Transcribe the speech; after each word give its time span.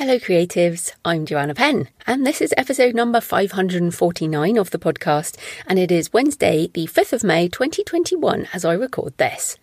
Hello, 0.00 0.18
creatives. 0.18 0.94
I'm 1.04 1.26
Joanna 1.26 1.54
Penn, 1.54 1.90
and 2.06 2.26
this 2.26 2.40
is 2.40 2.54
episode 2.56 2.94
number 2.94 3.20
549 3.20 4.56
of 4.56 4.70
the 4.70 4.78
podcast. 4.78 5.36
And 5.66 5.78
it 5.78 5.92
is 5.92 6.10
Wednesday, 6.10 6.70
the 6.72 6.86
5th 6.86 7.12
of 7.12 7.22
May, 7.22 7.48
2021, 7.48 8.48
as 8.54 8.64
I 8.64 8.72
record 8.72 9.12
this. 9.18 9.58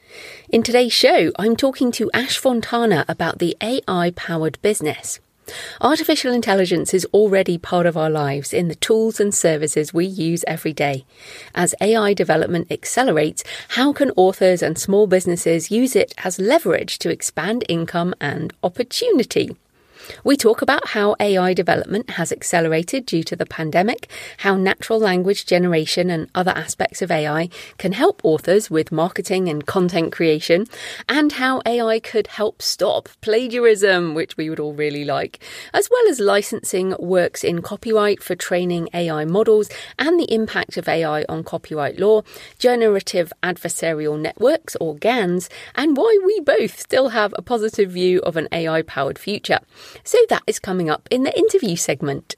In 0.49 0.61
today's 0.61 0.93
show, 0.93 1.31
I'm 1.39 1.55
talking 1.55 1.91
to 1.93 2.11
Ash 2.13 2.37
Fontana 2.37 3.03
about 3.07 3.39
the 3.39 3.57
AI 3.61 4.11
powered 4.11 4.61
business. 4.61 5.19
Artificial 5.81 6.31
intelligence 6.31 6.93
is 6.93 7.07
already 7.15 7.57
part 7.57 7.87
of 7.87 7.97
our 7.97 8.11
lives 8.11 8.53
in 8.53 8.67
the 8.67 8.75
tools 8.75 9.19
and 9.19 9.33
services 9.33 9.91
we 9.91 10.05
use 10.05 10.45
every 10.45 10.71
day. 10.71 11.03
As 11.55 11.73
AI 11.81 12.13
development 12.13 12.71
accelerates, 12.71 13.43
how 13.69 13.91
can 13.91 14.11
authors 14.15 14.61
and 14.61 14.77
small 14.77 15.07
businesses 15.07 15.71
use 15.71 15.95
it 15.95 16.13
as 16.23 16.37
leverage 16.37 16.99
to 16.99 17.09
expand 17.09 17.63
income 17.67 18.13
and 18.21 18.53
opportunity? 18.61 19.55
We 20.23 20.37
talk 20.37 20.61
about 20.61 20.89
how 20.89 21.15
AI 21.19 21.53
development 21.53 22.11
has 22.11 22.31
accelerated 22.31 23.05
due 23.05 23.23
to 23.23 23.35
the 23.35 23.45
pandemic, 23.45 24.09
how 24.37 24.55
natural 24.55 24.99
language 24.99 25.45
generation 25.45 26.09
and 26.09 26.29
other 26.35 26.51
aspects 26.51 27.01
of 27.01 27.11
AI 27.11 27.49
can 27.77 27.93
help 27.93 28.21
authors 28.23 28.69
with 28.69 28.91
marketing 28.91 29.49
and 29.49 29.65
content 29.65 30.11
creation, 30.11 30.65
and 31.07 31.33
how 31.33 31.61
AI 31.65 31.99
could 31.99 32.27
help 32.27 32.61
stop 32.61 33.09
plagiarism, 33.21 34.13
which 34.13 34.37
we 34.37 34.49
would 34.49 34.59
all 34.59 34.73
really 34.73 35.05
like, 35.05 35.43
as 35.73 35.89
well 35.89 36.07
as 36.09 36.19
licensing 36.19 36.95
works 36.99 37.43
in 37.43 37.61
copyright 37.61 38.21
for 38.21 38.35
training 38.35 38.89
AI 38.93 39.25
models 39.25 39.69
and 39.99 40.19
the 40.19 40.33
impact 40.33 40.77
of 40.77 40.87
AI 40.87 41.23
on 41.29 41.43
copyright 41.43 41.99
law, 41.99 42.21
generative 42.59 43.31
adversarial 43.43 44.19
networks 44.19 44.75
or 44.79 44.95
GANs, 44.95 45.49
and 45.75 45.97
why 45.97 46.17
we 46.25 46.39
both 46.39 46.79
still 46.79 47.09
have 47.09 47.33
a 47.37 47.41
positive 47.41 47.91
view 47.91 48.19
of 48.19 48.37
an 48.37 48.47
AI 48.51 48.81
powered 48.81 49.19
future. 49.19 49.59
So 50.03 50.17
that 50.29 50.43
is 50.47 50.59
coming 50.59 50.89
up 50.89 51.07
in 51.11 51.23
the 51.23 51.37
interview 51.37 51.75
segment. 51.75 52.35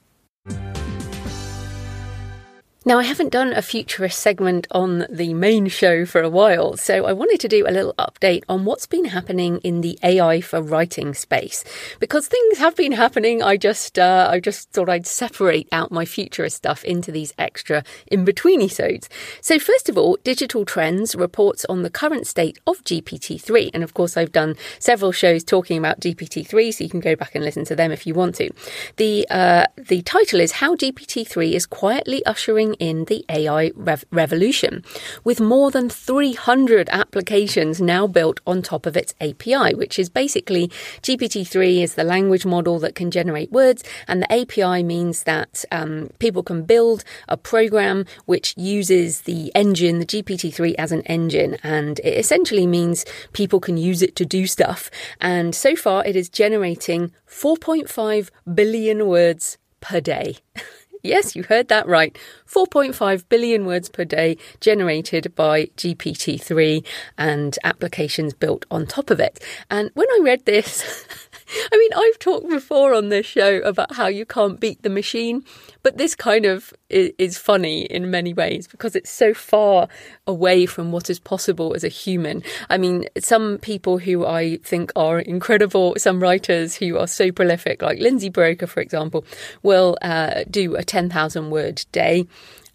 Now, 2.85 2.97
I 2.97 3.03
haven't 3.03 3.30
done 3.30 3.53
a 3.53 3.61
futurist 3.61 4.19
segment 4.19 4.66
on 4.72 5.05
the 5.09 5.33
main 5.33 5.67
show 5.67 6.05
for 6.05 6.22
a 6.22 6.30
while, 6.30 6.77
so 6.77 7.05
I 7.05 7.13
wanted 7.13 7.39
to 7.41 7.47
do 7.47 7.67
a 7.67 7.71
little 7.71 7.94
update 7.99 8.44
on 8.49 8.66
what's 8.66 8.88
been 8.88 9.05
happening 9.05 9.59
in 9.59 9.81
the 9.81 9.99
AI 10.02 10.41
for 10.41 10.61
writing 10.61 11.13
space. 11.13 11.63
Because 11.99 12.27
things 12.27 12.58
have 12.58 12.75
been 12.75 12.94
happening, 12.94 13.44
I 13.44 13.58
just 13.58 13.99
uh, 13.99 14.27
I 14.31 14.39
just 14.39 14.71
thought 14.71 14.89
I'd 14.89 15.05
separate 15.05 15.67
out 15.71 15.91
my 15.91 16.05
futurist 16.05 16.58
stuff 16.58 16.83
into 16.83 17.11
these 17.11 17.33
extra 17.38 17.83
in 18.08 18.25
between 18.25 18.61
episodes. 18.80 19.09
So, 19.41 19.59
first 19.59 19.89
of 19.89 19.97
all, 19.97 20.17
Digital 20.23 20.66
Trends 20.66 21.16
reports 21.16 21.66
on 21.66 21.83
the 21.83 21.89
current 21.89 22.27
state 22.27 22.59
of 22.66 22.83
GPT-3, 22.83 23.71
and 23.73 23.83
of 23.83 23.93
course, 23.93 24.16
I've 24.16 24.31
done 24.31 24.55
several 24.80 25.11
shows 25.11 25.43
talking 25.43 25.77
about 25.77 25.99
GPT-3, 25.99 26.73
so 26.73 26.83
you 26.83 26.89
can 26.89 26.99
go 26.99 27.16
back 27.16 27.36
and 27.36 27.43
listen 27.43 27.66
to 27.66 27.75
them 27.75 27.91
if 27.91 28.08
you 28.08 28.14
want 28.14 28.36
to. 28.36 28.49
The 28.97 29.27
uh, 29.30 29.66
the 29.77 30.02
title 30.02 30.39
is 30.39 30.53
How 30.53 30.75
GPT-3 30.75 31.53
is 31.53 31.66
quietly 31.66 32.25
ushering 32.25 32.68
in 32.75 33.05
the 33.05 33.25
AI 33.29 33.71
rev- 33.75 34.05
revolution, 34.11 34.83
with 35.23 35.39
more 35.39 35.71
than 35.71 35.89
300 35.89 36.89
applications 36.91 37.81
now 37.81 38.07
built 38.07 38.39
on 38.45 38.61
top 38.61 38.85
of 38.85 38.97
its 38.97 39.13
API, 39.21 39.73
which 39.73 39.99
is 39.99 40.09
basically 40.09 40.67
GPT-3 41.02 41.81
is 41.81 41.95
the 41.95 42.03
language 42.03 42.45
model 42.45 42.79
that 42.79 42.95
can 42.95 43.11
generate 43.11 43.52
words, 43.52 43.83
and 44.08 44.21
the 44.21 44.31
API 44.31 44.83
means 44.83 45.23
that 45.23 45.65
um, 45.71 46.09
people 46.19 46.43
can 46.43 46.63
build 46.63 47.03
a 47.27 47.37
program 47.37 48.05
which 48.25 48.53
uses 48.58 49.21
the 49.21 49.52
engine, 49.55 49.99
the 49.99 50.05
GPT-3 50.05 50.75
as 50.77 50.91
an 50.91 51.02
engine, 51.03 51.58
and 51.63 51.99
it 51.99 52.17
essentially 52.17 52.67
means 52.67 53.05
people 53.33 53.59
can 53.59 53.77
use 53.77 54.02
it 54.02 54.15
to 54.15 54.25
do 54.25 54.47
stuff. 54.47 54.89
And 55.19 55.53
so 55.55 55.75
far, 55.75 56.05
it 56.05 56.15
is 56.15 56.29
generating 56.29 57.11
4.5 57.27 58.29
billion 58.53 59.08
words 59.08 59.58
per 59.81 59.99
day. 59.99 60.37
Yes, 61.02 61.36
you 61.36 61.43
heard 61.43 61.70
that 61.70 61.87
right. 61.87 62.17
4.5 62.45 63.30
billion 63.30 63.65
words 63.65 63.89
per 63.89 64.04
day 64.04 64.37
generated 64.60 65.33
by 65.36 65.67
GPT 65.77 66.42
3 66.42 66.83
and 67.17 67.58
applications 67.64 68.33
built 68.33 68.65
on 68.70 68.86
top 68.86 69.09
of 69.09 69.20
it. 69.20 69.43
And 69.70 69.92
when 69.93 70.08
I 70.11 70.20
read 70.21 70.45
this, 70.45 71.05
I 71.71 71.77
mean, 71.77 71.92
I've 71.95 72.20
talked 72.20 72.49
before 72.49 72.93
on 72.93 73.10
this 73.10 73.26
show 73.26 73.58
about 73.58 73.95
how 73.95 74.08
you 74.08 74.26
can't 74.26 74.60
beat 74.60 74.83
the 74.83 74.89
machine, 74.89 75.43
but 75.83 75.98
this 75.98 76.15
kind 76.15 76.45
of 76.45 76.73
is 76.89 77.37
funny 77.37 77.83
in 77.83 78.11
many 78.11 78.33
ways 78.33 78.67
because 78.67 78.95
it's 78.95 79.10
so 79.10 79.33
far 79.33 79.88
away 80.27 80.65
from 80.65 80.92
what 80.92 81.09
is 81.09 81.20
possible 81.20 81.73
as 81.73 81.83
a 81.83 81.88
human. 81.88 82.43
I 82.70 82.77
mean, 82.77 83.08
some 83.17 83.58
people 83.59 83.98
who 83.98 84.26
I 84.26 84.58
think 84.64 84.92
are 84.95 85.20
incredible, 85.20 85.95
some 85.98 86.21
writers 86.21 86.76
who 86.76 86.98
are 86.98 87.08
so 87.08 87.32
prolific, 87.32 87.82
like 87.82 87.99
Lindsay 87.99 88.30
Buroker, 88.30 88.67
for 88.67 88.82
example, 88.82 89.26
will 89.64 89.98
uh, 90.02 90.43
do 90.49 90.76
a 90.76 90.83
10,000 90.83 91.49
word 91.49 91.86
day 91.92 92.27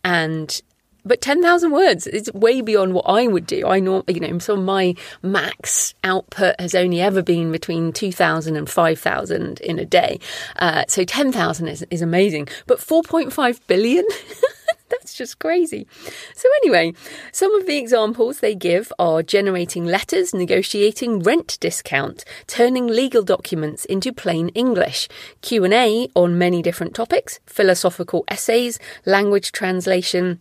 and 0.03 0.61
but 1.05 1.21
10,000 1.21 1.71
words 1.71 2.07
is 2.07 2.33
way 2.33 2.61
beyond 2.61 2.95
what 2.95 3.05
I 3.07 3.27
would 3.27 3.47
do. 3.47 3.67
I 3.67 3.81
know, 3.81 4.05
you 4.09 4.21
know, 4.21 4.39
so 4.39 4.57
my 4.57 4.95
max 5.23 5.95
output 6.03 6.59
has 6.59 6.75
only 6.75 7.01
ever 7.01 7.23
been 7.23 7.53
between 7.53 7.93
2,000 7.93 8.57
and 8.57 8.69
5,000 8.69 9.61
in 9.61 9.79
a 9.79 9.85
day. 9.85 10.19
Uh, 10.57 10.85
so 10.89 11.05
10,000 11.05 11.69
is, 11.69 11.87
is 11.91 12.03
amazing. 12.03 12.49
But 12.67 12.79
4.5 12.79 13.61
billion? 13.67 14.05
That's 14.89 15.15
just 15.15 15.39
crazy. 15.39 15.87
So 16.35 16.49
anyway, 16.63 16.93
some 17.33 17.55
of 17.55 17.67
the 17.67 17.77
examples 17.77 18.41
they 18.41 18.55
give 18.55 18.93
are 18.99 19.23
generating 19.23 19.85
letters, 19.85 20.35
negotiating 20.35 21.21
rent 21.21 21.59
discount, 21.61 22.25
turning 22.47 22.87
legal 22.87 23.23
documents 23.23 23.85
into 23.87 24.13
plain 24.13 24.51
English, 24.51 25.09
Q&A 25.41 26.09
on 26.15 26.39
many 26.39 26.63
different 26.63 26.95
topics, 26.95 27.41
philosophical 27.47 28.25
essays, 28.29 28.79
language 29.05 29.53
translation, 29.53 30.41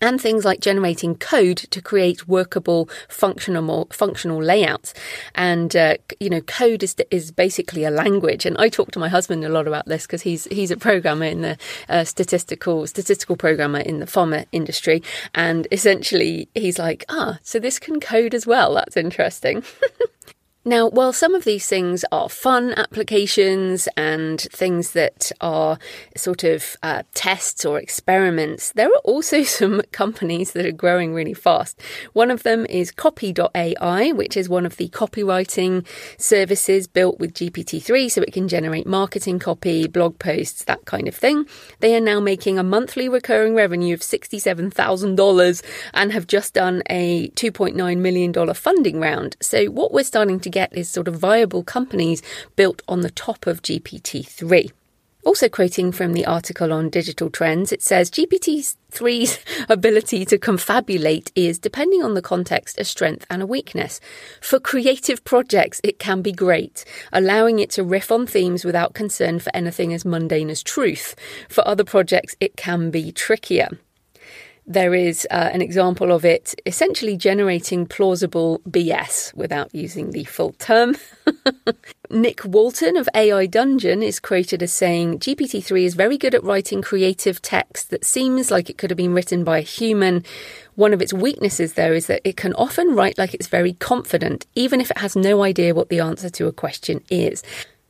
and 0.00 0.20
things 0.20 0.44
like 0.44 0.60
generating 0.60 1.16
code 1.16 1.56
to 1.56 1.82
create 1.82 2.28
workable 2.28 2.88
functional 3.08 3.88
functional 3.90 4.42
layouts. 4.42 4.94
And 5.34 5.74
uh, 5.74 5.96
you 6.20 6.30
know 6.30 6.40
code 6.40 6.82
is 6.82 6.96
is 7.10 7.30
basically 7.30 7.84
a 7.84 7.90
language. 7.90 8.46
And 8.46 8.56
I 8.58 8.68
talk 8.68 8.90
to 8.92 8.98
my 8.98 9.08
husband 9.08 9.44
a 9.44 9.48
lot 9.48 9.66
about 9.66 9.86
this 9.86 10.06
because 10.06 10.22
he's 10.22 10.44
he's 10.44 10.70
a 10.70 10.76
programmer 10.76 11.26
in 11.26 11.42
the 11.42 11.58
uh, 11.88 12.04
statistical 12.04 12.86
statistical 12.86 13.36
programmer 13.36 13.80
in 13.80 14.00
the 14.00 14.06
pharma 14.06 14.46
industry. 14.52 15.02
And 15.34 15.66
essentially 15.72 16.48
he's 16.54 16.78
like 16.78 17.04
ah 17.08 17.38
so 17.42 17.58
this 17.58 17.78
can 17.78 18.00
code 18.00 18.34
as 18.34 18.46
well? 18.46 18.74
That's 18.74 18.96
interesting 18.96 19.64
Now, 20.68 20.90
while 20.90 21.14
some 21.14 21.34
of 21.34 21.44
these 21.44 21.66
things 21.66 22.04
are 22.12 22.28
fun 22.28 22.74
applications 22.74 23.88
and 23.96 24.38
things 24.38 24.92
that 24.92 25.32
are 25.40 25.78
sort 26.14 26.44
of 26.44 26.76
uh, 26.82 27.04
tests 27.14 27.64
or 27.64 27.78
experiments, 27.78 28.72
there 28.72 28.88
are 28.88 29.02
also 29.02 29.42
some 29.60 29.80
companies 29.92 30.52
that 30.52 30.66
are 30.66 30.72
growing 30.72 31.14
really 31.14 31.32
fast. 31.32 31.80
One 32.12 32.30
of 32.30 32.42
them 32.42 32.66
is 32.66 32.90
Copy.ai, 32.90 34.12
which 34.12 34.36
is 34.36 34.50
one 34.50 34.66
of 34.66 34.76
the 34.76 34.90
copywriting 34.90 35.86
services 36.18 36.86
built 36.86 37.18
with 37.18 37.32
GPT-3 37.32 38.10
so 38.10 38.20
it 38.20 38.34
can 38.34 38.46
generate 38.46 38.86
marketing 38.86 39.38
copy, 39.38 39.86
blog 39.86 40.18
posts, 40.18 40.64
that 40.64 40.84
kind 40.84 41.08
of 41.08 41.14
thing. 41.14 41.46
They 41.80 41.96
are 41.96 42.00
now 42.00 42.20
making 42.20 42.58
a 42.58 42.62
monthly 42.62 43.08
recurring 43.08 43.54
revenue 43.54 43.94
of 43.94 44.00
$67,000 44.00 45.62
and 45.94 46.12
have 46.12 46.26
just 46.26 46.52
done 46.52 46.82
a 46.90 47.30
$2.9 47.30 47.96
million 47.96 48.54
funding 48.54 49.00
round. 49.00 49.38
So 49.40 49.64
what 49.68 49.94
we're 49.94 50.04
starting 50.04 50.40
to 50.40 50.50
get 50.50 50.57
get 50.58 50.76
is 50.76 50.88
sort 50.88 51.08
of 51.08 51.14
viable 51.14 51.62
companies 51.62 52.20
built 52.56 52.82
on 52.88 53.00
the 53.02 53.10
top 53.26 53.46
of 53.46 53.62
GPT 53.62 54.26
3. 54.26 54.72
Also, 55.24 55.48
quoting 55.48 55.92
from 55.92 56.14
the 56.14 56.26
article 56.26 56.72
on 56.72 56.88
digital 56.90 57.28
trends, 57.28 57.70
it 57.70 57.82
says 57.82 58.10
GPT 58.10 58.74
3's 58.90 59.38
ability 59.68 60.24
to 60.24 60.38
confabulate 60.38 61.30
is, 61.34 61.58
depending 61.58 62.02
on 62.02 62.14
the 62.14 62.22
context, 62.22 62.80
a 62.80 62.84
strength 62.84 63.26
and 63.30 63.42
a 63.42 63.46
weakness. 63.46 64.00
For 64.40 64.58
creative 64.58 65.22
projects, 65.24 65.80
it 65.84 65.98
can 65.98 66.22
be 66.22 66.32
great, 66.32 66.84
allowing 67.12 67.58
it 67.58 67.70
to 67.72 67.84
riff 67.84 68.10
on 68.10 68.26
themes 68.26 68.64
without 68.64 68.94
concern 68.94 69.38
for 69.38 69.54
anything 69.54 69.92
as 69.92 70.04
mundane 70.04 70.50
as 70.50 70.62
truth. 70.62 71.14
For 71.48 71.66
other 71.68 71.84
projects, 71.84 72.34
it 72.40 72.56
can 72.56 72.90
be 72.90 73.12
trickier. 73.12 73.68
There 74.68 74.94
is 74.94 75.26
uh, 75.30 75.48
an 75.52 75.62
example 75.62 76.12
of 76.12 76.26
it 76.26 76.54
essentially 76.66 77.16
generating 77.16 77.86
plausible 77.86 78.60
BS 78.68 79.34
without 79.34 79.74
using 79.74 80.10
the 80.10 80.24
full 80.24 80.52
term. 80.52 80.94
Nick 82.10 82.44
Walton 82.44 82.98
of 82.98 83.08
AI 83.14 83.46
Dungeon 83.46 84.02
is 84.02 84.20
quoted 84.20 84.62
as 84.62 84.72
saying 84.72 85.20
GPT 85.20 85.64
3 85.64 85.86
is 85.86 85.94
very 85.94 86.18
good 86.18 86.34
at 86.34 86.44
writing 86.44 86.82
creative 86.82 87.40
text 87.40 87.88
that 87.88 88.04
seems 88.04 88.50
like 88.50 88.68
it 88.68 88.76
could 88.76 88.90
have 88.90 88.98
been 88.98 89.14
written 89.14 89.42
by 89.42 89.58
a 89.58 89.62
human. 89.62 90.22
One 90.74 90.92
of 90.92 91.00
its 91.00 91.14
weaknesses, 91.14 91.72
though, 91.72 91.92
is 91.92 92.06
that 92.06 92.20
it 92.22 92.36
can 92.36 92.52
often 92.54 92.94
write 92.94 93.16
like 93.16 93.32
it's 93.32 93.48
very 93.48 93.72
confident, 93.72 94.46
even 94.54 94.82
if 94.82 94.90
it 94.90 94.98
has 94.98 95.16
no 95.16 95.42
idea 95.42 95.74
what 95.74 95.88
the 95.88 96.00
answer 96.00 96.28
to 96.28 96.46
a 96.46 96.52
question 96.52 97.02
is. 97.10 97.42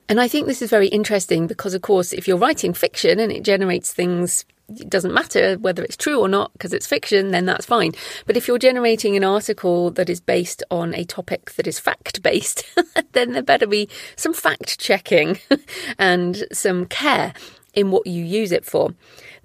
And 0.08 0.20
I 0.20 0.28
think 0.28 0.46
this 0.46 0.62
is 0.62 0.70
very 0.70 0.88
interesting 0.88 1.48
because, 1.48 1.74
of 1.74 1.82
course, 1.82 2.12
if 2.12 2.28
you're 2.28 2.38
writing 2.38 2.72
fiction 2.72 3.18
and 3.18 3.32
it 3.32 3.42
generates 3.42 3.92
things 3.92 4.46
it 4.68 4.90
doesn't 4.90 5.14
matter 5.14 5.56
whether 5.56 5.82
it's 5.82 5.96
true 5.96 6.20
or 6.20 6.28
not 6.28 6.52
because 6.52 6.72
it's 6.72 6.86
fiction, 6.86 7.30
then 7.30 7.46
that's 7.46 7.66
fine. 7.66 7.92
But 8.26 8.36
if 8.36 8.46
you're 8.46 8.58
generating 8.58 9.16
an 9.16 9.24
article 9.24 9.90
that 9.92 10.10
is 10.10 10.20
based 10.20 10.62
on 10.70 10.94
a 10.94 11.04
topic 11.04 11.52
that 11.52 11.66
is 11.66 11.78
fact 11.78 12.22
based, 12.22 12.64
then 13.12 13.32
there 13.32 13.42
better 13.42 13.66
be 13.66 13.88
some 14.16 14.34
fact 14.34 14.78
checking 14.78 15.38
and 15.98 16.44
some 16.52 16.86
care 16.86 17.32
in 17.74 17.90
what 17.90 18.06
you 18.06 18.24
use 18.24 18.52
it 18.52 18.64
for. 18.64 18.94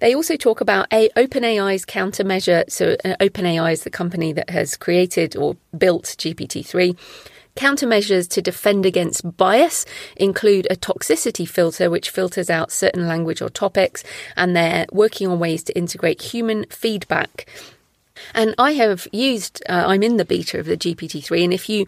They 0.00 0.14
also 0.14 0.36
talk 0.36 0.60
about 0.60 0.86
a 0.92 1.08
OpenAI's 1.10 1.86
countermeasure. 1.86 2.70
So, 2.70 2.96
uh, 3.04 3.16
OpenAI 3.20 3.72
is 3.72 3.84
the 3.84 3.90
company 3.90 4.32
that 4.32 4.50
has 4.50 4.76
created 4.76 5.36
or 5.36 5.56
built 5.76 6.04
GPT-3. 6.04 6.98
Countermeasures 7.56 8.28
to 8.30 8.42
defend 8.42 8.84
against 8.84 9.36
bias 9.36 9.86
include 10.16 10.66
a 10.70 10.76
toxicity 10.76 11.48
filter, 11.48 11.88
which 11.88 12.10
filters 12.10 12.50
out 12.50 12.72
certain 12.72 13.06
language 13.06 13.40
or 13.40 13.48
topics, 13.48 14.02
and 14.36 14.56
they're 14.56 14.86
working 14.90 15.28
on 15.28 15.38
ways 15.38 15.62
to 15.64 15.76
integrate 15.76 16.20
human 16.20 16.64
feedback. 16.68 17.46
And 18.34 18.54
I 18.58 18.72
have 18.72 19.06
used, 19.12 19.62
uh, 19.68 19.84
I'm 19.86 20.02
in 20.02 20.16
the 20.16 20.24
beta 20.24 20.58
of 20.58 20.66
the 20.66 20.76
GPT-3, 20.76 21.44
and 21.44 21.52
if 21.52 21.68
you 21.68 21.86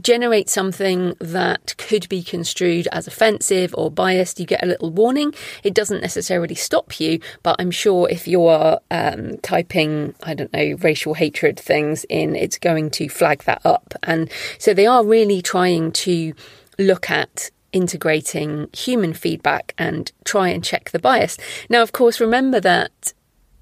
generate 0.00 0.48
something 0.48 1.14
that 1.20 1.76
could 1.78 2.08
be 2.08 2.22
construed 2.22 2.88
as 2.92 3.06
offensive 3.06 3.74
or 3.78 3.90
biased, 3.90 4.40
you 4.40 4.46
get 4.46 4.62
a 4.62 4.66
little 4.66 4.90
warning. 4.90 5.34
It 5.62 5.74
doesn't 5.74 6.00
necessarily 6.00 6.54
stop 6.54 6.98
you, 6.98 7.20
but 7.42 7.56
I'm 7.58 7.70
sure 7.70 8.08
if 8.08 8.26
you 8.26 8.46
are 8.46 8.80
um, 8.90 9.38
typing, 9.38 10.14
I 10.22 10.34
don't 10.34 10.52
know, 10.52 10.76
racial 10.80 11.14
hatred 11.14 11.58
things 11.58 12.04
in, 12.08 12.34
it's 12.34 12.58
going 12.58 12.90
to 12.92 13.08
flag 13.08 13.44
that 13.44 13.64
up. 13.64 13.94
And 14.02 14.30
so 14.58 14.74
they 14.74 14.86
are 14.86 15.04
really 15.04 15.40
trying 15.40 15.92
to 15.92 16.34
look 16.78 17.10
at 17.10 17.50
integrating 17.72 18.68
human 18.72 19.12
feedback 19.12 19.74
and 19.78 20.10
try 20.24 20.48
and 20.48 20.64
check 20.64 20.90
the 20.90 20.98
bias. 20.98 21.36
Now, 21.68 21.82
of 21.82 21.92
course, 21.92 22.20
remember 22.20 22.60
that 22.60 23.12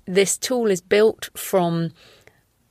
this 0.06 0.36
tool 0.36 0.70
is 0.70 0.80
built 0.80 1.30
from 1.34 1.92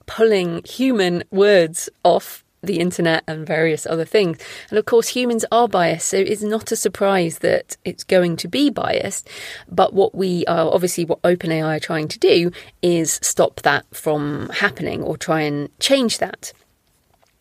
pulling 0.06 0.62
human 0.66 1.24
words 1.32 1.90
off 2.04 2.41
the 2.64 2.80
internet 2.80 3.24
and 3.28 3.46
various 3.46 3.86
other 3.86 4.06
things. 4.06 4.38
And 4.70 4.78
of 4.78 4.86
course, 4.86 5.10
humans 5.10 5.46
are 5.52 5.68
biased, 5.68 6.10
so 6.10 6.18
it's 6.18 6.42
not 6.42 6.72
a 6.72 6.76
surprise 6.76 7.40
that 7.40 7.78
it's 7.84 8.04
going 8.04 8.38
to 8.38 8.48
be 8.48 8.70
biased. 8.70 9.30
But 9.70 9.94
what 9.94 10.16
we 10.16 10.46
are 10.46 10.72
obviously 10.72 11.06
what 11.06 11.22
OpenAI 11.24 11.78
are 11.78 11.80
trying 11.80 12.08
to 12.10 12.20
do 12.20 12.52
is 12.82 13.20
stop 13.22 13.62
that 13.62 13.86
from 13.92 14.50
happening 14.50 15.02
or 15.02 15.18
try 15.18 15.42
and 15.42 15.70
change 15.80 16.20
that. 16.20 16.54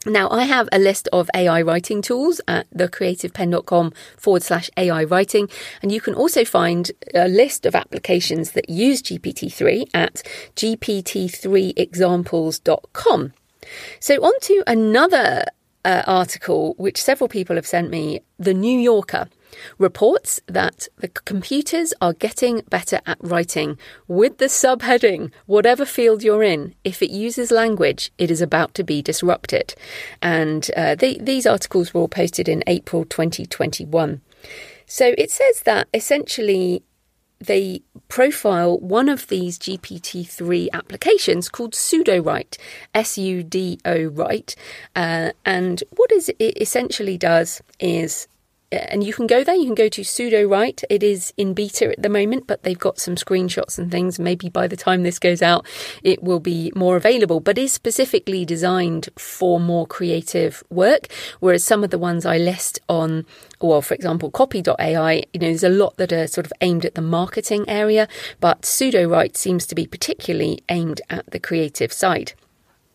Now, 0.06 0.30
I 0.30 0.44
have 0.44 0.66
a 0.72 0.78
list 0.78 1.10
of 1.12 1.28
AI 1.36 1.60
writing 1.60 2.00
tools 2.00 2.40
at 2.48 2.70
thecreativepenn.com 2.70 3.92
forward 4.16 4.42
slash 4.42 4.70
AI 4.78 5.04
writing, 5.04 5.50
and 5.82 5.92
you 5.92 6.00
can 6.00 6.14
also 6.14 6.42
find 6.42 6.90
a 7.14 7.28
list 7.28 7.66
of 7.66 7.74
applications 7.74 8.52
that 8.52 8.70
use 8.70 9.02
GPT-3 9.02 9.90
at 9.92 10.22
gpt3examples.com. 10.56 13.34
So, 13.98 14.16
on 14.16 14.38
to 14.42 14.62
another 14.66 15.44
uh, 15.84 16.02
article 16.06 16.74
which 16.76 17.02
several 17.02 17.28
people 17.28 17.56
have 17.56 17.66
sent 17.66 17.90
me 17.90 18.20
The 18.38 18.54
New 18.54 18.78
Yorker 18.78 19.28
reports 19.78 20.40
that 20.46 20.86
the 20.98 21.08
computers 21.08 21.92
are 22.00 22.12
getting 22.12 22.60
better 22.70 23.00
at 23.06 23.18
writing. 23.20 23.78
With 24.06 24.38
the 24.38 24.46
subheading 24.46 25.32
whatever 25.46 25.84
field 25.84 26.22
you're 26.22 26.42
in 26.42 26.74
if 26.84 27.02
it 27.02 27.10
uses 27.10 27.50
language 27.50 28.12
it 28.18 28.30
is 28.30 28.40
about 28.40 28.74
to 28.74 28.84
be 28.84 29.02
disrupted. 29.02 29.74
And 30.22 30.70
uh, 30.76 30.94
they, 30.94 31.16
these 31.16 31.46
articles 31.46 31.92
were 31.92 32.02
all 32.02 32.08
posted 32.08 32.48
in 32.48 32.62
april 32.66 33.04
2021 33.04 34.20
so 34.86 35.14
it 35.16 35.30
says 35.30 35.62
that 35.62 35.88
essentially 35.94 36.82
they 37.40 37.82
profile 38.08 38.78
one 38.78 39.08
of 39.08 39.28
these 39.28 39.58
GPT-3 39.58 40.68
applications 40.72 41.48
called 41.48 41.72
Sudowrite, 41.72 42.58
S-U-D-O 42.94 44.04
Write, 44.04 44.56
uh, 44.94 45.30
and 45.44 45.82
what 45.96 46.12
is 46.12 46.28
it 46.38 46.60
essentially 46.60 47.16
does 47.16 47.62
is 47.78 48.28
and 48.72 49.02
you 49.02 49.12
can 49.12 49.26
go 49.26 49.42
there. 49.42 49.54
You 49.54 49.66
can 49.66 49.74
go 49.74 49.88
to 49.88 50.02
Sudowrite. 50.02 50.84
It 50.88 51.02
is 51.02 51.32
in 51.36 51.54
beta 51.54 51.90
at 51.90 52.02
the 52.02 52.08
moment, 52.08 52.46
but 52.46 52.62
they've 52.62 52.78
got 52.78 52.98
some 52.98 53.16
screenshots 53.16 53.78
and 53.78 53.90
things. 53.90 54.18
Maybe 54.18 54.48
by 54.48 54.68
the 54.68 54.76
time 54.76 55.02
this 55.02 55.18
goes 55.18 55.42
out, 55.42 55.66
it 56.02 56.22
will 56.22 56.40
be 56.40 56.72
more 56.76 56.96
available, 56.96 57.40
but 57.40 57.58
is 57.58 57.72
specifically 57.72 58.44
designed 58.44 59.08
for 59.16 59.58
more 59.58 59.86
creative 59.86 60.62
work. 60.70 61.08
Whereas 61.40 61.64
some 61.64 61.82
of 61.82 61.90
the 61.90 61.98
ones 61.98 62.24
I 62.24 62.38
list 62.38 62.78
on, 62.88 63.26
well, 63.60 63.82
for 63.82 63.94
example, 63.94 64.30
copy.ai, 64.30 65.24
you 65.32 65.40
know, 65.40 65.48
there's 65.48 65.64
a 65.64 65.68
lot 65.68 65.96
that 65.96 66.12
are 66.12 66.26
sort 66.26 66.46
of 66.46 66.52
aimed 66.60 66.84
at 66.84 66.94
the 66.94 67.02
marketing 67.02 67.68
area, 67.68 68.06
but 68.38 68.62
Sudowrite 68.62 69.36
seems 69.36 69.66
to 69.66 69.74
be 69.74 69.86
particularly 69.86 70.62
aimed 70.68 71.00
at 71.10 71.30
the 71.30 71.40
creative 71.40 71.92
side. 71.92 72.34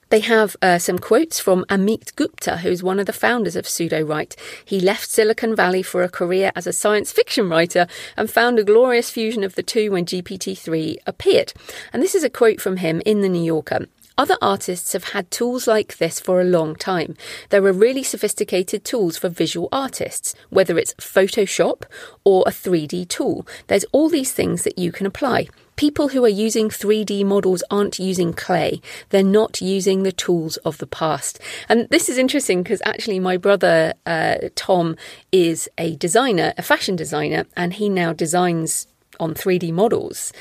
They 0.10 0.20
have 0.20 0.56
uh, 0.62 0.78
some 0.78 1.00
quotes 1.00 1.40
from 1.40 1.66
Amit 1.70 2.16
Gupta, 2.16 2.58
who's 2.58 2.84
one 2.84 3.00
of 3.00 3.08
the 3.08 3.14
founders 3.14 3.56
of 3.56 3.66
Sudowrite. 3.66 4.36
He 4.64 4.80
left 4.80 5.10
Silicon 5.10 5.56
Valley 5.56 5.82
for 5.82 6.04
a 6.04 6.10
career 6.10 6.52
as 6.56 6.68
a 6.68 6.74
science 6.74 7.12
fiction 7.12 7.50
writer 7.50 7.88
and 8.16 8.30
found 8.30 8.60
a 8.60 8.64
glorious 8.64 9.10
fusion 9.10 9.44
of 9.44 9.56
the 9.56 9.64
two 9.64 9.92
when 9.92 10.06
GPT 10.06 10.58
3 10.58 11.00
appeared. 11.08 11.54
And 11.92 12.04
this 12.04 12.14
is 12.14 12.24
a 12.24 12.30
quote 12.30 12.62
from 12.62 12.78
him 12.78 13.02
in 13.06 13.22
The 13.22 13.30
New 13.30 13.44
Yorker. 13.44 13.88
Other 14.18 14.38
artists 14.42 14.94
have 14.94 15.10
had 15.10 15.30
tools 15.30 15.68
like 15.68 15.98
this 15.98 16.22
for 16.22 16.40
a 16.40 16.46
long 16.46 16.76
time. 16.76 17.18
There 17.50 17.66
are 17.66 17.74
really 17.74 18.04
sophisticated 18.04 18.86
tools 18.86 19.18
for 19.18 19.28
visual 19.28 19.68
artists, 19.74 20.34
whether 20.50 20.78
it's 20.78 20.94
Photoshop 20.94 21.84
or 22.24 22.44
a 22.48 22.52
3D 22.52 23.10
tool. 23.10 23.46
There's 23.68 23.84
all 23.92 24.08
these 24.08 24.32
things 24.32 24.64
that 24.64 24.80
you 24.80 24.94
can 24.94 25.06
apply. 25.06 25.48
People 25.76 26.08
who 26.08 26.24
are 26.24 26.30
using 26.30 26.70
3D 26.70 27.26
models 27.26 27.62
aren't 27.70 28.00
using 28.00 28.32
clay. 28.32 28.80
They're 29.10 29.22
not 29.22 29.62
using 29.62 30.04
the 30.04 30.14
tools 30.14 30.56
of 30.58 30.78
the 30.78 30.88
past. 30.88 31.38
And 31.68 31.90
this 31.90 32.08
is 32.08 32.18
interesting 32.18 32.64
because 32.64 32.82
actually 32.86 33.20
my 33.20 33.36
brother, 33.36 33.94
uh, 34.06 34.36
Tom, 34.56 34.96
is 35.34 35.68
a 35.78 35.98
designer, 35.98 36.54
a 36.58 36.62
fashion 36.62 36.96
designer, 36.96 37.46
and 37.58 37.74
he 37.74 37.90
now 37.90 38.14
designs 38.14 38.88
on 39.20 39.34
3D 39.34 39.74
models. 39.74 40.32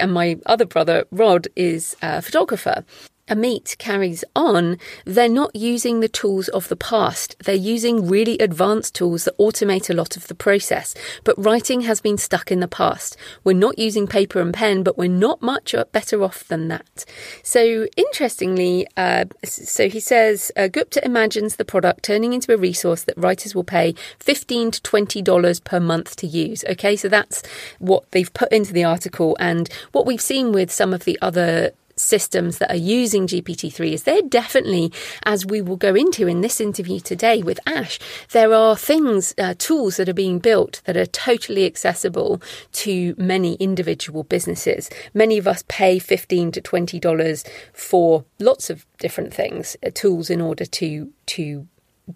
And 0.00 0.12
my 0.12 0.38
other 0.46 0.66
brother, 0.66 1.04
Rod, 1.10 1.48
is 1.56 1.96
a 2.00 2.22
photographer. 2.22 2.84
Amit 3.28 3.78
carries 3.78 4.22
on, 4.36 4.78
they're 5.06 5.28
not 5.28 5.56
using 5.56 6.00
the 6.00 6.08
tools 6.08 6.48
of 6.48 6.68
the 6.68 6.76
past. 6.76 7.36
They're 7.44 7.54
using 7.54 8.06
really 8.06 8.38
advanced 8.38 8.94
tools 8.94 9.24
that 9.24 9.38
automate 9.38 9.88
a 9.88 9.94
lot 9.94 10.16
of 10.16 10.26
the 10.26 10.34
process. 10.34 10.94
But 11.24 11.42
writing 11.42 11.82
has 11.82 12.02
been 12.02 12.18
stuck 12.18 12.52
in 12.52 12.60
the 12.60 12.68
past. 12.68 13.16
We're 13.42 13.54
not 13.54 13.78
using 13.78 14.06
paper 14.06 14.40
and 14.40 14.52
pen, 14.52 14.82
but 14.82 14.98
we're 14.98 15.08
not 15.08 15.40
much 15.40 15.74
better 15.92 16.22
off 16.22 16.46
than 16.48 16.68
that. 16.68 17.06
So, 17.42 17.86
interestingly, 17.96 18.86
uh, 18.96 19.24
so 19.44 19.88
he 19.88 20.00
says 20.00 20.52
uh, 20.56 20.68
Gupta 20.68 21.02
imagines 21.04 21.56
the 21.56 21.64
product 21.64 22.04
turning 22.04 22.34
into 22.34 22.52
a 22.52 22.58
resource 22.58 23.04
that 23.04 23.16
writers 23.16 23.54
will 23.54 23.64
pay 23.64 23.94
15 24.18 24.72
to 24.72 24.80
$20 24.82 25.64
per 25.64 25.80
month 25.80 26.16
to 26.16 26.26
use. 26.26 26.62
Okay, 26.68 26.94
so 26.94 27.08
that's 27.08 27.42
what 27.78 28.10
they've 28.10 28.32
put 28.34 28.52
into 28.52 28.74
the 28.74 28.84
article. 28.84 29.34
And 29.40 29.70
what 29.92 30.04
we've 30.04 30.20
seen 30.20 30.52
with 30.52 30.70
some 30.70 30.92
of 30.92 31.04
the 31.04 31.18
other 31.22 31.72
systems 31.96 32.58
that 32.58 32.70
are 32.70 32.76
using 32.76 33.26
GPT-3 33.26 33.92
is 33.92 34.02
they're 34.02 34.22
definitely, 34.22 34.92
as 35.24 35.46
we 35.46 35.62
will 35.62 35.76
go 35.76 35.94
into 35.94 36.26
in 36.26 36.40
this 36.40 36.60
interview 36.60 37.00
today 37.00 37.42
with 37.42 37.60
Ash, 37.66 37.98
there 38.32 38.52
are 38.52 38.76
things, 38.76 39.34
uh, 39.38 39.54
tools 39.58 39.96
that 39.96 40.08
are 40.08 40.14
being 40.14 40.38
built 40.38 40.82
that 40.84 40.96
are 40.96 41.06
totally 41.06 41.66
accessible 41.66 42.40
to 42.72 43.14
many 43.16 43.54
individual 43.54 44.24
businesses. 44.24 44.90
Many 45.12 45.38
of 45.38 45.46
us 45.46 45.64
pay 45.68 45.98
15 45.98 46.52
to 46.52 46.60
$20 46.60 47.48
for 47.72 48.24
lots 48.38 48.70
of 48.70 48.86
different 48.98 49.32
things, 49.32 49.76
uh, 49.84 49.90
tools 49.94 50.30
in 50.30 50.40
order 50.40 50.64
to, 50.64 51.12
to 51.26 51.66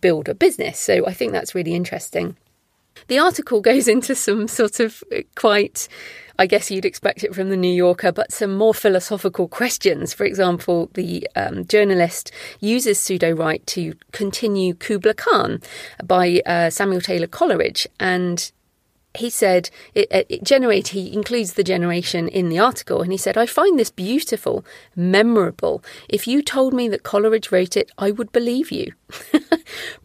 build 0.00 0.28
a 0.28 0.34
business. 0.34 0.78
So 0.78 1.06
I 1.06 1.12
think 1.12 1.32
that's 1.32 1.54
really 1.54 1.74
interesting. 1.74 2.36
The 3.06 3.18
article 3.18 3.60
goes 3.70 3.88
into 3.88 4.14
some 4.14 4.48
sort 4.48 4.80
of 4.80 5.02
quite 5.34 5.88
I 6.38 6.46
guess 6.46 6.70
you'd 6.70 6.84
expect 6.84 7.24
it 7.24 7.34
from 7.34 7.50
the 7.50 7.56
New 7.56 7.72
Yorker, 7.72 8.12
but 8.12 8.32
some 8.32 8.54
more 8.54 8.72
philosophical 8.72 9.48
questions. 9.48 10.14
For 10.14 10.24
example, 10.24 10.88
the 10.94 11.28
um, 11.34 11.66
journalist 11.66 12.30
uses 12.60 12.98
Sudowrite 12.98 13.66
to 13.66 13.94
continue 14.12 14.74
Kubla 14.74 15.14
Khan 15.14 15.60
by 16.04 16.40
uh, 16.46 16.70
Samuel 16.70 17.00
Taylor 17.00 17.26
Coleridge, 17.26 17.88
and 17.98 18.52
he 19.14 19.30
said 19.30 19.70
it, 19.94 20.08
it 20.10 20.44
generate 20.44 20.88
he 20.88 21.12
includes 21.12 21.54
the 21.54 21.64
generation 21.64 22.28
in 22.28 22.48
the 22.48 22.58
article 22.58 23.02
and 23.02 23.10
he 23.10 23.18
said 23.18 23.36
i 23.36 23.46
find 23.46 23.78
this 23.78 23.90
beautiful 23.90 24.64
memorable. 24.94 25.82
If 26.08 26.26
you 26.26 26.42
told 26.42 26.74
me 26.74 26.88
that 26.88 27.02
coleridge 27.02 27.50
wrote 27.50 27.76
it 27.76 27.90
i 27.98 28.10
would 28.10 28.32
believe 28.32 28.70
you. 28.70 28.92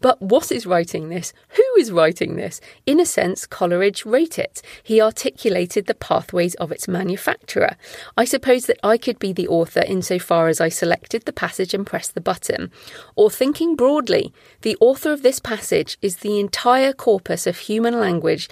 But 0.00 0.20
what 0.20 0.52
is 0.52 0.66
writing 0.66 1.08
this? 1.08 1.32
Who 1.50 1.62
is 1.78 1.92
writing 1.92 2.36
this? 2.36 2.60
In 2.86 3.00
a 3.00 3.06
sense 3.06 3.46
coleridge 3.46 4.04
wrote 4.04 4.38
it. 4.38 4.62
He 4.82 5.00
articulated 5.00 5.86
the 5.86 5.94
pathways 5.94 6.54
of 6.56 6.72
its 6.72 6.88
manufacturer. 6.88 7.76
I 8.16 8.24
suppose 8.24 8.66
that 8.66 8.78
i 8.82 8.98
could 8.98 9.18
be 9.18 9.32
the 9.32 9.48
author 9.48 9.82
insofar 9.86 10.48
as 10.48 10.60
i 10.60 10.68
selected 10.68 11.24
the 11.24 11.32
passage 11.32 11.74
and 11.74 11.86
pressed 11.86 12.14
the 12.14 12.20
button. 12.20 12.70
Or 13.16 13.30
thinking 13.30 13.76
broadly 13.76 14.32
the 14.62 14.76
author 14.80 15.12
of 15.12 15.22
this 15.22 15.38
passage 15.38 15.96
is 16.02 16.16
the 16.16 16.38
entire 16.38 16.92
corpus 16.92 17.46
of 17.46 17.58
human 17.58 17.98
language 17.98 18.48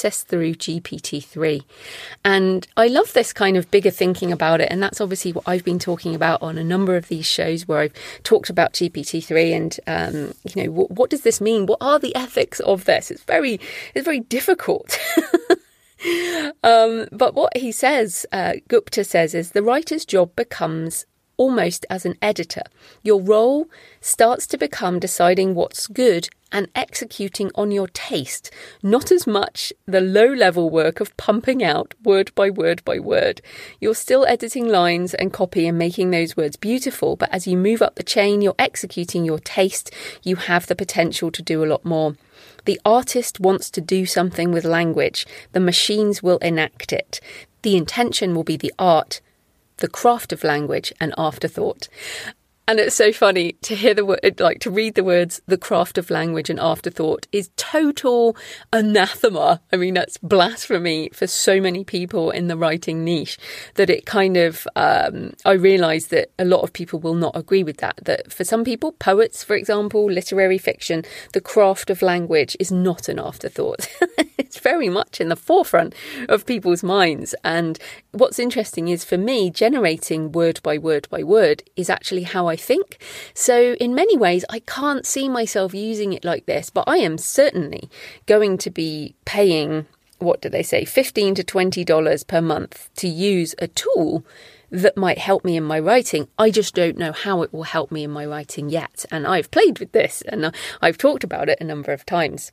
through 0.00 0.54
GPT-3. 0.54 1.62
And 2.24 2.66
I 2.76 2.86
love 2.86 3.12
this 3.12 3.32
kind 3.32 3.56
of 3.56 3.70
bigger 3.70 3.90
thinking 3.90 4.32
about 4.32 4.60
it. 4.60 4.68
And 4.70 4.82
that's 4.82 5.00
obviously 5.00 5.32
what 5.32 5.44
I've 5.46 5.64
been 5.64 5.78
talking 5.78 6.14
about 6.14 6.42
on 6.42 6.58
a 6.58 6.64
number 6.64 6.96
of 6.96 7.08
these 7.08 7.26
shows 7.26 7.68
where 7.68 7.80
I've 7.80 7.94
talked 8.22 8.50
about 8.50 8.72
GPT-3 8.72 9.56
and, 9.56 9.80
um, 9.86 10.34
you 10.54 10.64
know, 10.64 10.70
what, 10.70 10.90
what 10.90 11.10
does 11.10 11.22
this 11.22 11.40
mean? 11.40 11.66
What 11.66 11.78
are 11.80 11.98
the 11.98 12.14
ethics 12.14 12.60
of 12.60 12.84
this? 12.84 13.10
It's 13.10 13.24
very, 13.24 13.60
it's 13.94 14.04
very 14.04 14.20
difficult. 14.20 14.98
um, 16.62 17.06
but 17.12 17.34
what 17.34 17.56
he 17.56 17.72
says, 17.72 18.26
uh, 18.32 18.54
Gupta 18.68 19.04
says, 19.04 19.34
is 19.34 19.50
the 19.50 19.62
writer's 19.62 20.04
job 20.04 20.34
becomes 20.36 21.06
almost 21.36 21.84
as 21.90 22.04
an 22.06 22.16
editor. 22.22 22.62
Your 23.02 23.20
role 23.20 23.66
starts 24.00 24.46
to 24.48 24.58
become 24.58 24.98
deciding 24.98 25.54
what's 25.54 25.86
good 25.86 26.28
and 26.52 26.68
executing 26.74 27.50
on 27.54 27.70
your 27.70 27.88
taste, 27.88 28.50
not 28.82 29.10
as 29.10 29.26
much 29.26 29.72
the 29.86 30.00
low 30.00 30.26
level 30.26 30.70
work 30.70 31.00
of 31.00 31.16
pumping 31.16 31.64
out 31.64 31.94
word 32.04 32.32
by 32.34 32.50
word 32.50 32.84
by 32.84 32.98
word. 32.98 33.40
You're 33.80 33.94
still 33.94 34.26
editing 34.26 34.68
lines 34.68 35.14
and 35.14 35.32
copy 35.32 35.66
and 35.66 35.78
making 35.78 36.10
those 36.10 36.36
words 36.36 36.56
beautiful, 36.56 37.16
but 37.16 37.32
as 37.32 37.46
you 37.46 37.56
move 37.56 37.82
up 37.82 37.96
the 37.96 38.02
chain, 38.02 38.42
you're 38.42 38.54
executing 38.58 39.24
your 39.24 39.38
taste. 39.38 39.90
You 40.22 40.36
have 40.36 40.66
the 40.66 40.76
potential 40.76 41.30
to 41.30 41.42
do 41.42 41.64
a 41.64 41.66
lot 41.66 41.84
more. 41.84 42.16
The 42.64 42.80
artist 42.84 43.40
wants 43.40 43.70
to 43.70 43.80
do 43.80 44.06
something 44.06 44.52
with 44.52 44.64
language, 44.64 45.26
the 45.52 45.60
machines 45.60 46.22
will 46.22 46.38
enact 46.38 46.92
it. 46.92 47.20
The 47.62 47.76
intention 47.76 48.34
will 48.34 48.44
be 48.44 48.56
the 48.56 48.72
art, 48.78 49.20
the 49.78 49.88
craft 49.88 50.32
of 50.32 50.44
language, 50.44 50.92
and 51.00 51.14
afterthought. 51.16 51.88
And 52.68 52.78
it's 52.78 52.94
so 52.94 53.12
funny 53.12 53.52
to 53.62 53.74
hear 53.74 53.92
the 53.92 54.04
word, 54.04 54.38
like 54.38 54.60
to 54.60 54.70
read 54.70 54.94
the 54.94 55.02
words, 55.02 55.40
the 55.46 55.58
craft 55.58 55.98
of 55.98 56.10
language 56.10 56.48
and 56.48 56.60
afterthought 56.60 57.26
is 57.32 57.50
total 57.56 58.36
anathema. 58.72 59.60
I 59.72 59.76
mean, 59.76 59.94
that's 59.94 60.16
blasphemy 60.18 61.10
for 61.12 61.26
so 61.26 61.60
many 61.60 61.82
people 61.82 62.30
in 62.30 62.46
the 62.46 62.56
writing 62.56 63.02
niche 63.02 63.36
that 63.74 63.90
it 63.90 64.06
kind 64.06 64.36
of, 64.36 64.66
um, 64.76 65.32
I 65.44 65.52
realise 65.52 66.06
that 66.06 66.30
a 66.38 66.44
lot 66.44 66.60
of 66.60 66.72
people 66.72 67.00
will 67.00 67.14
not 67.14 67.36
agree 67.36 67.64
with 67.64 67.78
that. 67.78 67.98
That 68.04 68.32
for 68.32 68.44
some 68.44 68.62
people, 68.62 68.92
poets, 68.92 69.42
for 69.42 69.56
example, 69.56 70.06
literary 70.06 70.58
fiction, 70.58 71.04
the 71.32 71.40
craft 71.40 71.90
of 71.90 72.00
language 72.00 72.56
is 72.60 72.70
not 72.70 73.08
an 73.08 73.18
afterthought. 73.18 73.88
it's 74.52 74.60
very 74.60 74.90
much 74.90 75.18
in 75.18 75.30
the 75.30 75.36
forefront 75.36 75.94
of 76.28 76.44
people's 76.44 76.82
minds. 76.82 77.34
And 77.42 77.78
what's 78.10 78.38
interesting 78.38 78.88
is 78.88 79.02
for 79.02 79.16
me, 79.16 79.48
generating 79.48 80.30
word 80.30 80.60
by 80.62 80.76
word 80.76 81.08
by 81.08 81.22
word 81.22 81.62
is 81.74 81.88
actually 81.88 82.24
how 82.24 82.48
I 82.48 82.56
think. 82.56 83.02
So, 83.32 83.72
in 83.80 83.94
many 83.94 84.14
ways, 84.14 84.44
I 84.50 84.58
can't 84.58 85.06
see 85.06 85.26
myself 85.26 85.72
using 85.72 86.12
it 86.12 86.22
like 86.22 86.44
this, 86.44 86.68
but 86.68 86.84
I 86.86 86.98
am 86.98 87.16
certainly 87.16 87.88
going 88.26 88.58
to 88.58 88.68
be 88.68 89.14
paying, 89.24 89.86
what 90.18 90.42
do 90.42 90.50
they 90.50 90.62
say, 90.62 90.84
15 90.84 91.34
to 91.36 91.42
$20 91.42 92.26
per 92.26 92.42
month 92.42 92.90
to 92.96 93.08
use 93.08 93.54
a 93.58 93.68
tool 93.68 94.22
that 94.70 94.98
might 94.98 95.18
help 95.18 95.46
me 95.46 95.56
in 95.56 95.64
my 95.64 95.78
writing. 95.78 96.28
I 96.38 96.50
just 96.50 96.74
don't 96.74 96.98
know 96.98 97.12
how 97.12 97.40
it 97.40 97.54
will 97.54 97.62
help 97.62 97.90
me 97.90 98.04
in 98.04 98.10
my 98.10 98.26
writing 98.26 98.68
yet. 98.68 99.06
And 99.10 99.26
I've 99.26 99.50
played 99.50 99.78
with 99.78 99.92
this 99.92 100.20
and 100.22 100.54
I've 100.82 100.98
talked 100.98 101.24
about 101.24 101.48
it 101.48 101.58
a 101.58 101.64
number 101.64 101.92
of 101.92 102.04
times. 102.04 102.52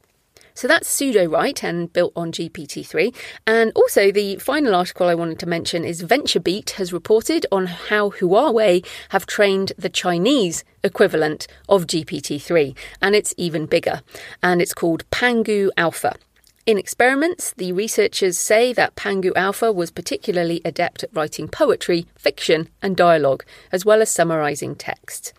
So 0.59 0.67
that's 0.67 0.89
Sudowrite 0.89 1.63
and 1.63 1.93
built 1.93 2.11
on 2.17 2.33
GPT-3. 2.33 3.15
And 3.47 3.71
also 3.75 4.11
the 4.11 4.35
final 4.39 4.75
article 4.75 5.07
I 5.07 5.15
wanted 5.15 5.39
to 5.39 5.45
mention 5.45 5.85
is 5.85 6.03
VentureBeat 6.03 6.71
has 6.71 6.91
reported 6.91 7.45
on 7.49 7.67
how 7.67 8.09
Huawei 8.09 8.85
have 9.11 9.25
trained 9.25 9.71
the 9.77 9.87
Chinese 9.87 10.65
equivalent 10.83 11.47
of 11.69 11.87
GPT-3 11.87 12.75
and 13.01 13.15
it's 13.15 13.33
even 13.37 13.67
bigger 13.67 14.01
and 14.43 14.61
it's 14.61 14.73
called 14.73 15.09
Pangu 15.11 15.69
Alpha. 15.77 16.17
In 16.65 16.77
experiments, 16.77 17.53
the 17.53 17.71
researchers 17.71 18.37
say 18.37 18.73
that 18.73 18.97
Pangu 18.97 19.31
Alpha 19.37 19.71
was 19.71 19.91
particularly 19.91 20.61
adept 20.65 21.05
at 21.05 21.15
writing 21.15 21.47
poetry, 21.47 22.05
fiction, 22.17 22.67
and 22.81 22.97
dialogue, 22.97 23.45
as 23.71 23.85
well 23.85 24.01
as 24.01 24.11
summarizing 24.11 24.75
text. 24.75 25.31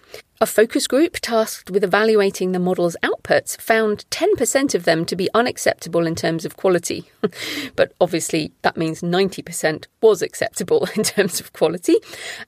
A 0.43 0.47
focus 0.47 0.87
group 0.87 1.17
tasked 1.21 1.71
with 1.71 1.85
evaluating 1.85 2.53
the 2.53 2.59
model's 2.59 2.97
outputs 3.03 3.61
found 3.61 4.07
10% 4.11 4.75
of 4.75 4.85
them 4.85 5.05
to 5.05 5.15
be 5.15 5.29
unacceptable 5.35 6.07
in 6.07 6.15
terms 6.15 6.47
of 6.47 6.57
quality. 6.57 7.05
but 7.77 7.93
obviously, 8.01 8.51
that 8.63 8.79
means 8.79 9.03
90% 9.03 9.85
was 10.01 10.23
acceptable 10.23 10.89
in 10.97 11.03
terms 11.03 11.41
of 11.41 11.53
quality. 11.53 11.97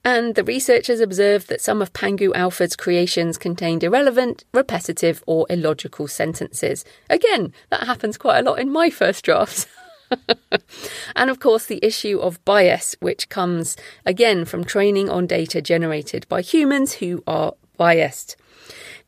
And 0.07 0.37
the 0.37 0.43
researchers 0.43 1.01
observed 1.01 1.49
that 1.49 1.61
some 1.61 1.83
of 1.83 1.93
Pangu 1.93 2.35
Alpha's 2.35 2.77
creations 2.77 3.37
contained 3.37 3.85
irrelevant, 3.85 4.45
repetitive, 4.55 5.23
or 5.27 5.45
illogical 5.51 6.09
sentences. 6.09 6.87
Again, 7.11 7.53
that 7.69 7.87
happens 7.87 8.17
quite 8.17 8.39
a 8.39 8.43
lot 8.43 8.59
in 8.59 8.73
my 8.73 8.89
first 8.89 9.23
drafts. 9.23 9.67
and 11.17 11.31
of 11.31 11.41
course, 11.41 11.67
the 11.67 11.81
issue 11.83 12.19
of 12.19 12.45
bias, 12.45 12.97
which 13.01 13.29
comes 13.29 13.77
again 14.05 14.45
from 14.45 14.65
training 14.65 15.09
on 15.09 15.27
data 15.27 15.61
generated 15.61 16.27
by 16.29 16.41
humans 16.41 16.95
who 16.95 17.23
are 17.27 17.55
biased. 17.77 18.37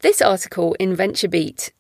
This 0.01 0.21
article 0.21 0.75
in 0.81 0.97
VentureBeat 0.97 1.71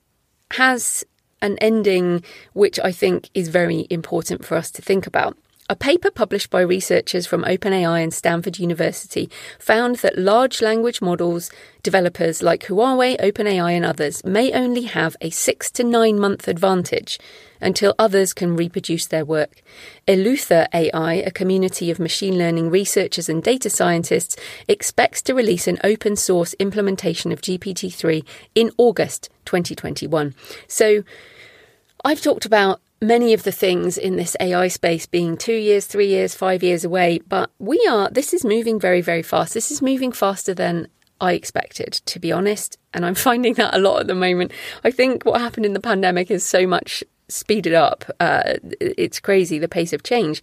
has 0.52 1.04
an 1.43 1.59
ending 1.59 2.25
which 2.54 2.81
I 2.81 2.93
think 2.93 3.28
is 3.35 3.49
very 3.49 3.87
important 3.90 4.45
for 4.45 4.57
us 4.57 4.71
to 4.73 4.83
think 4.83 5.07
about. 5.07 5.37
A 5.71 5.75
paper 5.75 6.11
published 6.11 6.50
by 6.50 6.61
researchers 6.61 7.26
from 7.26 7.42
OpenAI 7.44 8.02
and 8.02 8.12
Stanford 8.12 8.59
University 8.59 9.30
found 9.59 9.97
that 9.97 10.18
large 10.18 10.61
language 10.61 11.00
models 11.00 11.50
developers 11.83 12.42
like 12.42 12.64
Huawei, 12.64 13.18
OpenAI, 13.18 13.73
and 13.73 13.83
others 13.83 14.23
may 14.26 14.52
only 14.52 14.83
have 14.83 15.16
a 15.23 15.30
six 15.30 15.71
to 15.71 15.83
nine 15.83 16.21
month 16.21 16.49
advantage 16.49 17.18
until 17.62 17.94
others 17.99 18.35
can 18.35 18.56
reproduce 18.56 19.06
their 19.06 19.25
work. 19.25 19.62
Eleuther 20.06 20.66
AI, 20.75 21.14
a 21.14 21.30
community 21.30 21.90
of 21.90 21.99
machine 21.99 22.37
learning 22.37 22.68
researchers 22.68 23.30
and 23.30 23.42
data 23.42 23.71
scientists, 23.71 24.37
expects 24.68 25.23
to 25.23 25.33
release 25.33 25.66
an 25.66 25.78
open 25.83 26.14
source 26.14 26.52
implementation 26.59 27.33
of 27.33 27.40
GPT 27.40 27.90
3 27.90 28.23
in 28.54 28.71
August 28.76 29.30
2021. 29.47 30.35
So, 30.68 31.04
I've 32.04 32.21
talked 32.21 32.44
about 32.44 32.83
many 33.07 33.33
of 33.33 33.43
the 33.43 33.53
things 33.53 33.99
in 33.99 34.17
this 34.17 34.37
AI 34.41 34.69
space 34.69 35.07
being 35.07 35.37
two 35.37 35.55
years, 35.55 35.87
three 35.87 36.09
years, 36.09 36.35
five 36.35 36.63
years 36.63 36.85
away, 36.85 37.21
but 37.29 37.51
we 37.59 37.85
are, 37.89 38.11
this 38.11 38.33
is 38.33 38.45
moving 38.45 38.81
very, 38.81 39.01
very 39.01 39.23
fast. 39.23 39.55
This 39.55 39.71
is 39.71 39.83
moving 39.83 40.13
faster 40.13 40.55
than 40.55 40.89
I 41.21 41.33
expected, 41.33 41.93
to 41.93 42.19
be 42.19 42.33
honest. 42.33 42.79
And 42.93 43.05
I'm 43.05 43.15
finding 43.29 43.55
that 43.55 43.75
a 43.75 43.79
lot 43.79 44.01
at 44.01 44.07
the 44.07 44.15
moment. 44.15 44.53
I 44.83 44.91
think 44.91 45.25
what 45.25 45.41
happened 45.41 45.67
in 45.67 45.75
the 45.75 45.81
pandemic 45.81 46.31
is 46.31 46.45
so 46.45 46.67
much 46.67 47.05
speeded 47.29 47.75
up. 47.75 48.05
Uh, 48.21 48.55
it's 48.81 49.21
crazy, 49.21 49.59
the 49.59 49.69
pace 49.69 49.93
of 49.93 50.03
change. 50.03 50.43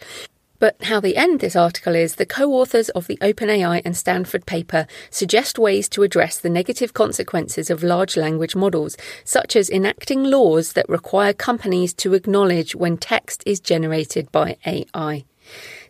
But 0.61 0.75
how 0.83 0.99
they 0.99 1.15
end 1.15 1.39
this 1.39 1.55
article 1.55 1.95
is 1.95 2.15
the 2.15 2.25
co 2.25 2.53
authors 2.53 2.89
of 2.89 3.07
the 3.07 3.17
OpenAI 3.17 3.81
and 3.83 3.97
Stanford 3.97 4.45
paper 4.45 4.85
suggest 5.09 5.57
ways 5.57 5.89
to 5.89 6.03
address 6.03 6.37
the 6.37 6.51
negative 6.51 6.93
consequences 6.93 7.71
of 7.71 7.81
large 7.81 8.15
language 8.15 8.55
models, 8.55 8.95
such 9.25 9.55
as 9.55 9.71
enacting 9.71 10.23
laws 10.23 10.73
that 10.73 10.87
require 10.87 11.33
companies 11.33 11.95
to 11.95 12.13
acknowledge 12.13 12.75
when 12.75 12.95
text 12.97 13.41
is 13.43 13.59
generated 13.59 14.31
by 14.31 14.55
AI. 14.63 15.25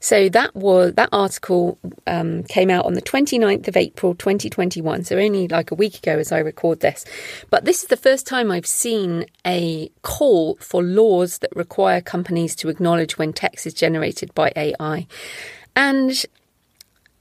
So 0.01 0.29
that 0.29 0.55
was 0.55 0.95
that 0.95 1.09
article 1.11 1.77
um, 2.07 2.43
came 2.43 2.71
out 2.71 2.85
on 2.85 2.95
the 2.95 3.01
29th 3.03 3.67
of 3.67 3.77
April 3.77 4.15
2021, 4.15 5.03
so 5.03 5.17
only 5.17 5.47
like 5.47 5.69
a 5.69 5.75
week 5.75 5.99
ago 5.99 6.17
as 6.17 6.31
I 6.31 6.39
record 6.39 6.79
this. 6.79 7.05
But 7.51 7.65
this 7.65 7.83
is 7.83 7.89
the 7.89 7.95
first 7.95 8.25
time 8.25 8.51
I've 8.51 8.65
seen 8.65 9.27
a 9.45 9.91
call 10.01 10.55
for 10.59 10.81
laws 10.81 11.37
that 11.37 11.55
require 11.55 12.01
companies 12.01 12.55
to 12.57 12.69
acknowledge 12.69 13.19
when 13.19 13.31
text 13.31 13.67
is 13.67 13.75
generated 13.75 14.33
by 14.33 14.51
AI. 14.55 15.05
And 15.75 16.25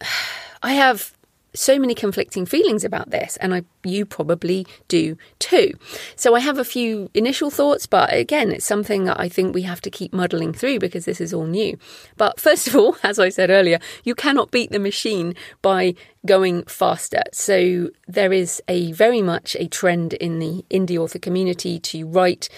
I 0.63 0.73
have 0.73 1.13
so 1.55 1.79
many 1.79 1.95
conflicting 1.95 2.47
feelings 2.47 2.85
about 2.85 3.11
this, 3.11 3.37
and 3.39 3.55
I, 3.55 3.63
you 3.85 4.07
probably 4.07 4.67
do 4.89 5.17
too. 5.39 5.75
So 6.17 6.35
I 6.35 6.41
have 6.41 6.59
a 6.59 6.65
few 6.65 7.11
initial 7.15 7.51
thoughts, 7.51 7.87
but 7.87 8.13
again, 8.13 8.53
it's 8.53 8.65
something 8.65 9.05
that 9.05 9.19
I 9.19 9.29
think 9.29 9.55
we 9.55 9.63
have 9.63 9.81
to 9.83 9.91
keep 9.91 10.13
muddling 10.13 10.53
through 10.53 10.79
because 10.79 11.05
this 11.05 11.21
is 11.21 11.35
all 11.35 11.47
new. 11.47 11.79
But 12.17 12.41
first 12.41 12.69
of 12.69 12.77
all, 12.77 12.97
as 13.03 13.19
I 13.19 13.29
said 13.29 13.51
earlier, 13.51 13.79
you 14.05 14.15
cannot 14.15 14.51
beat 14.51 14.71
the 14.71 14.79
machine 14.79 15.35
by 15.63 15.95
going 16.27 16.65
faster. 16.65 17.23
So 17.33 17.91
there 18.07 18.33
is 18.33 18.63
a 18.69 18.93
very 18.93 19.23
much 19.23 19.57
a 19.59 19.67
trend 19.67 20.13
in 20.15 20.39
the 20.39 20.65
indie 20.71 20.99
author 20.99 21.19
community 21.19 21.79
to 21.81 22.07
write 22.07 22.49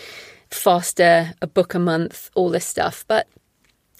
faster, 0.50 1.34
a 1.40 1.46
book 1.46 1.74
a 1.74 1.78
month, 1.78 2.30
all 2.34 2.50
this 2.50 2.66
stuff. 2.66 3.04
But 3.08 3.26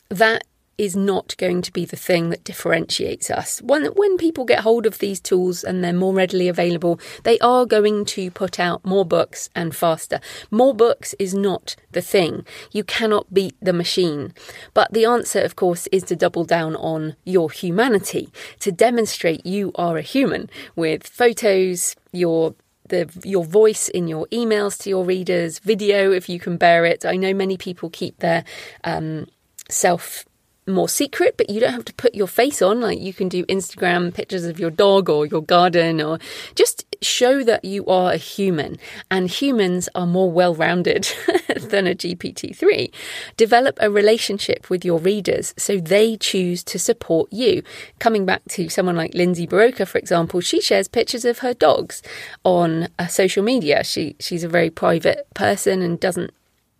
that 0.08 0.44
is 0.82 0.96
not 0.96 1.36
going 1.38 1.62
to 1.62 1.72
be 1.72 1.84
the 1.84 1.96
thing 1.96 2.30
that 2.30 2.42
differentiates 2.42 3.30
us. 3.30 3.62
When, 3.62 3.84
when 3.94 4.16
people 4.16 4.44
get 4.44 4.60
hold 4.60 4.84
of 4.84 4.98
these 4.98 5.20
tools 5.20 5.62
and 5.62 5.82
they're 5.82 5.92
more 5.92 6.12
readily 6.12 6.48
available, 6.48 6.98
they 7.22 7.38
are 7.38 7.64
going 7.64 8.04
to 8.06 8.32
put 8.32 8.58
out 8.58 8.84
more 8.84 9.04
books 9.04 9.48
and 9.54 9.76
faster. 9.76 10.18
More 10.50 10.74
books 10.74 11.14
is 11.20 11.34
not 11.34 11.76
the 11.92 12.02
thing. 12.02 12.44
You 12.72 12.82
cannot 12.82 13.32
beat 13.32 13.54
the 13.62 13.72
machine. 13.72 14.34
But 14.74 14.92
the 14.92 15.04
answer, 15.04 15.40
of 15.40 15.54
course, 15.54 15.86
is 15.92 16.02
to 16.04 16.16
double 16.16 16.44
down 16.44 16.74
on 16.74 17.14
your 17.22 17.52
humanity, 17.52 18.32
to 18.58 18.72
demonstrate 18.72 19.46
you 19.46 19.70
are 19.76 19.96
a 19.96 20.02
human 20.02 20.50
with 20.74 21.06
photos, 21.06 21.94
your 22.10 22.56
the 22.88 23.08
your 23.22 23.44
voice 23.44 23.88
in 23.88 24.08
your 24.08 24.26
emails 24.32 24.76
to 24.82 24.90
your 24.90 25.04
readers, 25.04 25.60
video 25.60 26.10
if 26.10 26.28
you 26.28 26.40
can 26.40 26.56
bear 26.56 26.84
it. 26.84 27.06
I 27.06 27.14
know 27.14 27.32
many 27.32 27.56
people 27.56 27.88
keep 27.88 28.18
their 28.18 28.42
um, 28.82 29.28
self 29.68 30.26
more 30.66 30.88
secret, 30.88 31.36
but 31.36 31.50
you 31.50 31.60
don't 31.60 31.72
have 31.72 31.84
to 31.86 31.94
put 31.94 32.14
your 32.14 32.26
face 32.26 32.62
on. 32.62 32.80
Like 32.80 33.00
you 33.00 33.12
can 33.12 33.28
do 33.28 33.44
Instagram 33.46 34.14
pictures 34.14 34.44
of 34.44 34.60
your 34.60 34.70
dog 34.70 35.08
or 35.08 35.26
your 35.26 35.42
garden, 35.42 36.00
or 36.00 36.18
just 36.54 36.86
show 37.02 37.42
that 37.42 37.64
you 37.64 37.84
are 37.86 38.12
a 38.12 38.16
human. 38.16 38.78
And 39.10 39.28
humans 39.28 39.88
are 39.94 40.06
more 40.06 40.30
well 40.30 40.54
rounded 40.54 41.04
than 41.56 41.86
a 41.86 41.94
GPT 41.94 42.56
3. 42.56 42.90
Develop 43.36 43.76
a 43.80 43.90
relationship 43.90 44.70
with 44.70 44.84
your 44.84 44.98
readers 44.98 45.54
so 45.56 45.78
they 45.78 46.16
choose 46.16 46.62
to 46.64 46.78
support 46.78 47.32
you. 47.32 47.62
Coming 47.98 48.24
back 48.24 48.42
to 48.50 48.68
someone 48.68 48.96
like 48.96 49.14
Lindsay 49.14 49.46
Buroker, 49.46 49.86
for 49.86 49.98
example, 49.98 50.40
she 50.40 50.60
shares 50.60 50.88
pictures 50.88 51.24
of 51.24 51.40
her 51.40 51.54
dogs 51.54 52.02
on 52.44 52.88
uh, 52.98 53.06
social 53.06 53.42
media. 53.42 53.82
She 53.84 54.16
she's 54.20 54.44
a 54.44 54.48
very 54.48 54.70
private 54.70 55.26
person 55.34 55.82
and 55.82 55.98
doesn't 55.98 56.32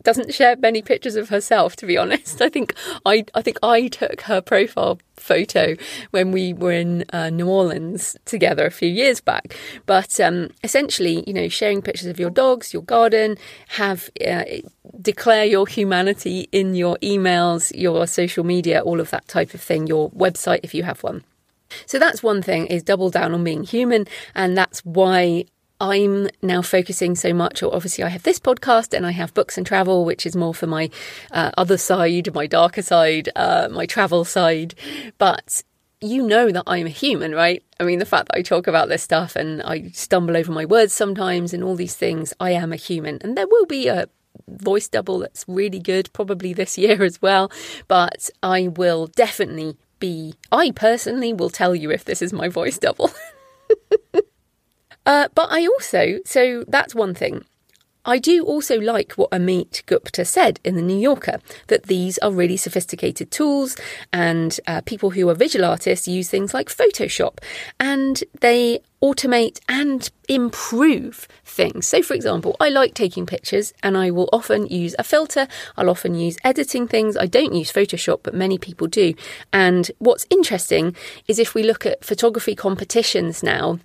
doesn't 0.02 0.35
share 0.35 0.56
many 0.56 0.82
pictures 0.82 1.16
of 1.16 1.28
herself 1.28 1.76
to 1.76 1.87
be 1.87 1.97
honest. 1.97 2.40
I 2.40 2.49
think 2.49 2.75
i 3.06 3.25
i 3.35 3.42
think 3.42 3.59
i 3.62 3.88
took 3.88 4.23
her 4.23 4.40
profile 4.40 4.99
photo 5.16 5.76
when 6.11 6.32
we 6.32 6.52
were 6.52 6.73
in 6.73 7.04
uh, 7.12 7.30
new 7.30 7.49
orleans 7.49 8.16
together 8.25 8.66
a 8.66 8.71
few 8.71 8.88
years 8.88 9.21
back. 9.21 9.56
But 9.87 10.18
um, 10.21 10.50
essentially 10.64 11.25
you 11.26 11.35
know 11.35 11.49
sharing 11.49 11.82
pictures 11.82 12.06
of 12.06 12.18
your 12.18 12.30
dogs 12.30 12.73
your 12.73 12.82
garden 12.82 13.37
have 13.68 14.11
uh, 14.26 14.44
declare 15.00 15.44
your 15.44 15.66
humanity 15.66 16.49
in 16.52 16.75
your 16.75 16.97
emails 17.02 17.73
your 17.75 18.06
social 18.06 18.44
media 18.44 18.80
all 18.80 19.00
of 19.00 19.11
that 19.11 19.28
type 19.28 19.54
of 19.54 19.61
thing 19.61 19.87
your 19.87 20.11
website 20.11 20.61
if 20.62 20.75
you 20.75 20.82
have 20.82 21.02
one. 21.02 21.25
So 21.87 21.99
that's 21.99 22.23
one 22.23 22.42
thing 22.42 22.66
is 22.66 22.82
double 22.82 23.11
down 23.11 23.32
on 23.32 23.44
being 23.44 23.64
human. 23.64 24.06
And 24.35 24.56
that's 24.56 24.80
why 24.85 25.47
I'm 25.82 26.28
now 26.42 26.62
focusing 26.62 27.16
so 27.16 27.34
much, 27.34 27.60
or 27.60 27.74
obviously 27.74 28.04
I 28.04 28.08
have 28.08 28.22
this 28.22 28.38
podcast 28.38 28.96
and 28.96 29.04
I 29.04 29.10
have 29.10 29.34
books 29.34 29.58
and 29.58 29.66
travel, 29.66 30.04
which 30.04 30.24
is 30.24 30.36
more 30.36 30.54
for 30.54 30.68
my 30.68 30.90
uh, 31.32 31.50
other 31.58 31.76
side, 31.76 32.32
my 32.32 32.46
darker 32.46 32.82
side, 32.82 33.30
uh, 33.34 33.68
my 33.68 33.84
travel 33.84 34.24
side. 34.24 34.76
But 35.18 35.64
you 36.00 36.24
know 36.24 36.52
that 36.52 36.62
I'm 36.68 36.86
a 36.86 36.90
human, 36.90 37.34
right? 37.34 37.64
I 37.80 37.82
mean, 37.82 37.98
the 37.98 38.06
fact 38.06 38.28
that 38.28 38.38
I 38.38 38.42
talk 38.42 38.68
about 38.68 38.88
this 38.88 39.02
stuff 39.02 39.34
and 39.34 39.60
I 39.62 39.88
stumble 39.88 40.36
over 40.36 40.52
my 40.52 40.64
words 40.64 40.92
sometimes 40.92 41.52
and 41.52 41.64
all 41.64 41.74
these 41.74 41.96
things, 41.96 42.32
I 42.38 42.52
am 42.52 42.72
a 42.72 42.76
human. 42.76 43.18
And 43.22 43.36
there 43.36 43.48
will 43.48 43.66
be 43.66 43.88
a 43.88 44.06
voice 44.46 44.86
double 44.86 45.18
that's 45.18 45.44
really 45.48 45.80
good, 45.80 46.12
probably 46.12 46.52
this 46.52 46.78
year 46.78 47.02
as 47.02 47.20
well. 47.20 47.50
But 47.88 48.30
I 48.40 48.68
will 48.68 49.08
definitely 49.08 49.76
be, 49.98 50.34
I 50.52 50.70
personally 50.70 51.32
will 51.32 51.50
tell 51.50 51.74
you 51.74 51.90
if 51.90 52.04
this 52.04 52.22
is 52.22 52.32
my 52.32 52.46
voice 52.46 52.78
double. 52.78 53.10
Uh, 55.04 55.28
but 55.35 55.49
I 55.50 55.66
also, 55.66 56.18
so 56.25 56.64
that's 56.68 56.94
one 56.94 57.14
thing. 57.14 57.44
I 58.04 58.18
do 58.18 58.44
also 58.44 58.80
like 58.80 59.12
what 59.12 59.30
Amit 59.30 59.87
Gupta 59.87 60.25
said 60.25 60.59
in 60.64 60.75
The 60.75 60.82
New 60.82 60.99
Yorker 60.99 61.38
that 61.68 61.85
these 61.85 62.18
are 62.18 62.32
really 62.32 62.56
sophisticated 62.56 63.30
tools, 63.30 63.76
and 64.12 64.59
uh, 64.66 64.80
people 64.80 65.11
who 65.11 65.28
are 65.28 65.35
visual 65.35 65.64
artists 65.64 66.09
use 66.09 66.28
things 66.28 66.52
like 66.52 66.68
Photoshop 66.68 67.38
and 67.78 68.25
they 68.40 68.80
automate 69.00 69.61
and 69.68 70.11
improve 70.28 71.28
things. 71.44 71.87
So, 71.87 72.02
for 72.02 72.14
example, 72.14 72.56
I 72.59 72.71
like 72.71 72.94
taking 72.94 73.25
pictures 73.25 73.73
and 73.85 73.97
I 73.97 74.11
will 74.11 74.28
often 74.32 74.66
use 74.66 74.97
a 74.99 75.04
filter, 75.04 75.47
I'll 75.76 75.90
often 75.90 76.16
use 76.16 76.38
editing 76.42 76.88
things. 76.88 77.16
I 77.16 77.26
don't 77.26 77.54
use 77.54 77.73
Photoshop, 77.73 78.21
but 78.25 78.35
many 78.35 78.59
people 78.59 78.88
do. 78.88 79.14
And 79.52 79.90
what's 79.99 80.26
interesting 80.28 80.96
is 81.29 81.38
if 81.38 81.55
we 81.55 81.62
look 81.62 81.87
at 81.87 82.05
photography 82.05 82.57
competitions 82.57 83.44
now, 83.44 83.79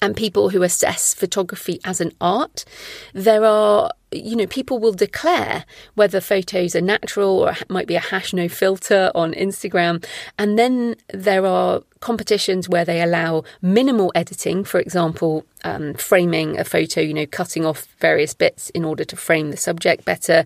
and 0.00 0.16
people 0.16 0.50
who 0.50 0.62
assess 0.62 1.14
photography 1.14 1.80
as 1.84 2.00
an 2.00 2.12
art, 2.20 2.64
there 3.12 3.44
are 3.44 3.90
you 4.10 4.36
know, 4.36 4.46
people 4.46 4.78
will 4.78 4.92
declare 4.92 5.64
whether 5.94 6.20
photos 6.20 6.74
are 6.74 6.80
natural 6.80 7.40
or 7.40 7.56
might 7.68 7.86
be 7.86 7.94
a 7.96 8.00
hash 8.00 8.32
no 8.32 8.48
filter 8.48 9.10
on 9.14 9.34
Instagram. 9.34 10.04
And 10.38 10.58
then 10.58 10.96
there 11.12 11.44
are 11.44 11.82
competitions 12.00 12.68
where 12.68 12.84
they 12.84 13.02
allow 13.02 13.42
minimal 13.60 14.12
editing, 14.14 14.64
for 14.64 14.78
example, 14.80 15.44
um, 15.64 15.94
framing 15.94 16.58
a 16.58 16.64
photo, 16.64 17.00
you 17.00 17.12
know, 17.12 17.26
cutting 17.26 17.66
off 17.66 17.88
various 17.98 18.34
bits 18.34 18.70
in 18.70 18.84
order 18.84 19.04
to 19.04 19.16
frame 19.16 19.50
the 19.50 19.56
subject 19.56 20.04
better. 20.04 20.44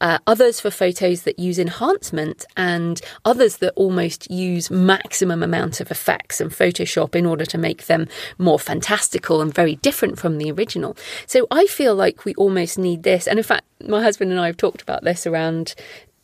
Uh, 0.00 0.18
others 0.26 0.60
for 0.60 0.70
photos 0.70 1.22
that 1.22 1.38
use 1.38 1.58
enhancement, 1.58 2.44
and 2.56 3.00
others 3.24 3.56
that 3.58 3.72
almost 3.74 4.30
use 4.30 4.70
maximum 4.70 5.42
amount 5.42 5.80
of 5.80 5.90
effects 5.90 6.40
and 6.40 6.50
Photoshop 6.50 7.14
in 7.14 7.26
order 7.26 7.44
to 7.44 7.58
make 7.58 7.86
them 7.86 8.06
more 8.38 8.58
fantastical 8.58 9.40
and 9.40 9.52
very 9.52 9.76
different 9.76 10.18
from 10.18 10.38
the 10.38 10.50
original. 10.52 10.96
So 11.26 11.46
I 11.50 11.66
feel 11.66 11.94
like 11.94 12.24
we 12.24 12.34
almost 12.34 12.78
need 12.78 13.01
this. 13.02 13.26
And 13.26 13.38
in 13.38 13.44
fact, 13.44 13.64
my 13.86 14.02
husband 14.02 14.30
and 14.30 14.40
I 14.40 14.46
have 14.46 14.56
talked 14.56 14.82
about 14.82 15.04
this 15.04 15.26
around 15.26 15.74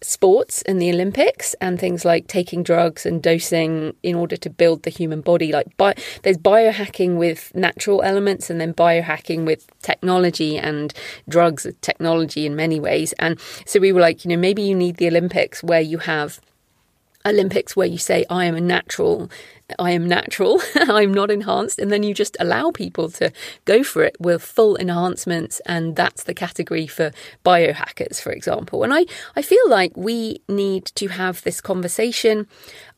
sports 0.00 0.62
and 0.62 0.80
the 0.80 0.90
Olympics 0.90 1.54
and 1.60 1.78
things 1.78 2.04
like 2.04 2.28
taking 2.28 2.62
drugs 2.62 3.04
and 3.04 3.22
dosing 3.22 3.94
in 4.02 4.14
order 4.14 4.36
to 4.36 4.50
build 4.50 4.82
the 4.84 4.90
human 4.90 5.20
body. 5.20 5.52
Like 5.52 5.76
bi- 5.76 5.96
there's 6.22 6.38
biohacking 6.38 7.16
with 7.16 7.52
natural 7.54 8.02
elements 8.02 8.48
and 8.48 8.60
then 8.60 8.74
biohacking 8.74 9.44
with 9.44 9.66
technology 9.82 10.56
and 10.56 10.94
drugs 11.28 11.66
technology 11.80 12.46
in 12.46 12.54
many 12.54 12.78
ways. 12.78 13.12
And 13.14 13.40
so 13.66 13.80
we 13.80 13.92
were 13.92 14.00
like, 14.00 14.24
you 14.24 14.28
know, 14.28 14.36
maybe 14.36 14.62
you 14.62 14.74
need 14.74 14.96
the 14.96 15.08
Olympics 15.08 15.62
where 15.62 15.80
you 15.80 15.98
have 15.98 16.40
Olympics 17.28 17.76
where 17.76 17.86
you 17.86 17.98
say, 17.98 18.24
I 18.30 18.44
am 18.46 18.54
a 18.54 18.60
natural, 18.60 19.30
I 19.78 19.92
am 19.92 20.06
natural, 20.06 20.60
I'm 20.74 21.12
not 21.12 21.30
enhanced, 21.30 21.78
and 21.78 21.92
then 21.92 22.02
you 22.02 22.14
just 22.14 22.36
allow 22.40 22.70
people 22.70 23.10
to 23.12 23.32
go 23.64 23.82
for 23.82 24.02
it 24.02 24.16
with 24.18 24.42
full 24.42 24.76
enhancements, 24.76 25.60
and 25.66 25.94
that's 25.94 26.24
the 26.24 26.34
category 26.34 26.86
for 26.86 27.10
biohackers, 27.44 28.20
for 28.20 28.32
example. 28.32 28.82
And 28.82 28.92
I, 28.92 29.06
I 29.36 29.42
feel 29.42 29.68
like 29.68 29.96
we 29.96 30.42
need 30.48 30.86
to 30.86 31.08
have 31.08 31.42
this 31.42 31.60
conversation 31.60 32.46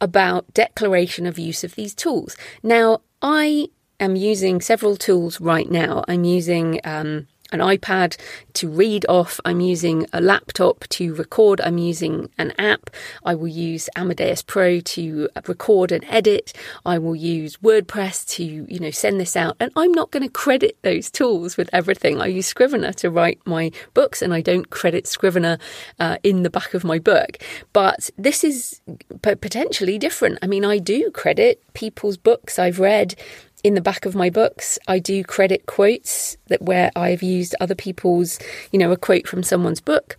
about 0.00 0.52
declaration 0.54 1.26
of 1.26 1.38
use 1.38 1.64
of 1.64 1.74
these 1.74 1.94
tools. 1.94 2.36
Now, 2.62 3.02
I 3.22 3.68
am 3.98 4.16
using 4.16 4.60
several 4.60 4.96
tools 4.96 5.40
right 5.40 5.70
now. 5.70 6.04
I'm 6.08 6.24
using 6.24 6.80
um, 6.84 7.26
an 7.52 7.60
iPad 7.60 8.16
to 8.54 8.68
read 8.68 9.06
off. 9.08 9.40
I'm 9.44 9.60
using 9.60 10.06
a 10.12 10.20
laptop 10.20 10.86
to 10.90 11.14
record. 11.14 11.60
I'm 11.60 11.78
using 11.78 12.30
an 12.38 12.52
app. 12.58 12.90
I 13.24 13.34
will 13.34 13.48
use 13.48 13.88
Amadeus 13.96 14.42
Pro 14.42 14.80
to 14.80 15.28
record 15.46 15.92
and 15.92 16.04
edit. 16.08 16.52
I 16.84 16.98
will 16.98 17.16
use 17.16 17.56
WordPress 17.58 18.28
to, 18.30 18.44
you 18.44 18.78
know, 18.78 18.90
send 18.90 19.20
this 19.20 19.36
out. 19.36 19.56
And 19.60 19.70
I'm 19.76 19.92
not 19.92 20.10
going 20.10 20.22
to 20.22 20.28
credit 20.28 20.76
those 20.82 21.10
tools 21.10 21.56
with 21.56 21.70
everything. 21.72 22.20
I 22.20 22.26
use 22.26 22.46
Scrivener 22.46 22.92
to 22.94 23.10
write 23.10 23.40
my 23.44 23.70
books 23.94 24.22
and 24.22 24.34
I 24.34 24.40
don't 24.40 24.70
credit 24.70 25.06
Scrivener 25.06 25.58
uh, 25.98 26.18
in 26.22 26.42
the 26.42 26.50
back 26.50 26.74
of 26.74 26.84
my 26.84 26.98
book. 26.98 27.38
But 27.72 28.10
this 28.16 28.44
is 28.44 28.80
potentially 29.22 29.98
different. 29.98 30.38
I 30.42 30.46
mean, 30.46 30.64
I 30.64 30.78
do 30.78 31.10
credit 31.10 31.62
people's 31.74 32.16
books 32.16 32.58
I've 32.58 32.80
read 32.80 33.14
in 33.62 33.74
the 33.74 33.80
back 33.80 34.06
of 34.06 34.14
my 34.14 34.30
books, 34.30 34.78
I 34.88 34.98
do 34.98 35.22
credit 35.24 35.66
quotes 35.66 36.36
that 36.48 36.62
where 36.62 36.90
I've 36.96 37.22
used 37.22 37.54
other 37.60 37.74
people's, 37.74 38.38
you 38.72 38.78
know, 38.78 38.92
a 38.92 38.96
quote 38.96 39.26
from 39.26 39.42
someone's 39.42 39.80
book. 39.80 40.16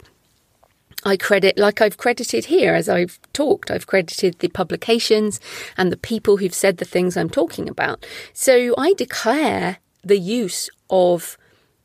I 1.04 1.18
credit, 1.18 1.58
like 1.58 1.82
I've 1.82 1.98
credited 1.98 2.46
here 2.46 2.76
as 2.76 2.88
I've 2.88 3.20
talked, 3.34 3.72
I've 3.72 3.88
credited 3.88 4.38
the 4.40 4.50
publications 4.50 5.40
and 5.76 5.92
the 5.92 5.98
people 5.98 6.38
who've 6.38 6.54
said 6.54 6.78
the 6.78 6.86
things 6.86 7.18
I'm 7.18 7.30
talking 7.30 7.68
about. 7.68 8.06
So 8.34 8.76
I 8.78 8.94
declare 8.94 9.78
the 10.04 10.20
use 10.20 10.70
of 10.90 11.38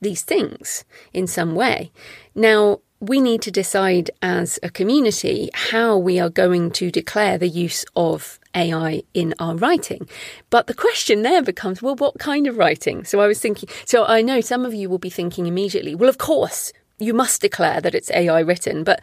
these 0.02 0.22
things 0.22 0.84
in 1.14 1.26
some 1.26 1.54
way. 1.54 1.90
Now, 2.34 2.80
we 3.00 3.20
need 3.20 3.42
to 3.42 3.50
decide 3.50 4.10
as 4.22 4.58
a 4.62 4.70
community 4.70 5.50
how 5.54 5.96
we 5.96 6.18
are 6.18 6.30
going 6.30 6.70
to 6.72 6.90
declare 6.90 7.38
the 7.38 7.48
use 7.48 7.84
of 7.94 8.38
AI 8.56 9.02
in 9.14 9.34
our 9.38 9.54
writing. 9.54 10.08
But 10.50 10.66
the 10.66 10.74
question 10.74 11.22
there 11.22 11.42
becomes 11.42 11.82
well, 11.82 11.94
what 11.94 12.18
kind 12.18 12.46
of 12.46 12.56
writing? 12.56 13.04
So 13.04 13.20
I 13.20 13.26
was 13.26 13.38
thinking, 13.38 13.68
so 13.84 14.04
I 14.04 14.22
know 14.22 14.40
some 14.40 14.64
of 14.64 14.74
you 14.74 14.88
will 14.88 14.98
be 14.98 15.10
thinking 15.10 15.46
immediately, 15.46 15.94
well, 15.94 16.08
of 16.08 16.18
course, 16.18 16.72
you 16.98 17.12
must 17.12 17.42
declare 17.42 17.80
that 17.80 17.94
it's 17.94 18.10
AI 18.10 18.40
written, 18.40 18.82
but 18.82 19.02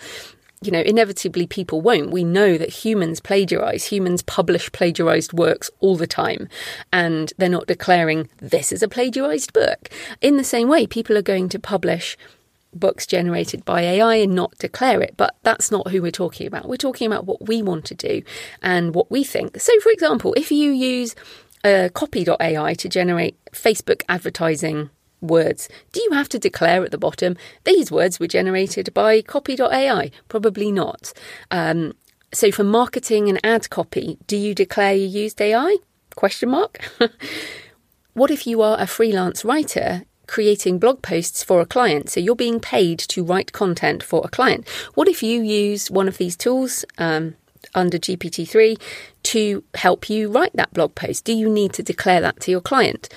you 0.65 0.71
know, 0.71 0.81
inevitably 0.81 1.45
people 1.45 1.81
won't. 1.81 2.11
We 2.11 2.23
know 2.23 2.57
that 2.57 2.69
humans 2.69 3.19
plagiarize, 3.19 3.85
humans 3.85 4.21
publish 4.23 4.71
plagiarized 4.71 5.33
works 5.33 5.69
all 5.81 5.97
the 5.97 6.07
time, 6.07 6.47
and 6.91 7.33
they're 7.37 7.49
not 7.49 7.67
declaring 7.67 8.29
this 8.37 8.71
is 8.71 8.81
a 8.81 8.87
plagiarized 8.87 9.51
book. 9.53 9.89
In 10.21 10.37
the 10.37 10.43
same 10.43 10.69
way, 10.69 10.87
people 10.87 11.17
are 11.17 11.21
going 11.21 11.49
to 11.49 11.59
publish 11.59 12.17
books 12.79 13.05
generated 13.05 13.65
by 13.65 13.81
AI 13.81 14.15
and 14.15 14.35
not 14.35 14.57
declare 14.57 15.01
it. 15.01 15.15
But 15.17 15.35
that's 15.43 15.71
not 15.71 15.89
who 15.89 16.01
we're 16.01 16.11
talking 16.11 16.47
about. 16.47 16.67
We're 16.67 16.77
talking 16.77 17.07
about 17.07 17.25
what 17.25 17.47
we 17.47 17.61
want 17.61 17.85
to 17.85 17.95
do 17.95 18.23
and 18.61 18.93
what 18.93 19.09
we 19.11 19.23
think. 19.23 19.59
So, 19.59 19.71
for 19.81 19.91
example, 19.91 20.33
if 20.35 20.51
you 20.51 20.71
use 20.71 21.15
uh, 21.63 21.89
copy.ai 21.93 22.73
to 22.73 22.89
generate 22.89 23.37
Facebook 23.51 24.03
advertising 24.09 24.89
words, 25.21 25.69
do 25.91 26.01
you 26.01 26.11
have 26.11 26.29
to 26.29 26.39
declare 26.39 26.83
at 26.83 26.91
the 26.91 26.97
bottom 26.97 27.37
these 27.63 27.91
words 27.91 28.19
were 28.19 28.27
generated 28.27 28.93
by 28.93 29.21
copy.ai? 29.21 30.11
Probably 30.27 30.71
not. 30.71 31.13
Um, 31.51 31.93
so 32.33 32.51
for 32.51 32.63
marketing 32.63 33.29
and 33.29 33.39
ad 33.43 33.69
copy, 33.69 34.17
do 34.27 34.35
you 34.35 34.55
declare 34.55 34.93
you 34.93 35.05
used 35.05 35.39
AI? 35.39 35.77
Question 36.15 36.49
mark. 36.49 36.79
what 38.13 38.31
if 38.31 38.45
you 38.45 38.61
are 38.61 38.79
a 38.79 38.87
freelance 38.87 39.45
writer 39.45 40.03
creating 40.33 40.79
blog 40.79 41.01
posts 41.03 41.43
for 41.43 41.61
a 41.61 41.65
client? 41.65 42.09
So 42.09 42.19
you're 42.19 42.35
being 42.47 42.59
paid 42.59 42.97
to 43.13 43.23
write 43.23 43.51
content 43.51 44.01
for 44.01 44.21
a 44.25 44.29
client. 44.37 44.67
What 44.95 45.07
if 45.07 45.21
you 45.21 45.41
use 45.41 45.91
one 45.91 46.07
of 46.07 46.17
these 46.17 46.35
tools? 46.35 46.83
Um, 46.97 47.35
under 47.75 47.97
GPT-3 47.97 48.79
to 49.23 49.63
help 49.75 50.09
you 50.09 50.29
write 50.29 50.53
that 50.53 50.73
blog 50.73 50.95
post? 50.95 51.23
Do 51.25 51.33
you 51.33 51.49
need 51.49 51.71
to 51.73 51.83
declare 51.83 52.21
that 52.21 52.39
to 52.41 52.51
your 52.51 52.61
client? 52.61 53.09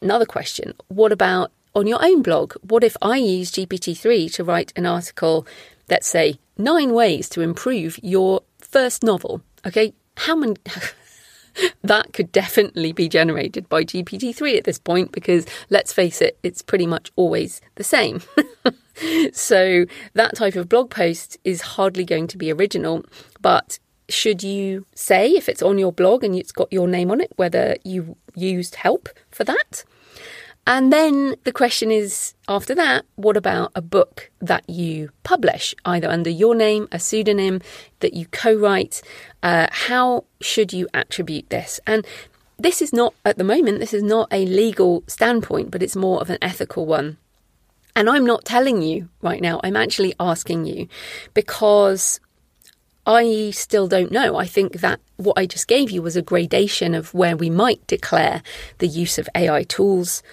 Another 0.00 0.26
question 0.26 0.74
What 0.88 1.12
about 1.12 1.52
on 1.74 1.86
your 1.86 2.02
own 2.04 2.22
blog? 2.22 2.54
What 2.62 2.84
if 2.84 2.96
I 3.02 3.16
use 3.18 3.52
GPT-3 3.52 4.32
to 4.34 4.44
write 4.44 4.72
an 4.76 4.86
article, 4.86 5.46
let's 5.88 6.08
say, 6.08 6.38
nine 6.58 6.92
ways 6.92 7.28
to 7.30 7.42
improve 7.42 7.98
your 8.02 8.42
first 8.58 9.02
novel? 9.02 9.42
Okay, 9.66 9.94
how 10.16 10.36
many. 10.36 10.56
that 11.82 12.12
could 12.12 12.32
definitely 12.32 12.92
be 12.92 13.08
generated 13.08 13.68
by 13.68 13.84
GPT-3 13.84 14.58
at 14.58 14.64
this 14.64 14.78
point 14.78 15.12
because 15.12 15.46
let's 15.70 15.92
face 15.92 16.20
it, 16.20 16.38
it's 16.42 16.62
pretty 16.62 16.86
much 16.86 17.10
always 17.16 17.60
the 17.76 17.84
same. 17.84 18.22
so 19.32 19.86
that 20.14 20.36
type 20.36 20.56
of 20.56 20.68
blog 20.68 20.90
post 20.90 21.38
is 21.44 21.62
hardly 21.62 22.04
going 22.04 22.26
to 22.28 22.38
be 22.38 22.52
original, 22.52 23.04
but 23.40 23.78
should 24.08 24.42
you 24.42 24.86
say 24.94 25.30
if 25.30 25.48
it's 25.48 25.62
on 25.62 25.78
your 25.78 25.92
blog 25.92 26.22
and 26.22 26.36
it's 26.36 26.52
got 26.52 26.72
your 26.72 26.86
name 26.86 27.10
on 27.10 27.20
it 27.20 27.32
whether 27.36 27.76
you 27.84 28.16
used 28.34 28.76
help 28.76 29.08
for 29.30 29.44
that? 29.44 29.84
And 30.66 30.92
then 30.92 31.36
the 31.44 31.52
question 31.52 31.92
is 31.92 32.34
after 32.48 32.74
that, 32.74 33.04
what 33.14 33.36
about 33.36 33.70
a 33.76 33.82
book 33.82 34.30
that 34.40 34.68
you 34.68 35.10
publish, 35.22 35.74
either 35.84 36.08
under 36.08 36.30
your 36.30 36.56
name, 36.56 36.88
a 36.90 36.98
pseudonym 36.98 37.60
that 38.00 38.14
you 38.14 38.26
co 38.26 38.52
write? 38.54 39.00
Uh, 39.44 39.68
how 39.70 40.24
should 40.40 40.72
you 40.72 40.88
attribute 40.92 41.50
this? 41.50 41.78
And 41.86 42.04
this 42.58 42.82
is 42.82 42.92
not, 42.92 43.14
at 43.24 43.38
the 43.38 43.44
moment, 43.44 43.78
this 43.78 43.94
is 43.94 44.02
not 44.02 44.28
a 44.32 44.44
legal 44.44 45.04
standpoint, 45.06 45.70
but 45.70 45.82
it's 45.82 45.94
more 45.94 46.20
of 46.20 46.30
an 46.30 46.38
ethical 46.42 46.84
one. 46.84 47.18
And 47.94 48.10
I'm 48.10 48.26
not 48.26 48.44
telling 48.44 48.82
you 48.82 49.08
right 49.22 49.40
now, 49.40 49.60
I'm 49.62 49.76
actually 49.76 50.14
asking 50.18 50.66
you 50.66 50.88
because 51.32 52.20
I 53.06 53.50
still 53.52 53.86
don't 53.86 54.10
know. 54.10 54.36
I 54.36 54.46
think 54.46 54.80
that 54.80 55.00
what 55.16 55.38
I 55.38 55.46
just 55.46 55.68
gave 55.68 55.90
you 55.92 56.02
was 56.02 56.16
a 56.16 56.22
gradation 56.22 56.94
of 56.94 57.14
where 57.14 57.36
we 57.36 57.50
might 57.50 57.86
declare 57.86 58.42
the 58.78 58.88
use 58.88 59.16
of 59.16 59.28
AI 59.34 59.62
tools. 59.62 60.24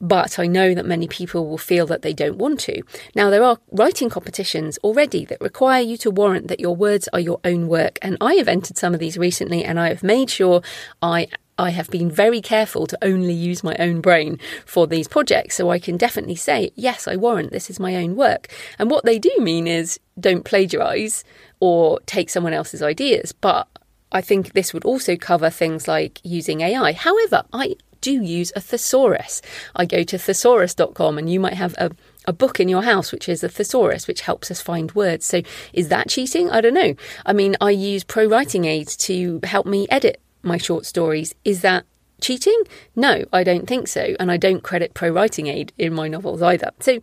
But 0.00 0.38
I 0.38 0.46
know 0.46 0.74
that 0.74 0.84
many 0.84 1.08
people 1.08 1.48
will 1.48 1.58
feel 1.58 1.86
that 1.86 2.02
they 2.02 2.12
don't 2.12 2.36
want 2.38 2.60
to. 2.60 2.82
Now, 3.14 3.30
there 3.30 3.42
are 3.42 3.58
writing 3.70 4.10
competitions 4.10 4.78
already 4.84 5.24
that 5.24 5.40
require 5.40 5.80
you 5.80 5.96
to 5.98 6.10
warrant 6.10 6.48
that 6.48 6.60
your 6.60 6.76
words 6.76 7.08
are 7.12 7.20
your 7.20 7.40
own 7.44 7.66
work. 7.66 7.98
And 8.02 8.16
I 8.20 8.34
have 8.34 8.48
entered 8.48 8.76
some 8.76 8.92
of 8.92 9.00
these 9.00 9.16
recently 9.16 9.64
and 9.64 9.80
I 9.80 9.88
have 9.88 10.02
made 10.02 10.30
sure 10.30 10.62
I 11.00 11.28
I 11.58 11.70
have 11.70 11.88
been 11.88 12.10
very 12.10 12.42
careful 12.42 12.86
to 12.86 12.98
only 13.00 13.32
use 13.32 13.64
my 13.64 13.74
own 13.78 14.02
brain 14.02 14.38
for 14.66 14.86
these 14.86 15.08
projects. 15.08 15.56
So 15.56 15.70
I 15.70 15.78
can 15.78 15.96
definitely 15.96 16.36
say, 16.36 16.70
yes, 16.74 17.08
I 17.08 17.16
warrant 17.16 17.50
this 17.50 17.70
is 17.70 17.80
my 17.80 17.96
own 17.96 18.14
work. 18.14 18.48
And 18.78 18.90
what 18.90 19.06
they 19.06 19.18
do 19.18 19.34
mean 19.38 19.66
is 19.66 19.98
don't 20.20 20.44
plagiarize 20.44 21.24
or 21.60 22.00
take 22.00 22.28
someone 22.28 22.52
else's 22.52 22.82
ideas. 22.82 23.32
But 23.32 23.68
I 24.12 24.20
think 24.20 24.52
this 24.52 24.74
would 24.74 24.84
also 24.84 25.16
cover 25.16 25.50
things 25.50 25.88
like 25.88 26.20
using 26.22 26.60
AI. 26.60 26.92
However, 26.92 27.44
I 27.52 27.76
do 28.06 28.22
use 28.22 28.52
a 28.54 28.60
thesaurus. 28.60 29.42
I 29.74 29.84
go 29.84 30.04
to 30.04 30.16
thesaurus.com 30.16 31.18
and 31.18 31.28
you 31.28 31.40
might 31.40 31.54
have 31.54 31.74
a 31.76 31.90
a 32.28 32.32
book 32.32 32.58
in 32.58 32.68
your 32.68 32.82
house, 32.82 33.12
which 33.12 33.28
is 33.28 33.44
a 33.44 33.48
thesaurus, 33.48 34.08
which 34.08 34.22
helps 34.22 34.50
us 34.50 34.60
find 34.60 34.90
words. 34.92 35.24
So, 35.24 35.42
is 35.72 35.88
that 35.88 36.08
cheating? 36.08 36.50
I 36.50 36.60
don't 36.60 36.74
know. 36.74 36.94
I 37.24 37.32
mean, 37.32 37.56
I 37.60 37.70
use 37.70 38.02
Pro 38.02 38.26
Writing 38.26 38.64
Aid 38.64 38.88
to 38.88 39.40
help 39.44 39.64
me 39.64 39.86
edit 39.90 40.20
my 40.42 40.58
short 40.58 40.86
stories. 40.86 41.36
Is 41.44 41.60
that 41.60 41.84
cheating? 42.20 42.60
No, 42.96 43.24
I 43.32 43.44
don't 43.44 43.68
think 43.68 43.86
so. 43.86 44.16
And 44.18 44.32
I 44.32 44.38
don't 44.38 44.64
credit 44.64 44.92
Pro 44.92 45.10
Writing 45.10 45.46
Aid 45.46 45.72
in 45.78 45.94
my 45.94 46.08
novels 46.08 46.42
either. 46.42 46.70
So, 46.80 46.98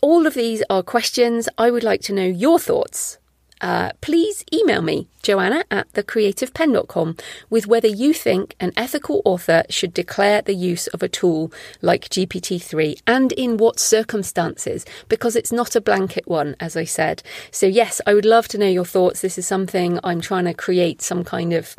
all 0.00 0.26
of 0.28 0.34
these 0.34 0.62
are 0.70 0.82
questions. 0.82 1.48
I 1.58 1.70
would 1.72 1.84
like 1.84 2.02
to 2.02 2.12
know 2.12 2.26
your 2.26 2.60
thoughts. 2.60 3.18
Uh, 3.62 3.92
please 4.00 4.44
email 4.52 4.82
me, 4.82 5.06
joanna 5.22 5.64
at 5.70 5.90
thecreativepenn.com, 5.92 7.16
with 7.48 7.68
whether 7.68 7.86
you 7.86 8.12
think 8.12 8.56
an 8.58 8.72
ethical 8.76 9.22
author 9.24 9.62
should 9.70 9.94
declare 9.94 10.42
the 10.42 10.54
use 10.54 10.88
of 10.88 11.00
a 11.00 11.08
tool 11.08 11.52
like 11.80 12.08
GPT 12.08 12.60
3 12.60 12.96
and 13.06 13.30
in 13.32 13.56
what 13.56 13.78
circumstances, 13.78 14.84
because 15.08 15.36
it's 15.36 15.52
not 15.52 15.76
a 15.76 15.80
blanket 15.80 16.26
one, 16.26 16.56
as 16.58 16.76
I 16.76 16.84
said. 16.84 17.22
So, 17.52 17.66
yes, 17.66 18.00
I 18.04 18.14
would 18.14 18.26
love 18.26 18.48
to 18.48 18.58
know 18.58 18.66
your 18.66 18.84
thoughts. 18.84 19.20
This 19.20 19.38
is 19.38 19.46
something 19.46 20.00
I'm 20.02 20.20
trying 20.20 20.46
to 20.46 20.54
create 20.54 21.00
some 21.00 21.22
kind 21.22 21.52
of 21.52 21.76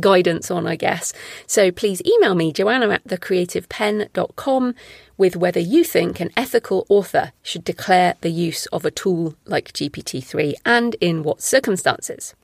guidance 0.00 0.50
on, 0.50 0.66
I 0.66 0.76
guess. 0.76 1.12
So 1.46 1.70
please 1.70 2.02
email 2.06 2.34
me, 2.34 2.52
joanna 2.52 2.90
at 2.90 3.04
thecreativepenn.com, 3.04 4.74
with 5.16 5.36
whether 5.36 5.60
you 5.60 5.84
think 5.84 6.20
an 6.20 6.30
ethical 6.36 6.86
author 6.88 7.32
should 7.42 7.64
declare 7.64 8.14
the 8.20 8.30
use 8.30 8.66
of 8.66 8.84
a 8.84 8.90
tool 8.90 9.34
like 9.44 9.72
GPT 9.72 10.22
3 10.22 10.54
and 10.64 10.94
in 11.00 11.22
what 11.22 11.42
circumstances. 11.42 12.34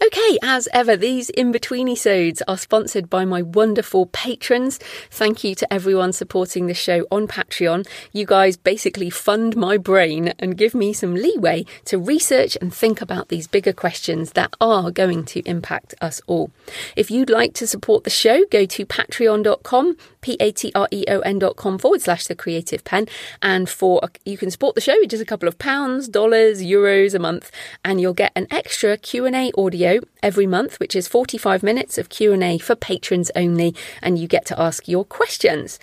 Okay, 0.00 0.38
as 0.42 0.68
ever, 0.72 0.96
these 0.96 1.28
in 1.30 1.50
between 1.50 1.88
episodes 1.88 2.40
are 2.46 2.56
sponsored 2.56 3.10
by 3.10 3.24
my 3.24 3.42
wonderful 3.42 4.06
patrons. 4.06 4.78
Thank 5.10 5.42
you 5.42 5.56
to 5.56 5.72
everyone 5.72 6.12
supporting 6.12 6.66
the 6.66 6.74
show 6.74 7.06
on 7.10 7.26
Patreon. 7.26 7.88
You 8.12 8.24
guys 8.24 8.56
basically 8.56 9.10
fund 9.10 9.56
my 9.56 9.76
brain 9.76 10.32
and 10.38 10.56
give 10.56 10.76
me 10.76 10.92
some 10.92 11.14
leeway 11.14 11.66
to 11.86 11.98
research 11.98 12.56
and 12.60 12.72
think 12.72 13.00
about 13.00 13.28
these 13.28 13.48
bigger 13.48 13.72
questions 13.72 14.32
that 14.32 14.54
are 14.60 14.92
going 14.92 15.24
to 15.24 15.40
impact 15.40 15.94
us 16.00 16.20
all. 16.28 16.52
If 16.94 17.10
you'd 17.10 17.30
like 17.30 17.52
to 17.54 17.66
support 17.66 18.04
the 18.04 18.10
show, 18.10 18.44
go 18.44 18.64
to 18.66 18.86
patreon.com, 18.86 19.96
P 20.20 20.36
A 20.38 20.52
T 20.52 20.70
R 20.74 20.86
E 20.92 21.04
O 21.08 21.18
N.com 21.20 21.78
forward 21.78 22.02
slash 22.02 22.26
the 22.28 22.36
creative 22.36 22.84
pen. 22.84 23.08
And 23.42 23.68
for 23.68 24.00
you 24.24 24.38
can 24.38 24.52
support 24.52 24.76
the 24.76 24.80
show 24.80 24.96
with 25.00 25.10
just 25.10 25.22
a 25.22 25.26
couple 25.26 25.48
of 25.48 25.58
pounds, 25.58 26.08
dollars, 26.08 26.62
euros 26.62 27.14
a 27.14 27.18
month, 27.18 27.50
and 27.84 28.00
you'll 28.00 28.14
get 28.14 28.32
an 28.36 28.46
extra 28.50 28.96
Q&A 28.96 29.50
audio 29.58 29.87
video 29.88 30.08
every 30.22 30.46
month, 30.46 30.78
which 30.80 30.94
is 30.94 31.08
45 31.08 31.62
minutes 31.62 31.98
of 31.98 32.08
Q&A 32.08 32.58
for 32.58 32.74
patrons 32.74 33.30
only, 33.34 33.74
and 34.02 34.18
you 34.18 34.28
get 34.28 34.44
to 34.46 34.60
ask 34.60 34.88
your 34.88 35.04
questions. 35.04 35.78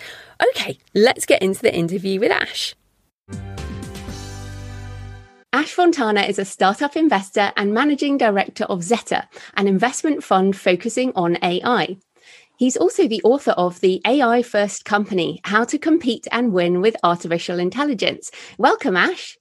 Okay, 0.50 0.78
let's 0.94 1.26
get 1.26 1.42
into 1.42 1.62
the 1.62 1.74
interview 1.74 2.20
with 2.20 2.32
Ash. 2.32 2.76
Ash 5.54 5.72
Fontana 5.72 6.22
is 6.22 6.38
a 6.38 6.46
startup 6.46 6.96
investor 6.98 7.52
and 7.56 7.74
managing 7.74 8.18
director 8.18 8.66
of 8.66 8.82
Zetta, 8.82 9.28
an 9.56 9.68
investment 9.68 10.24
fund 10.24 10.56
focusing 10.56 11.12
on 11.16 11.38
AI. 11.42 11.98
He's 12.58 12.78
also 12.78 13.08
the 13.08 13.22
author 13.24 13.52
of 13.52 13.80
The 13.82 14.02
AI 14.06 14.42
First 14.42 14.86
Company 14.86 15.42
How 15.44 15.64
to 15.66 15.78
Compete 15.78 16.28
and 16.32 16.54
Win 16.54 16.82
with 16.82 16.96
Artificial 17.04 17.60
Intelligence. 17.60 18.32
Welcome, 18.58 18.96
Ash. 18.98 19.38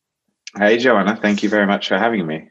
Hey, 0.56 0.78
Joanna. 0.78 1.16
Thank 1.16 1.42
you 1.42 1.48
very 1.48 1.66
much 1.66 1.88
for 1.88 1.98
having 1.98 2.26
me. 2.26 2.48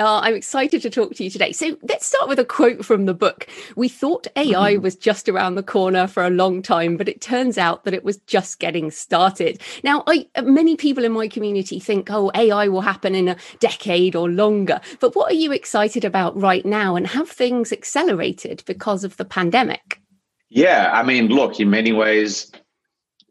Uh, 0.00 0.20
I'm 0.20 0.34
excited 0.34 0.80
to 0.82 0.90
talk 0.90 1.14
to 1.14 1.24
you 1.24 1.28
today. 1.28 1.52
So 1.52 1.76
let's 1.82 2.06
start 2.06 2.26
with 2.26 2.38
a 2.38 2.44
quote 2.44 2.84
from 2.84 3.04
the 3.04 3.12
book. 3.12 3.46
We 3.76 3.88
thought 3.88 4.26
AI 4.36 4.74
mm-hmm. 4.74 4.82
was 4.82 4.96
just 4.96 5.28
around 5.28 5.54
the 5.54 5.62
corner 5.62 6.06
for 6.06 6.24
a 6.24 6.30
long 6.30 6.62
time, 6.62 6.96
but 6.96 7.08
it 7.08 7.20
turns 7.20 7.58
out 7.58 7.84
that 7.84 7.92
it 7.92 8.02
was 8.02 8.16
just 8.26 8.58
getting 8.58 8.90
started. 8.90 9.60
Now, 9.84 10.02
I, 10.06 10.26
many 10.42 10.76
people 10.76 11.04
in 11.04 11.12
my 11.12 11.28
community 11.28 11.78
think, 11.78 12.10
oh, 12.10 12.30
AI 12.34 12.68
will 12.68 12.80
happen 12.80 13.14
in 13.14 13.28
a 13.28 13.36
decade 13.60 14.16
or 14.16 14.30
longer. 14.30 14.80
But 14.98 15.14
what 15.14 15.30
are 15.30 15.36
you 15.36 15.52
excited 15.52 16.04
about 16.06 16.40
right 16.40 16.64
now? 16.64 16.96
And 16.96 17.06
have 17.06 17.28
things 17.28 17.70
accelerated 17.70 18.62
because 18.66 19.04
of 19.04 19.18
the 19.18 19.26
pandemic? 19.26 20.00
Yeah, 20.48 20.90
I 20.92 21.02
mean, 21.02 21.28
look, 21.28 21.60
in 21.60 21.68
many 21.68 21.92
ways, 21.92 22.50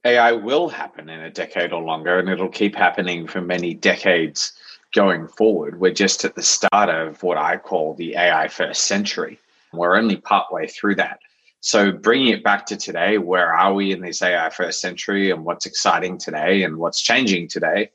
AI 0.05 0.31
will 0.31 0.69
happen 0.69 1.09
in 1.09 1.21
a 1.21 1.31
decade 1.31 1.73
or 1.73 1.81
longer, 1.81 2.19
and 2.19 2.29
it'll 2.29 2.49
keep 2.49 2.75
happening 2.75 3.27
for 3.27 3.41
many 3.41 3.73
decades 3.73 4.53
going 4.93 5.27
forward. 5.27 5.79
We're 5.79 5.93
just 5.93 6.25
at 6.25 6.35
the 6.35 6.43
start 6.43 6.89
of 6.89 7.21
what 7.23 7.37
I 7.37 7.57
call 7.57 7.93
the 7.93 8.15
AI 8.15 8.47
first 8.47 8.83
century. 8.83 9.39
We're 9.73 9.95
only 9.95 10.17
partway 10.17 10.67
through 10.67 10.95
that. 10.95 11.19
So, 11.61 11.91
bringing 11.91 12.29
it 12.29 12.43
back 12.43 12.65
to 12.67 12.77
today, 12.77 13.19
where 13.19 13.53
are 13.53 13.73
we 13.73 13.91
in 13.91 14.01
this 14.01 14.21
AI 14.21 14.49
first 14.49 14.81
century 14.81 15.29
and 15.29 15.45
what's 15.45 15.67
exciting 15.67 16.17
today 16.17 16.63
and 16.63 16.77
what's 16.77 17.01
changing 17.01 17.47
today? 17.47 17.91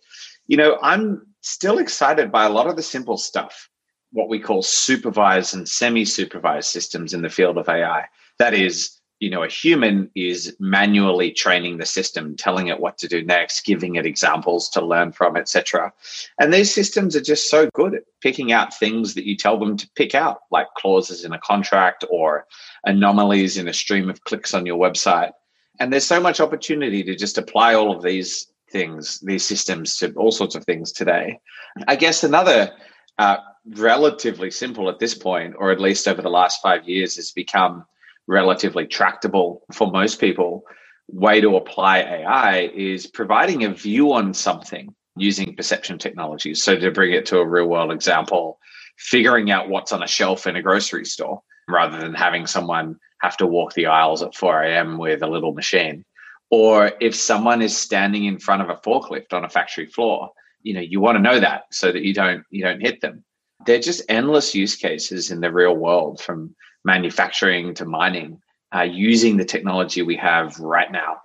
You 0.46 0.56
know, 0.56 0.78
I'm 0.82 1.26
still 1.40 1.78
excited 1.78 2.30
by 2.30 2.44
a 2.44 2.50
lot 2.50 2.68
of 2.68 2.76
the 2.76 2.82
simple 2.82 3.16
stuff, 3.16 3.68
what 4.12 4.28
we 4.28 4.38
call 4.38 4.62
supervised 4.62 5.54
and 5.54 5.68
semi 5.68 6.04
supervised 6.04 6.70
systems 6.70 7.12
in 7.12 7.22
the 7.22 7.28
field 7.28 7.58
of 7.58 7.68
AI. 7.68 8.04
That 8.38 8.54
is, 8.54 8.95
you 9.20 9.30
know 9.30 9.42
a 9.42 9.48
human 9.48 10.10
is 10.14 10.54
manually 10.60 11.30
training 11.30 11.78
the 11.78 11.86
system 11.86 12.36
telling 12.36 12.68
it 12.68 12.80
what 12.80 12.98
to 12.98 13.08
do 13.08 13.22
next 13.22 13.64
giving 13.64 13.96
it 13.96 14.06
examples 14.06 14.68
to 14.68 14.84
learn 14.84 15.12
from 15.12 15.36
etc 15.36 15.92
and 16.38 16.52
these 16.52 16.72
systems 16.72 17.16
are 17.16 17.22
just 17.22 17.50
so 17.50 17.68
good 17.74 17.94
at 17.94 18.02
picking 18.20 18.52
out 18.52 18.74
things 18.74 19.14
that 19.14 19.24
you 19.24 19.36
tell 19.36 19.58
them 19.58 19.76
to 19.76 19.88
pick 19.94 20.14
out 20.14 20.40
like 20.50 20.66
clauses 20.76 21.24
in 21.24 21.32
a 21.32 21.38
contract 21.38 22.04
or 22.10 22.46
anomalies 22.84 23.56
in 23.56 23.68
a 23.68 23.72
stream 23.72 24.10
of 24.10 24.24
clicks 24.24 24.54
on 24.54 24.66
your 24.66 24.78
website. 24.78 25.32
And 25.78 25.92
there's 25.92 26.06
so 26.06 26.20
much 26.20 26.40
opportunity 26.40 27.02
to 27.04 27.14
just 27.14 27.38
apply 27.38 27.74
all 27.74 27.94
of 27.94 28.02
these 28.02 28.48
things 28.72 29.20
these 29.20 29.44
systems 29.44 29.96
to 29.98 30.12
all 30.14 30.32
sorts 30.32 30.56
of 30.56 30.64
things 30.64 30.90
today. 30.90 31.38
I 31.86 31.94
guess 31.94 32.24
another 32.24 32.72
uh, 33.18 33.36
relatively 33.76 34.50
simple 34.50 34.88
at 34.88 34.98
this 34.98 35.14
point 35.14 35.54
or 35.58 35.70
at 35.70 35.80
least 35.80 36.08
over 36.08 36.20
the 36.20 36.30
last 36.30 36.60
five 36.62 36.88
years 36.88 37.16
has 37.16 37.30
become 37.30 37.84
relatively 38.26 38.86
tractable 38.86 39.62
for 39.72 39.90
most 39.90 40.20
people 40.20 40.64
way 41.08 41.40
to 41.40 41.56
apply 41.56 41.98
AI 41.98 42.70
is 42.74 43.06
providing 43.06 43.64
a 43.64 43.70
view 43.70 44.12
on 44.12 44.34
something 44.34 44.94
using 45.16 45.54
perception 45.54 45.98
technologies. 45.98 46.62
So 46.62 46.76
to 46.76 46.90
bring 46.90 47.12
it 47.12 47.26
to 47.26 47.38
a 47.38 47.46
real 47.46 47.66
world 47.66 47.92
example, 47.92 48.58
figuring 48.98 49.50
out 49.50 49.68
what's 49.68 49.92
on 49.92 50.02
a 50.02 50.08
shelf 50.08 50.46
in 50.46 50.56
a 50.56 50.62
grocery 50.62 51.04
store 51.04 51.40
rather 51.68 51.98
than 51.98 52.14
having 52.14 52.46
someone 52.46 52.98
have 53.22 53.36
to 53.38 53.46
walk 53.46 53.74
the 53.74 53.86
aisles 53.86 54.22
at 54.22 54.34
4 54.34 54.62
a.m. 54.64 54.98
with 54.98 55.22
a 55.22 55.26
little 55.26 55.52
machine. 55.52 56.04
Or 56.50 56.92
if 57.00 57.14
someone 57.14 57.62
is 57.62 57.76
standing 57.76 58.24
in 58.24 58.38
front 58.38 58.62
of 58.62 58.68
a 58.68 58.76
forklift 58.76 59.32
on 59.32 59.44
a 59.44 59.48
factory 59.48 59.86
floor, 59.86 60.30
you 60.62 60.74
know, 60.74 60.80
you 60.80 61.00
want 61.00 61.16
to 61.16 61.22
know 61.22 61.40
that 61.40 61.64
so 61.72 61.90
that 61.90 62.02
you 62.02 62.14
don't 62.14 62.44
you 62.50 62.62
don't 62.62 62.80
hit 62.80 63.00
them. 63.00 63.24
They're 63.64 63.80
just 63.80 64.04
endless 64.08 64.54
use 64.54 64.76
cases 64.76 65.30
in 65.30 65.40
the 65.40 65.52
real 65.52 65.74
world 65.74 66.20
from 66.20 66.54
manufacturing 66.86 67.74
to 67.74 67.84
mining 67.84 68.40
uh, 68.74 68.82
using 68.82 69.36
the 69.36 69.44
technology 69.44 70.02
we 70.02 70.16
have 70.16 70.58
right 70.58 70.90
now. 70.90 71.18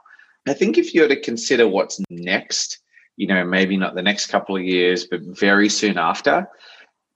I 0.48 0.54
think 0.54 0.78
if 0.78 0.94
you 0.94 1.02
were 1.02 1.08
to 1.08 1.22
consider 1.22 1.68
what's 1.68 2.02
next, 2.10 2.80
you 3.16 3.28
know, 3.28 3.46
maybe 3.46 3.78
not 3.78 3.96
the 3.96 4.02
next 4.02 4.28
couple 4.28 4.56
of 4.56 4.64
years, 4.64 5.06
but 5.06 5.22
very 5.22 5.70
soon 5.70 5.98
after, 5.98 6.50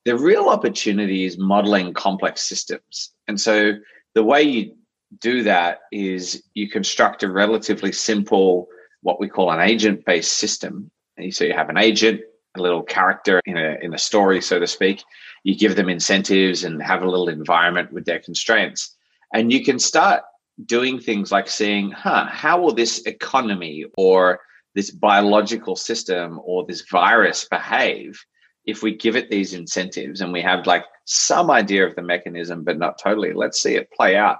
the 0.06 0.16
real 0.16 0.50
opportunity 0.50 1.26
is 1.26 1.38
modeling 1.38 1.94
complex 1.94 2.44
systems. 2.44 3.12
And 3.28 3.42
so 3.42 3.74
the 4.14 4.24
way 4.24 4.44
you 4.44 4.76
do 5.20 5.42
that 5.44 5.80
is 5.92 6.44
you 6.54 6.70
construct 6.70 7.24
a 7.24 7.32
relatively 7.32 7.92
simple, 7.92 8.68
what 9.02 9.20
we 9.20 9.28
call 9.28 9.52
an 9.52 9.62
agent 9.62 10.06
based 10.06 10.34
system. 10.34 10.92
And 11.18 11.34
so 11.34 11.46
you 11.46 11.54
have 11.54 11.70
an 11.70 11.78
agent, 11.78 12.22
a 12.58 12.62
little 12.62 12.84
character 12.84 13.42
in 13.46 13.58
a, 13.58 13.78
in 13.82 13.94
a 13.94 13.98
story, 13.98 14.42
so 14.42 14.60
to 14.60 14.68
speak 14.68 15.04
you 15.46 15.56
give 15.56 15.76
them 15.76 15.90
incentives 15.90 16.64
and 16.64 16.82
have 16.82 17.04
a 17.04 17.10
little 17.10 17.30
environment 17.30 17.94
with 17.94 18.04
their 18.06 18.20
constraints. 18.20 18.96
And 19.32 19.54
you 19.54 19.64
can 19.64 19.78
start 19.78 20.24
doing 20.66 21.00
things 21.00 21.32
like 21.32 21.48
saying, 21.48 21.92
huh, 21.92 22.26
how 22.26 22.60
will 22.60 22.74
this 22.74 23.04
economy 23.04 23.86
or 23.96 24.40
this 24.74 24.90
biological 24.90 25.76
system 25.76 26.42
or 26.44 26.66
this 26.66 26.82
virus 26.90 27.48
behave 27.48 28.20
if 28.66 28.82
we 28.82 28.96
give 28.96 29.16
it 29.16 29.30
these 29.30 29.54
incentives 29.54 30.20
and 30.20 30.34
we 30.34 30.42
have 30.42 30.66
like 30.66 30.86
some 31.06 31.52
idea 31.52 31.86
of 31.86 31.96
the 31.96 32.02
mechanism, 32.02 32.64
but 32.64 32.80
not 32.80 32.98
totally? 32.98 33.34
Let's 33.34 33.62
see 33.62 33.76
it 33.76 33.92
play 33.92 34.18
out. 34.18 34.40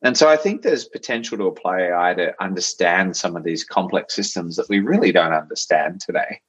And 0.00 0.16
so 0.16 0.30
I 0.30 0.36
think 0.36 0.62
there's 0.62 0.86
potential 0.86 1.36
to 1.36 1.48
apply 1.48 1.88
AI 1.88 2.14
to 2.14 2.42
understand 2.42 3.18
some 3.18 3.36
of 3.36 3.44
these 3.44 3.64
complex 3.64 4.14
systems 4.14 4.56
that 4.56 4.70
we 4.70 4.80
really 4.80 5.12
don't 5.12 5.34
understand 5.34 6.00
today. 6.00 6.40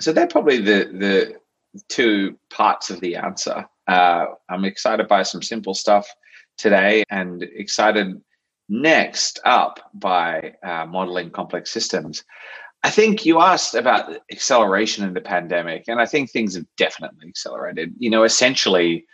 So 0.00 0.12
they're 0.12 0.26
probably 0.26 0.58
the 0.58 0.90
the 0.92 1.82
two 1.88 2.38
parts 2.50 2.90
of 2.90 3.00
the 3.00 3.16
answer. 3.16 3.66
Uh, 3.86 4.26
I'm 4.48 4.64
excited 4.64 5.08
by 5.08 5.22
some 5.22 5.42
simple 5.42 5.74
stuff 5.74 6.06
today 6.58 7.04
and 7.10 7.42
excited 7.42 8.20
next 8.68 9.40
up 9.44 9.90
by 9.94 10.54
uh, 10.62 10.86
modeling 10.86 11.30
complex 11.30 11.70
systems. 11.70 12.24
I 12.84 12.90
think 12.90 13.24
you 13.24 13.40
asked 13.40 13.74
about 13.74 14.18
acceleration 14.30 15.04
in 15.04 15.14
the 15.14 15.20
pandemic, 15.20 15.84
and 15.86 16.00
I 16.00 16.06
think 16.06 16.30
things 16.30 16.56
have 16.56 16.66
definitely 16.76 17.28
accelerated. 17.28 17.94
You 17.98 18.10
know, 18.10 18.24
essentially, 18.24 19.06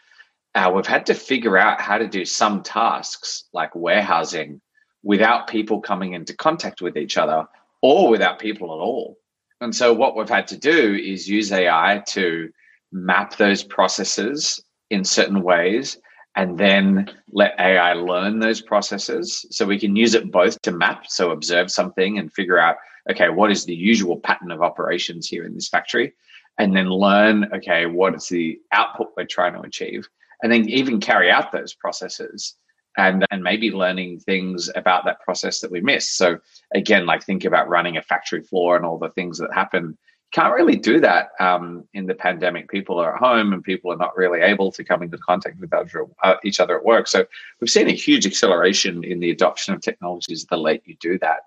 uh, 0.55 0.73
we've 0.75 0.87
had 0.87 1.07
to 1.07 1.15
figure 1.15 1.59
out 1.59 1.81
how 1.81 1.99
to 1.99 2.09
do 2.09 2.25
some 2.25 2.63
tasks 2.63 3.45
like 3.53 3.75
warehousing 3.75 4.61
without 5.03 5.49
people 5.49 5.81
coming 5.81 6.15
into 6.15 6.35
contact 6.35 6.81
with 6.81 6.97
each 6.97 7.19
other 7.19 7.47
or 7.83 8.09
without 8.09 8.39
people 8.39 8.69
at 8.73 8.83
all. 8.83 9.19
And 9.61 9.75
so 9.75 9.93
what 9.93 10.17
we've 10.17 10.29
had 10.29 10.47
to 10.49 10.57
do 10.57 10.95
is 10.95 11.29
use 11.29 11.51
AI 11.53 12.03
to 12.09 12.51
map 12.93 13.37
those 13.37 13.63
processes 13.65 14.63
in 14.91 15.05
certain 15.05 15.43
ways 15.43 15.99
and 16.37 16.57
then 16.57 17.11
let 17.33 17.59
AI 17.59 17.95
learn 17.95 18.39
those 18.39 18.61
processes. 18.61 19.45
So 19.51 19.67
we 19.67 19.79
can 19.79 19.97
use 19.97 20.15
it 20.15 20.31
both 20.31 20.63
to 20.63 20.71
map, 20.71 21.07
so 21.09 21.33
observe 21.33 21.71
something 21.71 22.19
and 22.19 22.33
figure 22.33 22.59
out, 22.59 22.77
okay, 23.11 23.29
what 23.29 23.51
is 23.51 23.65
the 23.65 23.75
usual 23.75 24.21
pattern 24.21 24.53
of 24.53 24.63
operations 24.63 25.27
here 25.27 25.45
in 25.45 25.55
this 25.55 25.69
factory? 25.69 26.13
And 26.59 26.77
then 26.77 26.91
learn, 26.91 27.53
okay, 27.55 27.87
what 27.87 28.15
is 28.15 28.29
the 28.29 28.61
output 28.73 29.13
we're 29.17 29.25
trying 29.25 29.55
to 29.55 29.61
achieve? 29.63 30.09
And 30.43 30.53
then 30.53 30.69
even 30.69 31.01
carry 31.01 31.31
out 31.31 31.51
those 31.51 31.75
processes 31.75 32.55
and 32.99 33.25
and 33.31 33.43
maybe 33.43 33.71
learning 33.71 34.19
things 34.19 34.69
about 34.75 35.05
that 35.07 35.21
process 35.21 35.61
that 35.61 35.71
we 35.71 35.81
miss. 35.81 36.11
So 36.11 36.39
again, 36.75 37.07
like 37.07 37.23
think 37.23 37.45
about 37.45 37.69
running 37.69 37.97
a 37.97 38.03
factory 38.03 38.43
floor 38.43 38.77
and 38.77 38.85
all 38.85 38.99
the 38.99 39.11
things 39.11 39.39
that 39.39 39.55
happen. 39.55 39.97
Can't 40.31 40.55
really 40.55 40.77
do 40.77 41.01
that 41.01 41.31
um, 41.41 41.85
in 41.95 42.05
the 42.05 42.15
pandemic. 42.15 42.69
People 42.69 42.99
are 42.99 43.15
at 43.15 43.21
home 43.21 43.55
and 43.55 43.65
people 43.65 43.91
are 43.91 43.97
not 43.97 44.15
really 44.15 44.41
able 44.41 44.71
to 44.73 44.85
come 44.85 45.03
into 45.03 45.17
contact 45.17 45.59
with 45.59 45.73
uh, 45.73 46.35
each 46.45 46.61
other 46.61 46.77
at 46.77 46.85
work. 46.85 47.07
So 47.07 47.25
we've 47.61 47.71
seen 47.71 47.89
a 47.89 47.93
huge 47.93 48.27
acceleration 48.27 49.05
in 49.05 49.21
the 49.21 49.31
adoption 49.31 49.73
of 49.73 49.81
technologies 49.81 50.45
the 50.45 50.59
late 50.59 50.83
you 50.85 50.97
do 51.01 51.19
that. 51.21 51.45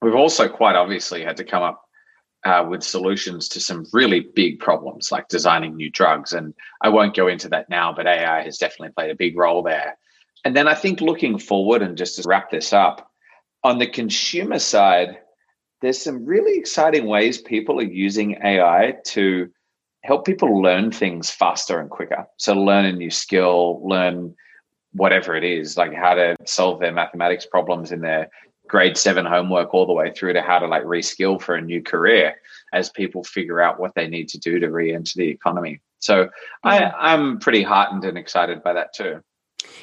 We've 0.00 0.14
also 0.14 0.48
quite 0.48 0.76
obviously 0.76 1.24
had 1.24 1.36
to 1.38 1.44
come 1.44 1.64
up 1.64 1.82
uh, 2.44 2.64
with 2.68 2.84
solutions 2.84 3.48
to 3.48 3.60
some 3.60 3.84
really 3.92 4.20
big 4.20 4.60
problems 4.60 5.10
like 5.10 5.26
designing 5.28 5.74
new 5.74 5.90
drugs. 5.90 6.32
And 6.32 6.54
I 6.82 6.88
won't 6.88 7.16
go 7.16 7.26
into 7.26 7.48
that 7.48 7.68
now, 7.68 7.92
but 7.92 8.06
AI 8.06 8.44
has 8.44 8.58
definitely 8.58 8.92
played 8.92 9.10
a 9.10 9.16
big 9.16 9.36
role 9.36 9.62
there. 9.62 9.96
And 10.44 10.56
then 10.56 10.68
I 10.68 10.74
think 10.74 11.00
looking 11.00 11.38
forward 11.38 11.82
and 11.82 11.96
just 11.96 12.20
to 12.20 12.28
wrap 12.28 12.50
this 12.50 12.72
up, 12.72 13.10
on 13.62 13.78
the 13.78 13.86
consumer 13.86 14.58
side, 14.58 15.18
there's 15.82 16.00
some 16.00 16.24
really 16.24 16.58
exciting 16.58 17.06
ways 17.06 17.38
people 17.38 17.78
are 17.78 17.84
using 17.84 18.38
AI 18.42 18.94
to 19.06 19.50
help 20.02 20.24
people 20.24 20.62
learn 20.62 20.90
things 20.90 21.30
faster 21.30 21.78
and 21.78 21.90
quicker. 21.90 22.26
So 22.38 22.54
learn 22.54 22.86
a 22.86 22.92
new 22.92 23.10
skill, 23.10 23.86
learn 23.86 24.34
whatever 24.92 25.36
it 25.36 25.44
is, 25.44 25.76
like 25.76 25.94
how 25.94 26.14
to 26.14 26.36
solve 26.46 26.80
their 26.80 26.92
mathematics 26.92 27.46
problems 27.46 27.92
in 27.92 28.00
their 28.00 28.30
grade 28.66 28.96
seven 28.96 29.26
homework 29.26 29.74
all 29.74 29.86
the 29.86 29.92
way 29.92 30.12
through 30.12 30.32
to 30.32 30.42
how 30.42 30.58
to 30.58 30.66
like 30.66 30.84
reskill 30.84 31.40
for 31.40 31.56
a 31.56 31.60
new 31.60 31.82
career 31.82 32.36
as 32.72 32.88
people 32.88 33.24
figure 33.24 33.60
out 33.60 33.80
what 33.80 33.94
they 33.94 34.06
need 34.06 34.28
to 34.28 34.38
do 34.38 34.58
to 34.60 34.70
re-enter 34.70 35.12
the 35.16 35.28
economy. 35.28 35.80
So 35.98 36.30
I, 36.62 36.84
I'm 36.84 37.40
pretty 37.40 37.62
heartened 37.62 38.04
and 38.04 38.16
excited 38.16 38.62
by 38.62 38.74
that 38.74 38.94
too. 38.94 39.22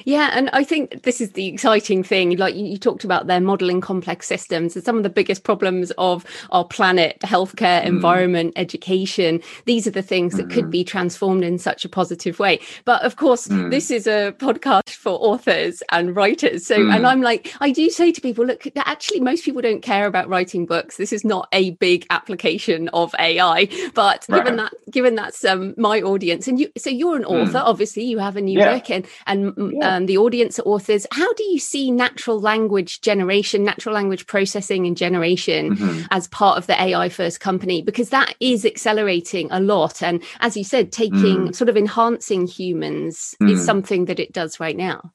Yeah, 0.06 0.32
and 0.34 0.50
I 0.54 0.64
think 0.64 1.04
this 1.04 1.22
is 1.22 1.32
the 1.32 1.48
exciting 1.48 2.04
thing. 2.04 2.38
Like 2.38 2.56
you, 2.56 2.78
talked 2.78 3.04
about 3.04 3.28
their 3.28 3.42
modeling 3.42 3.82
complex 3.82 4.28
systems 4.28 4.76
and 4.76 4.86
some 4.86 4.98
of 4.98 5.04
the 5.04 5.10
biggest 5.10 5.44
problems 5.44 5.92
of 5.98 6.26
our 6.52 6.64
planet, 6.64 7.20
healthcare, 7.22 7.82
mm. 7.82 7.86
environment, 7.86 8.54
education. 8.56 9.42
These 9.66 9.88
are 9.88 9.92
the 9.92 10.04
things 10.04 10.36
that 10.38 10.48
mm. 10.48 10.54
could 10.54 10.70
be 10.70 10.84
transformed 10.84 11.44
in 11.44 11.58
such 11.58 11.84
a 11.84 11.90
positive 11.90 12.40
way. 12.40 12.60
But 12.86 13.02
of 13.02 13.16
course, 13.16 13.48
mm. 13.48 13.72
this 13.72 13.90
is 13.90 14.06
a 14.06 14.34
podcast 14.38 14.92
for 14.92 15.14
authors 15.14 15.82
and 15.92 16.16
writers. 16.16 16.66
So, 16.68 16.76
and 16.76 17.04
mm. 17.04 17.08
I'm 17.08 17.22
like, 17.22 17.54
I 17.60 17.72
do 17.72 17.90
say 17.90 18.12
to 18.12 18.22
people, 18.22 18.46
look, 18.46 18.68
actually, 18.78 19.22
most 19.22 19.44
people 19.44 19.62
don't 19.62 19.82
care 19.82 20.06
about 20.06 20.30
writing 20.30 20.66
books. 20.66 20.98
This 20.98 21.12
is 21.12 21.26
not 21.26 21.48
a 21.52 21.72
big 21.72 22.06
application 22.10 22.90
of 22.90 23.14
AI. 23.20 23.68
But 23.94 24.26
right. 24.30 24.38
given 24.44 24.58
that, 24.58 24.74
given 24.92 25.16
that's 25.16 25.44
um, 25.44 25.74
my 25.78 26.02
audience, 26.02 26.48
and 26.48 26.60
you, 26.60 26.72
so 26.78 26.90
you're 26.90 27.16
an 27.16 27.24
mm. 27.24 27.48
author, 27.48 27.60
obviously, 27.64 28.04
you 28.04 28.20
have 28.20 28.38
a 28.38 28.42
new 28.42 28.60
yeah. 28.60 28.76
book, 28.76 28.90
and 28.90 29.08
and 29.26 29.74
yeah. 29.74 29.87
Um, 29.88 30.06
the 30.06 30.18
audience 30.18 30.60
are 30.60 30.64
authors. 30.64 31.06
How 31.12 31.32
do 31.34 31.44
you 31.44 31.60
see 31.60 31.92
natural 31.92 32.40
language 32.40 33.02
generation, 33.02 33.64
natural 33.64 33.96
language 33.96 34.28
processing 34.28 34.86
and 34.86 34.98
generation 34.98 35.76
mm-hmm. 35.76 36.06
as 36.12 36.28
part 36.28 36.58
of 36.58 36.68
the 36.68 36.82
AI 36.82 37.10
first 37.10 37.40
company? 37.40 37.82
Because 37.82 38.10
that 38.10 38.36
is 38.40 38.66
accelerating 38.66 39.50
a 39.52 39.60
lot. 39.60 40.02
And 40.02 40.24
as 40.40 40.58
you 40.58 40.64
said, 40.64 40.92
taking 40.92 41.48
mm. 41.48 41.56
sort 41.56 41.70
of 41.70 41.78
enhancing 41.78 42.48
humans 42.48 43.36
mm. 43.42 43.52
is 43.52 43.64
something 43.64 44.06
that 44.06 44.20
it 44.20 44.34
does 44.34 44.60
right 44.60 44.78
now. 44.78 45.14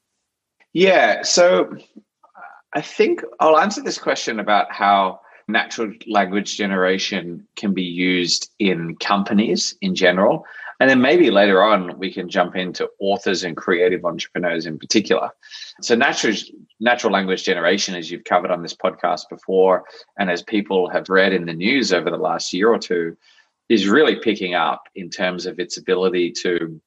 Yeah. 0.73 1.23
So 1.23 1.77
I 2.73 2.81
think 2.81 3.23
I'll 3.41 3.59
answer 3.59 3.83
this 3.83 3.99
question 3.99 4.41
about 4.41 4.73
how 4.73 5.21
natural 5.49 5.93
language 6.07 6.57
generation 6.57 7.47
can 7.57 7.75
be 7.75 7.83
used 7.83 8.51
in 8.59 8.97
companies 8.97 9.77
in 9.81 9.95
general. 9.95 10.45
And 10.83 10.91
then 10.91 11.01
maybe 11.01 11.31
later 11.31 11.63
on, 11.63 11.97
we 11.97 12.13
can 12.13 12.29
jump 12.29 12.57
into 12.57 12.91
authors 12.99 13.45
and 13.45 13.57
creative 13.57 14.05
entrepreneurs 14.05 14.67
in 14.67 14.81
particular. 14.81 15.31
So, 15.81 15.95
natural, 15.95 16.35
natural 16.81 17.13
language 17.13 17.45
generation, 17.45 17.95
as 17.95 18.11
you've 18.11 18.25
covered 18.25 18.51
on 18.51 18.63
this 18.63 18.75
podcast 18.75 19.29
before, 19.31 19.85
and 20.19 20.29
as 20.29 20.43
people 20.43 20.91
have 20.91 21.09
read 21.09 21.33
in 21.33 21.47
the 21.47 21.53
news 21.53 21.93
over 21.93 22.11
the 22.11 22.17
last 22.17 22.53
year 22.53 22.69
or 22.69 22.81
two, 22.81 23.17
is 23.69 23.87
really 23.87 24.17
picking 24.17 24.55
up 24.55 24.83
in 24.97 25.09
terms 25.09 25.47
of 25.47 25.61
its 25.61 25.77
ability 25.77 26.33
to 26.43 26.81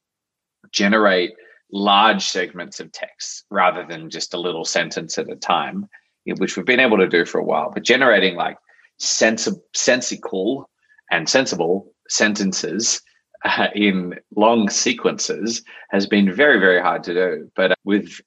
generate 0.72 1.32
large 1.72 2.26
segments 2.26 2.80
of 2.80 2.92
text 2.92 3.46
rather 3.50 3.82
than 3.88 4.10
just 4.10 4.34
a 4.34 4.38
little 4.38 4.66
sentence 4.66 5.16
at 5.16 5.32
a 5.32 5.36
time, 5.36 5.88
which 6.36 6.54
we've 6.54 6.66
been 6.66 6.80
able 6.80 6.98
to 6.98 7.08
do 7.08 7.24
for 7.24 7.38
a 7.38 7.44
while. 7.44 7.70
But 7.72 7.82
generating 7.82 8.36
like 8.36 8.58
sensi- 8.98 9.52
sensical 9.74 10.68
and 11.10 11.26
sensible 11.26 11.94
sentences 12.10 13.00
uh, 13.46 13.68
in 13.74 14.18
long 14.34 14.68
sequences 14.68 15.62
has 15.90 16.06
been 16.06 16.32
very, 16.32 16.58
very 16.58 16.80
hard 16.80 17.02
to 17.04 17.14
do. 17.14 17.50
But 17.54 17.74
with 17.84 18.20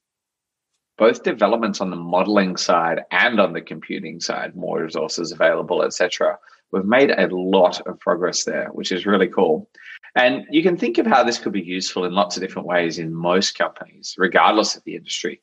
both 0.97 1.23
developments 1.23 1.79
on 1.79 1.89
the 1.89 1.95
modeling 1.95 2.57
side 2.57 3.01
and 3.11 3.39
on 3.39 3.53
the 3.53 3.61
computing 3.61 4.19
side, 4.19 4.55
more 4.55 4.83
resources 4.83 5.31
available, 5.31 5.81
etc. 5.81 6.37
We've 6.71 6.85
made 6.85 7.11
a 7.11 7.27
lot 7.33 7.79
of 7.87 7.99
progress 7.99 8.43
there, 8.43 8.67
which 8.73 8.91
is 8.91 9.05
really 9.05 9.27
cool. 9.27 9.69
And 10.15 10.45
you 10.51 10.61
can 10.61 10.75
think 10.75 10.97
of 10.97 11.07
how 11.07 11.23
this 11.23 11.37
could 11.37 11.53
be 11.53 11.61
useful 11.61 12.03
in 12.03 12.13
lots 12.13 12.35
of 12.35 12.41
different 12.41 12.67
ways 12.67 12.99
in 12.99 13.13
most 13.13 13.57
companies, 13.57 14.15
regardless 14.17 14.75
of 14.75 14.83
the 14.83 14.95
industry. 14.95 15.41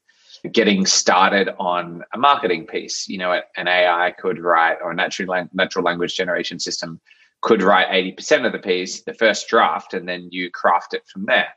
Getting 0.53 0.85
started 0.85 1.49
on 1.59 2.03
a 2.13 2.19
marketing 2.19 2.67
piece, 2.67 3.09
you 3.09 3.17
know, 3.17 3.41
an 3.57 3.69
AI 3.69 4.13
could 4.19 4.39
write 4.39 4.79
or 4.83 4.91
a 4.91 4.95
natural 4.95 5.85
language 5.85 6.15
generation 6.15 6.61
system 6.61 7.01
could 7.43 7.63
write 7.63 7.89
80% 7.89 8.47
of 8.47 8.53
the 8.53 8.59
piece, 8.59 9.03
the 9.03 9.15
first 9.15 9.49
draft, 9.49 9.95
and 9.95 10.09
then 10.09 10.29
you 10.31 10.51
craft 10.51 10.95
it 10.95 11.07
from 11.07 11.27
there 11.27 11.49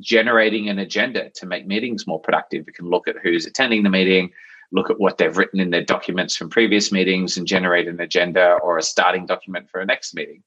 generating 0.00 0.68
an 0.68 0.78
agenda 0.78 1.30
to 1.30 1.46
make 1.46 1.66
meetings 1.66 2.06
more 2.06 2.20
productive. 2.20 2.64
We 2.66 2.72
can 2.72 2.88
look 2.88 3.08
at 3.08 3.16
who's 3.22 3.46
attending 3.46 3.82
the 3.82 3.90
meeting, 3.90 4.30
look 4.70 4.90
at 4.90 5.00
what 5.00 5.18
they've 5.18 5.36
written 5.36 5.60
in 5.60 5.70
their 5.70 5.84
documents 5.84 6.36
from 6.36 6.50
previous 6.50 6.92
meetings, 6.92 7.36
and 7.36 7.46
generate 7.46 7.88
an 7.88 8.00
agenda 8.00 8.58
or 8.62 8.78
a 8.78 8.82
starting 8.82 9.26
document 9.26 9.68
for 9.70 9.80
a 9.80 9.86
next 9.86 10.14
meeting. 10.14 10.42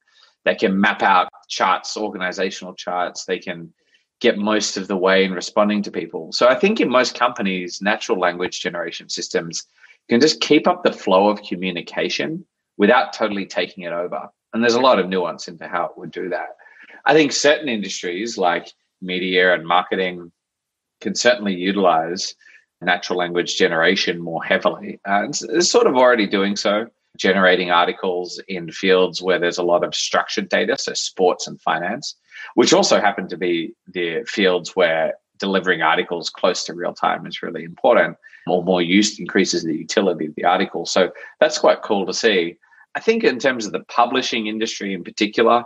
They 0.46 0.56
can 0.56 0.80
map 0.80 1.02
out 1.02 1.30
charts, 1.48 1.98
organizational 1.98 2.74
charts. 2.74 3.26
They 3.26 3.40
can 3.40 3.74
get 4.20 4.38
most 4.38 4.78
of 4.78 4.88
the 4.88 4.98
way 4.98 5.24
in 5.24 5.34
responding 5.34 5.82
to 5.84 5.92
people. 5.92 6.32
So 6.32 6.48
I 6.48 6.56
think 6.56 6.80
in 6.80 6.90
most 6.90 7.18
companies, 7.18 7.82
natural 7.82 8.20
language 8.20 8.62
generation 8.62 9.10
systems 9.10 9.66
can 10.10 10.20
just 10.20 10.42
keep 10.42 10.68
up 10.68 10.84
the 10.84 10.94
flow 10.94 11.30
of 11.30 11.42
communication 11.44 12.46
without 12.78 13.14
totally 13.14 13.46
taking 13.46 13.84
it 13.84 13.94
over. 13.94 14.30
And 14.54 14.62
there's 14.62 14.76
a 14.76 14.82
lot 14.82 15.00
of 15.00 15.08
nuance 15.08 15.48
into 15.48 15.68
how 15.68 15.86
it 15.86 15.98
would 15.98 16.12
do 16.12 16.30
that. 16.30 16.58
I 17.06 17.14
think 17.14 17.32
certain 17.32 17.70
industries 17.70 18.38
like 18.38 18.72
media 19.02 19.54
and 19.54 19.66
marketing 19.66 20.32
can 21.00 21.16
certainly 21.16 21.56
utilize 21.56 22.36
natural 22.82 23.20
language 23.20 23.58
generation 23.58 24.20
more 24.20 24.44
heavily. 24.44 25.00
Uh, 25.08 25.26
it's, 25.28 25.42
it's, 25.44 25.70
sort 25.70 25.88
of 25.88 25.96
already 25.96 26.28
doing 26.28 26.56
so, 26.56 26.88
generating 27.18 27.72
articles 27.72 28.42
in 28.48 28.72
fields 28.72 29.22
where 29.22 29.40
there's 29.40 29.58
a 29.58 29.64
lot 29.64 29.84
of 29.84 29.96
structured 29.96 30.50
data, 30.50 30.78
so 30.78 30.94
sports 30.94 31.48
and 31.48 31.62
finance, 31.62 32.16
which 32.56 32.74
also 32.74 33.00
happen 33.00 33.28
to 33.28 33.38
be 33.38 33.74
the 33.88 34.24
fields 34.28 34.76
where 34.76 35.14
delivering 35.38 35.82
articles 35.82 36.30
close 36.30 36.64
to 36.64 36.74
real 36.74 36.94
time 36.94 37.26
is 37.26 37.42
really 37.42 37.64
important 37.64 38.16
or 38.48 38.64
more 38.64 38.82
use 38.82 39.20
increases 39.20 39.64
the 39.64 39.76
utility 39.76 40.28
of 40.28 40.36
the 40.36 40.46
article. 40.46 40.86
So 40.86 41.12
that's 41.40 41.58
quite 41.58 41.82
cool 41.82 42.06
to 42.06 42.14
see. 42.14 42.58
I 42.96 43.00
think 43.00 43.24
in 43.24 43.40
terms 43.40 43.66
of 43.66 43.72
the 43.72 43.84
publishing 43.86 44.48
industry 44.48 44.94
in 44.94 45.04
particular, 45.04 45.64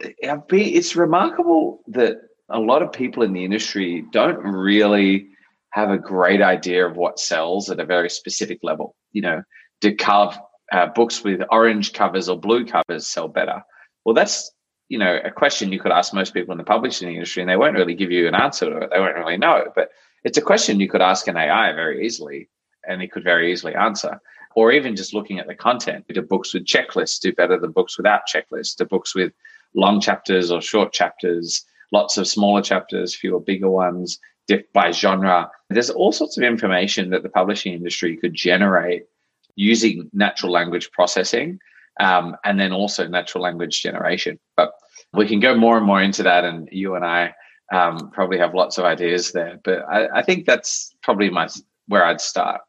it's 0.00 0.96
remarkable 0.96 1.80
that 1.88 2.16
a 2.48 2.58
lot 2.58 2.82
of 2.82 2.92
people 2.92 3.22
in 3.22 3.32
the 3.32 3.44
industry 3.44 4.04
don't 4.12 4.38
really 4.38 5.28
have 5.72 5.90
a 5.90 5.98
great 5.98 6.42
idea 6.42 6.86
of 6.86 6.96
what 6.96 7.18
sells 7.18 7.70
at 7.70 7.80
a 7.80 7.84
very 7.84 8.10
specific 8.10 8.58
level. 8.62 8.96
You 9.12 9.22
know, 9.22 9.42
do 9.80 9.94
carve 9.94 10.38
uh, 10.72 10.86
books 10.86 11.22
with 11.22 11.42
orange 11.50 11.92
covers 11.92 12.28
or 12.28 12.38
blue 12.38 12.66
covers 12.66 13.06
sell 13.06 13.28
better? 13.28 13.62
Well, 14.04 14.14
that's 14.14 14.50
you 14.88 14.98
know 14.98 15.20
a 15.24 15.30
question 15.30 15.72
you 15.72 15.80
could 15.80 15.92
ask 15.92 16.12
most 16.12 16.34
people 16.34 16.52
in 16.52 16.58
the 16.58 16.64
publishing 16.64 17.12
industry, 17.14 17.42
and 17.42 17.48
they 17.48 17.56
won't 17.56 17.76
really 17.76 17.94
give 17.94 18.10
you 18.10 18.26
an 18.26 18.34
answer 18.34 18.68
to 18.68 18.76
it. 18.78 18.90
They 18.92 19.00
won't 19.00 19.16
really 19.16 19.36
know. 19.36 19.66
But 19.74 19.90
it's 20.24 20.38
a 20.38 20.42
question 20.42 20.80
you 20.80 20.88
could 20.88 21.02
ask 21.02 21.28
an 21.28 21.36
AI 21.36 21.72
very 21.72 22.04
easily, 22.04 22.48
and 22.86 23.00
it 23.00 23.12
could 23.12 23.24
very 23.24 23.52
easily 23.52 23.74
answer. 23.74 24.20
Or 24.54 24.72
even 24.72 24.96
just 24.96 25.14
looking 25.14 25.38
at 25.38 25.46
the 25.46 25.54
content. 25.54 26.06
Do 26.08 26.22
books 26.22 26.52
with 26.52 26.64
checklists 26.64 27.20
do 27.20 27.32
better 27.32 27.58
than 27.58 27.70
books 27.72 27.96
without 27.96 28.22
checklists? 28.32 28.76
Do 28.76 28.84
books 28.84 29.14
with 29.14 29.32
long 29.74 30.00
chapters 30.00 30.50
or 30.50 30.60
short 30.60 30.92
chapters, 30.92 31.64
lots 31.92 32.18
of 32.18 32.26
smaller 32.26 32.62
chapters, 32.62 33.14
fewer 33.14 33.40
bigger 33.40 33.70
ones, 33.70 34.18
diff 34.48 34.62
by 34.72 34.90
genre. 34.90 35.48
There's 35.68 35.90
all 35.90 36.12
sorts 36.12 36.36
of 36.36 36.42
information 36.42 37.10
that 37.10 37.22
the 37.22 37.28
publishing 37.28 37.72
industry 37.72 38.16
could 38.16 38.34
generate 38.34 39.04
using 39.54 40.10
natural 40.12 40.50
language 40.50 40.90
processing 40.90 41.60
um, 42.00 42.36
and 42.44 42.58
then 42.58 42.72
also 42.72 43.06
natural 43.06 43.44
language 43.44 43.82
generation. 43.82 44.38
But 44.56 44.72
we 45.12 45.26
can 45.26 45.40
go 45.40 45.54
more 45.54 45.76
and 45.76 45.86
more 45.86 46.02
into 46.02 46.22
that, 46.22 46.44
and 46.44 46.68
you 46.72 46.94
and 46.94 47.04
I 47.04 47.34
um, 47.72 48.10
probably 48.10 48.38
have 48.38 48.54
lots 48.54 48.78
of 48.78 48.84
ideas 48.84 49.32
there. 49.32 49.60
But 49.62 49.84
I, 49.88 50.18
I 50.18 50.22
think 50.22 50.46
that's 50.46 50.94
probably 51.02 51.30
my 51.30 51.48
where 51.86 52.04
I'd 52.04 52.20
start. 52.20 52.60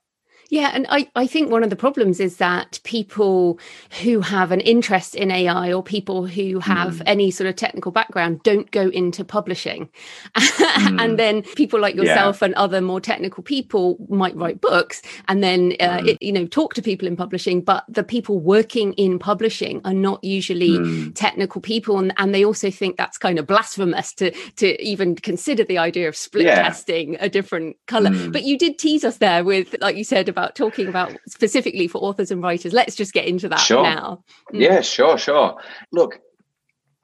Yeah, 0.52 0.72
and 0.74 0.86
I, 0.90 1.10
I 1.16 1.28
think 1.28 1.50
one 1.50 1.64
of 1.64 1.70
the 1.70 1.78
problems 1.78 2.20
is 2.20 2.36
that 2.38 2.82
people 2.84 3.58
who 4.02 4.20
have 4.20 4.52
an 4.52 4.60
interest 4.60 5.16
in 5.16 5.32
AI 5.32 5.72
or 5.72 5.82
people 5.82 6.28
who 6.28 6.60
have 6.60 6.96
mm. 6.96 7.04
any 7.06 7.32
sort 7.32 7.50
of 7.50 7.56
technical 7.56 7.94
background 7.94 8.44
don't 8.44 8.70
go 8.70 8.90
into 8.90 9.24
publishing. 9.24 9.88
mm. 10.36 11.02
and 11.02 11.18
then 11.18 11.44
people 11.56 11.80
like 11.80 11.96
yourself 11.96 12.42
yeah. 12.42 12.48
and 12.48 12.56
other 12.56 12.82
more 12.82 13.00
technical 13.00 13.42
people 13.42 13.96
might 14.10 14.36
write 14.36 14.60
books 14.60 15.02
and 15.30 15.42
then, 15.42 15.74
uh, 15.80 16.00
mm. 16.00 16.10
it, 16.10 16.18
you 16.22 16.34
know, 16.34 16.46
talk 16.46 16.74
to 16.74 16.82
people 16.82 17.08
in 17.08 17.16
publishing. 17.16 17.62
But 17.62 17.86
the 17.88 18.04
people 18.04 18.38
working 18.38 18.92
in 18.94 19.20
publishing 19.20 19.80
are 19.86 19.94
not 19.94 20.22
usually 20.22 20.76
hmm. 20.76 21.12
technical 21.12 21.62
people. 21.62 21.98
And, 21.98 22.14
and 22.18 22.36
they 22.36 22.44
also 22.44 22.70
think 22.70 22.98
that's 22.98 23.18
kind 23.18 23.40
of 23.40 23.48
blasphemous 23.48 24.14
to, 24.16 24.32
to 24.58 24.84
even 24.84 25.16
consider 25.16 25.64
the 25.64 25.78
idea 25.78 26.10
of 26.10 26.16
split 26.18 26.48
yeah. 26.48 26.64
testing 26.64 27.16
a 27.22 27.30
different 27.30 27.78
color. 27.88 28.12
Hmm. 28.12 28.32
But 28.32 28.44
you 28.44 28.58
did 28.58 28.78
tease 28.78 29.06
us 29.06 29.20
there 29.20 29.46
with, 29.46 29.78
like 29.80 29.96
you 29.96 30.04
said, 30.04 30.28
about 30.28 30.41
about 30.42 30.56
talking 30.56 30.88
about 30.88 31.16
specifically 31.28 31.88
for 31.88 32.00
authors 32.00 32.32
and 32.32 32.42
writers. 32.42 32.74
Let's 32.74 32.96
just 32.96 33.14
get 33.14 33.26
into 33.26 33.48
that 33.50 33.60
sure. 33.60 33.84
now. 33.84 34.24
Mm. 34.54 34.62
Yeah, 34.62 34.82
sure, 34.82 35.18
sure. 35.18 35.58
Look, 35.92 36.20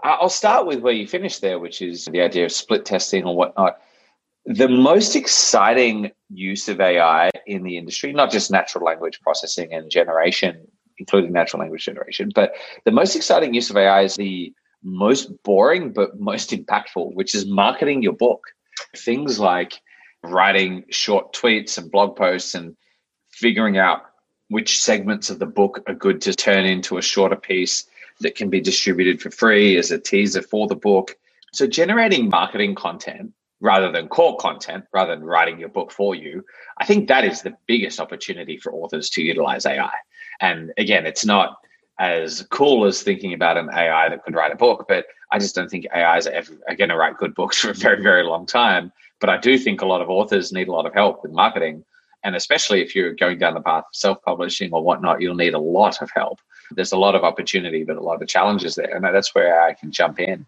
I'll 0.04 0.30
start 0.30 0.66
with 0.66 0.80
where 0.80 0.94
you 0.94 1.08
finished 1.08 1.42
there, 1.42 1.60
which 1.60 1.82
is 1.82 2.06
the 2.06 2.22
idea 2.22 2.46
of 2.46 2.52
split 2.52 2.86
testing 2.86 3.26
or 3.26 3.36
whatnot. 3.36 3.78
The 4.46 4.70
most 4.70 5.16
exciting 5.16 6.12
use 6.30 6.70
of 6.70 6.80
AI 6.80 7.30
in 7.46 7.64
the 7.64 7.78
industry, 7.78 8.14
not 8.14 8.32
just 8.32 8.50
natural 8.50 8.86
language 8.86 9.20
processing 9.22 9.74
and 9.74 9.92
generation, 9.92 10.68
including 10.98 11.32
natural 11.32 11.62
language 11.62 11.84
generation, 11.84 12.32
but 12.34 12.54
the 12.86 12.92
most 12.92 13.16
exciting 13.16 13.54
use 13.54 13.70
of 13.70 13.78
AI 13.78 14.02
is 14.04 14.16
the 14.16 14.54
most 14.84 15.32
boring 15.44 15.92
but 15.92 16.20
most 16.20 16.52
impactful, 16.52 17.14
which 17.14 17.36
is 17.36 17.46
marketing 17.46 18.02
your 18.02 18.14
book. 18.14 18.48
Things 18.96 19.40
like 19.40 19.82
writing 20.24 20.86
short 20.90 21.34
tweets 21.34 21.78
and 21.78 21.92
blog 21.92 22.16
posts 22.16 22.56
and 22.56 22.76
figuring 23.38 23.78
out 23.78 24.02
which 24.50 24.82
segments 24.82 25.30
of 25.30 25.40
the 25.40 25.46
book 25.46 25.84
are 25.88 25.94
good 25.94 26.22
to 26.22 26.34
turn 26.34 26.66
into 26.66 26.98
a 26.98 27.02
shorter 27.02 27.36
piece 27.36 27.86
that 28.22 28.36
can 28.36 28.50
be 28.50 28.60
distributed 28.60 29.22
for 29.22 29.30
free 29.30 29.78
as 29.78 29.92
a 29.92 30.00
teaser 30.00 30.42
for 30.42 30.68
the 30.68 30.76
book. 30.76 31.16
So, 31.54 31.68
generating 31.68 32.30
marketing 32.30 32.76
content 32.76 33.34
rather 33.60 33.92
than 33.92 34.08
core 34.08 34.38
content, 34.38 34.86
rather 34.94 35.16
than 35.16 35.24
writing 35.24 35.60
your 35.60 35.70
book 35.70 35.92
for 35.92 36.16
you, 36.16 36.44
I 36.80 36.86
think 36.86 37.08
that 37.08 37.26
is 37.26 37.42
the 37.42 37.56
biggest 37.68 38.00
opportunity 38.00 38.58
for 38.58 38.74
authors 38.74 39.10
to 39.12 39.22
utilize 39.22 39.66
AI. 39.66 39.94
And 40.42 40.72
again, 40.78 41.06
it's 41.06 41.26
not 41.26 41.58
as 42.00 42.46
cool 42.52 42.86
as 42.86 43.02
thinking 43.02 43.34
about 43.34 43.58
an 43.58 43.70
AI 43.72 44.10
that 44.10 44.24
could 44.24 44.36
write 44.36 44.52
a 44.52 44.56
book, 44.56 44.86
but 44.88 45.06
I 45.32 45.40
just 45.40 45.56
don't 45.56 45.70
think 45.70 45.86
AIs 45.94 46.28
are, 46.28 46.32
ever, 46.32 46.54
are 46.70 46.76
going 46.76 46.90
to 46.90 46.98
write 46.98 47.18
good 47.18 47.36
books 47.36 47.58
for 47.62 47.72
a 47.72 47.76
very, 47.76 48.02
very 48.02 48.24
long 48.24 48.46
time. 48.46 48.92
But 49.20 49.30
I 49.30 49.38
do 49.38 49.58
think 49.58 49.82
a 49.82 49.88
lot 49.88 50.02
of 50.02 50.10
authors 50.10 50.52
need 50.52 50.68
a 50.68 50.72
lot 50.72 50.86
of 50.86 50.94
help 50.94 51.24
with 51.24 51.32
marketing 51.32 51.84
and 52.28 52.36
especially 52.36 52.82
if 52.82 52.94
you're 52.94 53.14
going 53.14 53.38
down 53.38 53.54
the 53.54 53.62
path 53.62 53.86
of 53.88 53.96
self 53.96 54.22
publishing 54.22 54.70
or 54.74 54.84
whatnot, 54.84 55.22
you'll 55.22 55.34
need 55.34 55.54
a 55.54 55.60
lot 55.60 56.02
of 56.02 56.12
help. 56.14 56.42
There's 56.72 56.92
a 56.92 56.98
lot 56.98 57.16
of 57.16 57.24
opportunity, 57.24 57.86
but 57.86 57.96
a 57.96 58.02
lot 58.02 58.22
of 58.22 58.28
challenges 58.28 58.76
there. 58.76 58.94
And 58.94 59.06
that's 59.06 59.34
where 59.34 59.62
I 59.62 59.74
can 59.74 59.94
jump 59.94 60.20
in. 60.20 60.46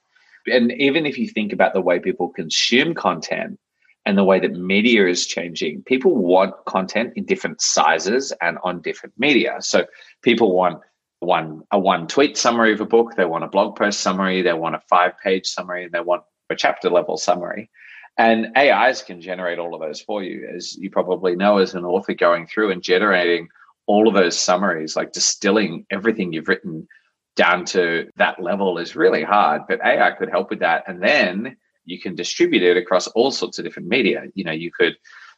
And 0.51 0.73
even 0.73 1.05
if 1.05 1.17
you 1.17 1.29
think 1.29 1.53
about 1.53 1.73
the 1.73 1.79
way 1.79 1.97
people 1.97 2.27
consume 2.27 2.93
content 2.93 3.57
and 4.05 4.17
the 4.17 4.25
way 4.25 4.41
that 4.41 4.51
media 4.51 5.07
is 5.07 5.25
changing, 5.25 5.83
people 5.83 6.17
want 6.17 6.53
content 6.65 7.13
in 7.15 7.23
different 7.23 7.61
sizes 7.61 8.33
and 8.41 8.57
on 8.61 8.81
different 8.81 9.15
media. 9.17 9.55
So 9.61 9.85
people 10.21 10.53
want 10.53 10.81
one 11.21 11.63
a 11.71 11.79
one 11.79 12.07
tweet 12.07 12.37
summary 12.37 12.73
of 12.73 12.81
a 12.81 12.85
book, 12.85 13.15
they 13.15 13.23
want 13.23 13.45
a 13.45 13.47
blog 13.47 13.77
post 13.77 14.01
summary, 14.01 14.41
they 14.41 14.51
want 14.51 14.75
a 14.75 14.81
five 14.89 15.13
page 15.23 15.47
summary, 15.47 15.85
and 15.85 15.93
they 15.93 16.01
want 16.01 16.23
a 16.49 16.57
chapter 16.57 16.89
level 16.89 17.15
summary. 17.15 17.69
And 18.17 18.57
AIs 18.57 19.01
can 19.01 19.21
generate 19.21 19.59
all 19.59 19.73
of 19.73 19.81
those 19.81 20.01
for 20.01 20.23
you, 20.23 20.49
as 20.55 20.75
you 20.75 20.89
probably 20.89 21.35
know, 21.35 21.57
as 21.57 21.73
an 21.73 21.85
author 21.85 22.13
going 22.13 22.47
through 22.47 22.71
and 22.71 22.81
generating 22.81 23.47
all 23.87 24.07
of 24.07 24.13
those 24.13 24.37
summaries, 24.37 24.95
like 24.95 25.13
distilling 25.13 25.85
everything 25.89 26.33
you've 26.33 26.47
written 26.47 26.87
down 27.35 27.63
to 27.63 28.09
that 28.17 28.41
level 28.41 28.77
is 28.77 28.95
really 28.95 29.23
hard. 29.23 29.61
But 29.67 29.79
AI 29.83 30.11
could 30.11 30.29
help 30.29 30.49
with 30.49 30.59
that. 30.59 30.83
And 30.87 31.01
then 31.01 31.55
you 31.85 31.99
can 31.99 32.13
distribute 32.13 32.63
it 32.63 32.77
across 32.77 33.07
all 33.07 33.31
sorts 33.31 33.57
of 33.57 33.65
different 33.65 33.87
media. 33.87 34.23
You 34.35 34.43
know, 34.43 34.51
you 34.51 34.71
could 34.71 34.95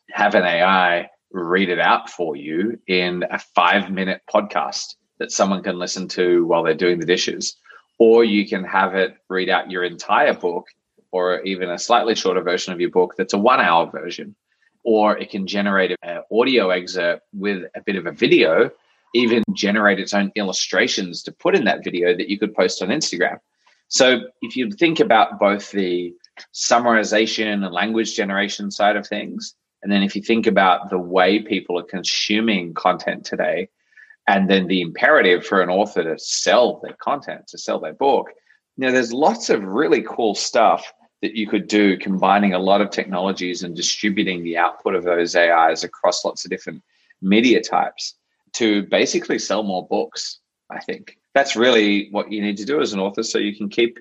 have 0.09 0.35
an 0.35 0.43
AI 0.43 1.07
read 1.31 1.69
it 1.69 1.79
out 1.79 2.09
for 2.09 2.35
you 2.35 2.77
in 2.87 3.23
a 3.29 3.39
five 3.39 3.91
minute 3.91 4.21
podcast 4.33 4.95
that 5.19 5.31
someone 5.31 5.63
can 5.63 5.77
listen 5.77 6.07
to 6.09 6.45
while 6.45 6.63
they're 6.63 6.73
doing 6.73 6.99
the 6.99 7.05
dishes. 7.05 7.55
Or 7.99 8.23
you 8.23 8.47
can 8.47 8.63
have 8.63 8.95
it 8.95 9.15
read 9.29 9.49
out 9.49 9.71
your 9.71 9.83
entire 9.83 10.33
book 10.33 10.65
or 11.11 11.41
even 11.41 11.69
a 11.69 11.77
slightly 11.77 12.15
shorter 12.15 12.41
version 12.41 12.73
of 12.73 12.79
your 12.79 12.89
book 12.89 13.15
that's 13.17 13.33
a 13.33 13.37
one 13.37 13.59
hour 13.59 13.89
version. 13.89 14.35
Or 14.83 15.17
it 15.17 15.29
can 15.29 15.45
generate 15.45 15.95
an 16.01 16.21
audio 16.31 16.69
excerpt 16.69 17.23
with 17.33 17.63
a 17.75 17.81
bit 17.81 17.97
of 17.97 18.07
a 18.07 18.11
video, 18.11 18.71
even 19.13 19.43
generate 19.53 19.99
its 19.99 20.13
own 20.13 20.31
illustrations 20.35 21.21
to 21.23 21.31
put 21.31 21.55
in 21.55 21.65
that 21.65 21.83
video 21.83 22.15
that 22.15 22.29
you 22.29 22.39
could 22.39 22.55
post 22.55 22.81
on 22.81 22.89
Instagram. 22.89 23.39
So 23.89 24.21
if 24.41 24.55
you 24.55 24.71
think 24.71 24.99
about 24.99 25.37
both 25.37 25.71
the 25.71 26.13
summarization 26.53 27.63
and 27.63 27.73
language 27.73 28.15
generation 28.15 28.71
side 28.71 28.95
of 28.95 29.05
things, 29.05 29.53
and 29.83 29.91
then 29.91 30.01
if 30.01 30.15
you 30.15 30.21
think 30.21 30.47
about 30.47 30.89
the 30.89 30.97
way 30.97 31.39
people 31.39 31.77
are 31.77 31.83
consuming 31.83 32.73
content 32.73 33.25
today, 33.25 33.69
and 34.27 34.49
then 34.49 34.67
the 34.67 34.81
imperative 34.81 35.45
for 35.45 35.61
an 35.61 35.69
author 35.69 36.03
to 36.03 36.17
sell 36.17 36.79
their 36.83 36.95
content, 37.01 37.47
to 37.47 37.57
sell 37.57 37.79
their 37.79 37.93
book, 37.93 38.29
you 38.77 38.85
know, 38.85 38.91
there's 38.93 39.11
lots 39.11 39.49
of 39.49 39.63
really 39.63 40.01
cool 40.01 40.35
stuff 40.35 40.93
that 41.21 41.35
you 41.35 41.47
could 41.47 41.67
do 41.67 41.97
combining 41.97 42.53
a 42.53 42.59
lot 42.59 42.81
of 42.81 42.89
technologies 42.89 43.63
and 43.63 43.75
distributing 43.75 44.43
the 44.43 44.57
output 44.57 44.95
of 44.95 45.03
those 45.03 45.35
AIs 45.35 45.83
across 45.83 46.25
lots 46.25 46.45
of 46.45 46.51
different 46.51 46.81
media 47.21 47.61
types 47.61 48.15
to 48.53 48.83
basically 48.83 49.39
sell 49.39 49.63
more 49.63 49.87
books, 49.87 50.39
I 50.69 50.79
think. 50.79 51.17
That's 51.33 51.55
really 51.55 52.09
what 52.11 52.31
you 52.31 52.41
need 52.41 52.57
to 52.57 52.65
do 52.65 52.81
as 52.81 52.93
an 52.93 52.99
author 52.99 53.23
so 53.23 53.37
you 53.37 53.55
can 53.55 53.69
keep 53.69 53.99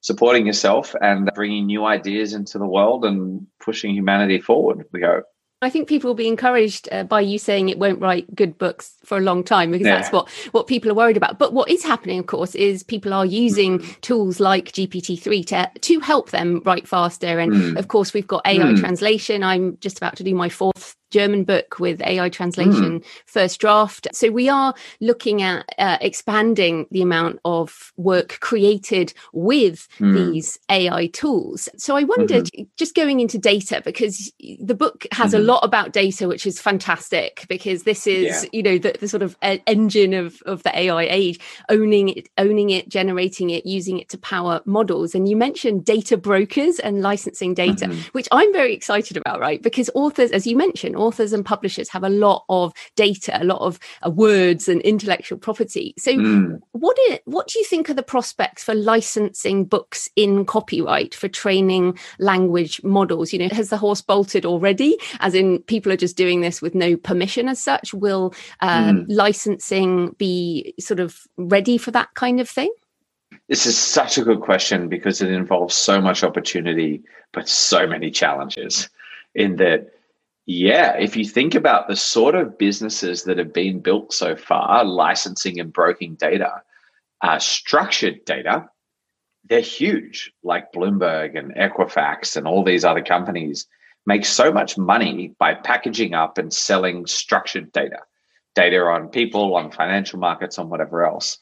supporting 0.00 0.46
yourself 0.46 0.94
and 1.00 1.30
bringing 1.34 1.66
new 1.66 1.84
ideas 1.84 2.32
into 2.32 2.58
the 2.58 2.66
world 2.66 3.04
and 3.04 3.46
pushing 3.60 3.94
humanity 3.94 4.40
forward, 4.40 4.84
we 4.92 5.02
hope. 5.02 5.24
I 5.62 5.70
think 5.70 5.88
people 5.88 6.08
will 6.08 6.16
be 6.16 6.26
encouraged 6.26 6.88
uh, 6.90 7.04
by 7.04 7.20
you 7.20 7.38
saying 7.38 7.68
it 7.68 7.78
won't 7.78 8.00
write 8.00 8.34
good 8.34 8.58
books 8.58 8.96
for 9.04 9.16
a 9.16 9.20
long 9.20 9.44
time 9.44 9.70
because 9.70 9.86
yeah. 9.86 9.96
that's 9.96 10.12
what 10.12 10.28
what 10.50 10.66
people 10.66 10.90
are 10.90 10.94
worried 10.94 11.16
about. 11.16 11.38
But 11.38 11.52
what 11.52 11.70
is 11.70 11.84
happening, 11.84 12.18
of 12.18 12.26
course, 12.26 12.56
is 12.56 12.82
people 12.82 13.14
are 13.14 13.24
using 13.24 13.78
mm. 13.78 14.00
tools 14.00 14.40
like 14.40 14.72
GPT 14.72 15.20
three 15.20 15.44
to 15.44 15.70
to 15.80 16.00
help 16.00 16.30
them 16.30 16.62
write 16.64 16.88
faster. 16.88 17.38
And 17.38 17.52
mm. 17.52 17.78
of 17.78 17.86
course, 17.86 18.12
we've 18.12 18.26
got 18.26 18.44
AI 18.44 18.58
mm. 18.58 18.80
translation. 18.80 19.44
I'm 19.44 19.78
just 19.78 19.98
about 19.98 20.16
to 20.16 20.24
do 20.24 20.34
my 20.34 20.48
fourth 20.48 20.96
German 21.12 21.44
book 21.44 21.78
with 21.78 22.02
AI 22.02 22.28
translation 22.28 23.00
mm. 23.00 23.04
first 23.26 23.60
draft. 23.60 24.08
So 24.12 24.30
we 24.30 24.48
are 24.48 24.74
looking 25.00 25.42
at 25.42 25.64
uh, 25.78 25.98
expanding 26.00 26.86
the 26.90 27.02
amount 27.02 27.38
of 27.44 27.92
work 27.96 28.38
created 28.40 29.12
with 29.32 29.86
mm. 29.98 30.14
these 30.14 30.58
AI 30.70 31.06
tools. 31.08 31.68
So 31.76 31.96
I 31.96 32.04
wondered, 32.04 32.46
mm-hmm. 32.46 32.64
just 32.76 32.94
going 32.94 33.20
into 33.20 33.38
data, 33.38 33.82
because 33.84 34.32
the 34.60 34.74
book 34.74 35.06
has 35.12 35.32
mm-hmm. 35.32 35.42
a 35.42 35.44
lot 35.44 35.64
about 35.64 35.92
data, 35.92 36.26
which 36.26 36.46
is 36.46 36.60
fantastic 36.60 37.44
because 37.48 37.82
this 37.82 38.06
is, 38.06 38.44
yeah. 38.44 38.48
you 38.52 38.62
know, 38.62 38.78
the, 38.78 38.96
the 38.98 39.08
sort 39.08 39.22
of 39.22 39.36
uh, 39.42 39.58
engine 39.66 40.14
of, 40.14 40.42
of 40.46 40.62
the 40.62 40.76
AI 40.76 41.04
age, 41.04 41.38
owning 41.68 42.08
it, 42.08 42.28
owning 42.38 42.70
it, 42.70 42.88
generating 42.88 43.50
it, 43.50 43.66
using 43.66 43.98
it 43.98 44.08
to 44.08 44.18
power 44.18 44.60
models. 44.64 45.14
And 45.14 45.28
you 45.28 45.36
mentioned 45.36 45.84
data 45.84 46.16
brokers 46.16 46.78
and 46.78 47.02
licensing 47.02 47.54
data, 47.54 47.86
mm-hmm. 47.86 48.00
which 48.12 48.28
I'm 48.32 48.52
very 48.52 48.74
excited 48.74 49.16
about, 49.16 49.40
right? 49.40 49.62
Because 49.62 49.90
authors, 49.94 50.30
as 50.30 50.46
you 50.46 50.56
mentioned, 50.56 50.96
authors 51.02 51.32
and 51.32 51.44
publishers 51.44 51.88
have 51.90 52.04
a 52.04 52.08
lot 52.08 52.44
of 52.48 52.72
data, 52.96 53.38
a 53.40 53.44
lot 53.44 53.60
of 53.60 53.78
uh, 54.06 54.10
words 54.10 54.68
and 54.68 54.80
intellectual 54.82 55.38
property. 55.38 55.94
So, 55.98 56.12
mm. 56.12 56.60
what 56.72 56.96
is, 57.10 57.18
what 57.24 57.48
do 57.48 57.58
you 57.58 57.64
think 57.64 57.90
are 57.90 57.94
the 57.94 58.02
prospects 58.02 58.64
for 58.64 58.74
licensing 58.74 59.64
books 59.64 60.08
in 60.16 60.44
copyright 60.44 61.14
for 61.14 61.28
training 61.28 61.98
language 62.18 62.82
models? 62.82 63.32
You 63.32 63.40
know, 63.40 63.48
has 63.52 63.70
the 63.70 63.76
horse 63.76 64.00
bolted 64.00 64.46
already? 64.46 64.96
As 65.20 65.34
in, 65.34 65.60
people 65.62 65.92
are 65.92 65.96
just 65.96 66.16
doing 66.16 66.40
this 66.40 66.62
with 66.62 66.74
no 66.74 66.96
permission 66.96 67.48
as 67.48 67.62
such. 67.62 67.92
Will 67.92 68.34
uh, 68.60 68.92
mm. 68.92 69.06
licensing 69.08 70.14
be 70.18 70.74
sort 70.78 71.00
of 71.00 71.20
ready 71.36 71.78
for 71.78 71.90
that 71.90 72.14
kind 72.14 72.40
of 72.40 72.48
thing? 72.48 72.72
This 73.48 73.66
is 73.66 73.76
such 73.76 74.18
a 74.18 74.24
good 74.24 74.40
question 74.40 74.88
because 74.88 75.20
it 75.20 75.30
involves 75.30 75.74
so 75.74 76.00
much 76.00 76.22
opportunity, 76.22 77.02
but 77.32 77.48
so 77.48 77.86
many 77.86 78.10
challenges. 78.10 78.88
In 79.34 79.56
that, 79.56 79.92
yeah, 80.46 80.96
if 80.96 81.16
you 81.16 81.24
think 81.24 81.54
about 81.54 81.88
the 81.88 81.96
sort 81.96 82.34
of 82.34 82.58
businesses 82.58 83.24
that 83.24 83.38
have 83.38 83.52
been 83.52 83.80
built 83.80 84.12
so 84.12 84.34
far, 84.34 84.84
licensing 84.84 85.60
and 85.60 85.72
broking 85.72 86.14
data, 86.16 86.62
uh, 87.22 87.38
structured 87.38 88.24
data, 88.24 88.68
they're 89.48 89.60
huge, 89.60 90.32
like 90.42 90.72
Bloomberg 90.72 91.38
and 91.38 91.54
Equifax 91.54 92.36
and 92.36 92.46
all 92.46 92.64
these 92.64 92.84
other 92.84 93.02
companies 93.02 93.66
make 94.06 94.24
so 94.24 94.52
much 94.52 94.76
money 94.76 95.34
by 95.38 95.54
packaging 95.54 96.14
up 96.14 96.38
and 96.38 96.52
selling 96.52 97.06
structured 97.06 97.70
data, 97.72 97.98
data 98.54 98.78
on 98.78 99.08
people, 99.08 99.54
on 99.54 99.70
financial 99.70 100.18
markets, 100.18 100.58
on 100.58 100.68
whatever 100.68 101.04
else. 101.04 101.38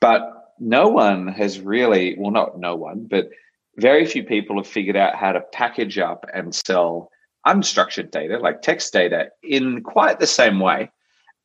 But 0.00 0.54
no 0.58 0.88
one 0.88 1.28
has 1.28 1.60
really, 1.60 2.16
well, 2.18 2.30
not 2.30 2.58
no 2.58 2.76
one, 2.76 3.06
but 3.10 3.28
very 3.76 4.06
few 4.06 4.24
people 4.24 4.56
have 4.56 4.66
figured 4.66 4.96
out 4.96 5.16
how 5.16 5.32
to 5.32 5.40
package 5.52 5.98
up 5.98 6.24
and 6.32 6.54
sell 6.54 7.10
unstructured 7.48 8.10
data, 8.10 8.38
like 8.38 8.62
text 8.62 8.92
data, 8.92 9.30
in 9.42 9.82
quite 9.82 10.20
the 10.20 10.26
same 10.26 10.60
way. 10.60 10.90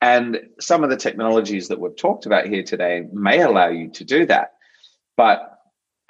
And 0.00 0.38
some 0.60 0.84
of 0.84 0.90
the 0.90 0.96
technologies 0.96 1.68
that 1.68 1.80
we've 1.80 1.96
talked 1.96 2.26
about 2.26 2.46
here 2.46 2.62
today 2.62 3.06
may 3.12 3.40
allow 3.40 3.68
you 3.68 3.88
to 3.92 4.04
do 4.04 4.26
that. 4.26 4.52
But 5.16 5.50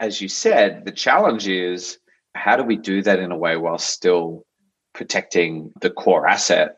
as 0.00 0.20
you 0.20 0.28
said, 0.28 0.84
the 0.84 0.92
challenge 0.92 1.46
is 1.46 1.98
how 2.34 2.56
do 2.56 2.64
we 2.64 2.76
do 2.76 3.02
that 3.02 3.20
in 3.20 3.30
a 3.30 3.38
way 3.38 3.56
while 3.56 3.78
still 3.78 4.44
protecting 4.94 5.72
the 5.80 5.90
core 5.90 6.26
asset? 6.26 6.76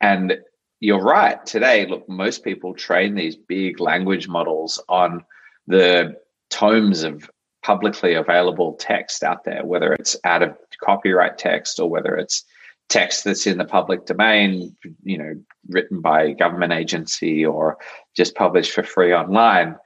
And 0.00 0.38
you're 0.80 1.02
right. 1.02 1.44
Today, 1.46 1.86
look, 1.86 2.08
most 2.08 2.44
people 2.44 2.74
train 2.74 3.14
these 3.14 3.36
big 3.36 3.80
language 3.80 4.28
models 4.28 4.82
on 4.88 5.24
the 5.66 6.16
tomes 6.50 7.02
of 7.02 7.30
publicly 7.62 8.14
available 8.14 8.74
text 8.74 9.22
out 9.22 9.44
there, 9.44 9.64
whether 9.64 9.92
it's 9.92 10.16
out 10.24 10.42
of 10.42 10.56
copyright 10.82 11.38
text 11.38 11.80
or 11.80 11.88
whether 11.90 12.14
it's 12.16 12.44
text 12.88 13.24
that's 13.24 13.46
in 13.46 13.58
the 13.58 13.64
public 13.64 14.06
domain, 14.06 14.76
you 15.02 15.18
know, 15.18 15.34
written 15.68 16.00
by 16.00 16.22
a 16.22 16.34
government 16.34 16.72
agency 16.72 17.44
or 17.44 17.78
just 18.16 18.34
published 18.34 18.72
for 18.72 18.82
free 18.82 19.12
online. 19.12 19.76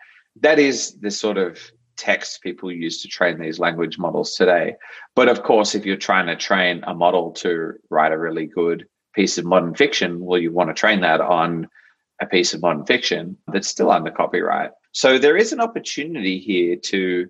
That 0.41 0.59
is 0.59 0.99
the 1.01 1.11
sort 1.11 1.37
of 1.37 1.59
text 1.97 2.43
people 2.43 2.73
use 2.73 3.03
to 3.03 3.09
train 3.09 3.39
these 3.39 3.59
language 3.59 3.99
models 3.99 4.35
today. 4.35 4.77
But 5.15 5.29
of 5.29 5.43
course, 5.43 5.75
if 5.75 5.85
you're 5.85 5.97
trying 5.97 6.27
to 6.27 6.37
train 6.37 6.83
a 6.87 6.95
model 6.95 7.33
to 7.33 7.75
write 7.91 8.13
a 8.13 8.19
really 8.19 8.47
good 8.47 8.87
piece 9.15 9.37
of 9.37 9.45
modern 9.45 9.75
fiction, 9.75 10.25
well, 10.25 10.41
you 10.41 10.53
want 10.53 10.71
to 10.71 10.75
train 10.75 11.01
that 11.01 11.21
on 11.21 11.69
a 12.21 12.27
piece 12.27 12.55
of 12.55 12.63
modern 12.63 12.87
fiction 12.87 13.37
that's 13.49 13.69
still 13.69 13.91
under 13.91 14.11
copyright. 14.11 14.71
So 14.93 15.19
there 15.19 15.37
is 15.37 15.53
an 15.53 15.61
opportunity 15.61 16.39
here 16.39 16.77
to 16.77 17.29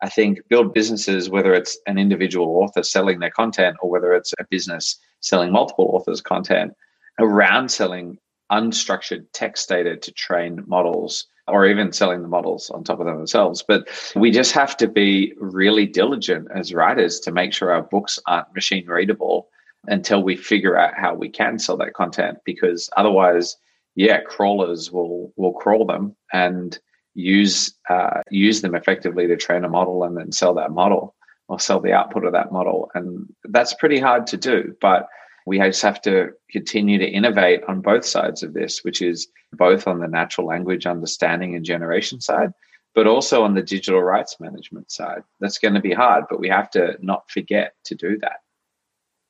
I 0.00 0.08
think 0.08 0.38
build 0.48 0.74
businesses, 0.74 1.28
whether 1.28 1.54
it's 1.54 1.76
an 1.86 1.98
individual 1.98 2.62
author 2.62 2.84
selling 2.84 3.18
their 3.18 3.30
content 3.30 3.76
or 3.82 3.90
whether 3.90 4.12
it's 4.12 4.32
a 4.38 4.44
business 4.48 4.96
selling 5.20 5.52
multiple 5.52 5.90
authors' 5.92 6.20
content, 6.20 6.72
around 7.18 7.70
selling 7.70 8.18
unstructured 8.50 9.26
text 9.32 9.68
data 9.68 9.96
to 9.96 10.12
train 10.12 10.64
models 10.66 11.26
or 11.46 11.66
even 11.66 11.92
selling 11.92 12.22
the 12.22 12.28
models 12.28 12.70
on 12.70 12.84
top 12.84 13.00
of 13.00 13.06
them 13.06 13.16
themselves. 13.16 13.64
But 13.66 13.88
we 14.14 14.30
just 14.30 14.52
have 14.52 14.76
to 14.78 14.88
be 14.88 15.34
really 15.38 15.86
diligent 15.86 16.48
as 16.54 16.74
writers 16.74 17.20
to 17.20 17.32
make 17.32 17.52
sure 17.52 17.72
our 17.72 17.82
books 17.82 18.18
aren't 18.26 18.54
machine 18.54 18.86
readable 18.86 19.48
until 19.86 20.22
we 20.22 20.36
figure 20.36 20.76
out 20.76 20.94
how 20.94 21.14
we 21.14 21.28
can 21.28 21.58
sell 21.58 21.76
that 21.78 21.94
content 21.94 22.38
because 22.44 22.90
otherwise 22.96 23.56
yeah 23.94 24.20
crawlers 24.20 24.90
will 24.90 25.32
will 25.36 25.52
crawl 25.52 25.86
them 25.86 26.14
and 26.32 26.78
use 27.14 27.74
uh, 27.88 28.20
use 28.30 28.60
them 28.60 28.74
effectively 28.74 29.26
to 29.26 29.36
train 29.36 29.64
a 29.64 29.68
model 29.68 30.04
and 30.04 30.16
then 30.16 30.32
sell 30.32 30.54
that 30.54 30.72
model 30.72 31.14
or 31.48 31.58
sell 31.58 31.80
the 31.80 31.92
output 31.92 32.24
of 32.24 32.32
that 32.32 32.52
model. 32.52 32.90
And 32.94 33.26
that's 33.44 33.74
pretty 33.74 33.98
hard 33.98 34.26
to 34.28 34.36
do. 34.36 34.76
But 34.80 35.08
we 35.46 35.58
just 35.58 35.82
have 35.82 36.00
to 36.02 36.30
continue 36.50 36.98
to 36.98 37.08
innovate 37.08 37.62
on 37.66 37.80
both 37.80 38.04
sides 38.04 38.42
of 38.42 38.52
this, 38.52 38.84
which 38.84 39.00
is 39.00 39.28
both 39.52 39.86
on 39.86 40.00
the 40.00 40.06
natural 40.08 40.46
language 40.46 40.86
understanding 40.86 41.54
and 41.54 41.64
generation 41.64 42.20
side, 42.20 42.52
but 42.94 43.06
also 43.06 43.42
on 43.42 43.54
the 43.54 43.62
digital 43.62 44.02
rights 44.02 44.36
management 44.40 44.92
side. 44.92 45.22
That's 45.40 45.58
going 45.58 45.74
to 45.74 45.80
be 45.80 45.92
hard, 45.92 46.24
but 46.28 46.38
we 46.38 46.48
have 46.48 46.70
to 46.72 46.98
not 47.00 47.30
forget 47.30 47.74
to 47.84 47.94
do 47.94 48.18
that. 48.18 48.40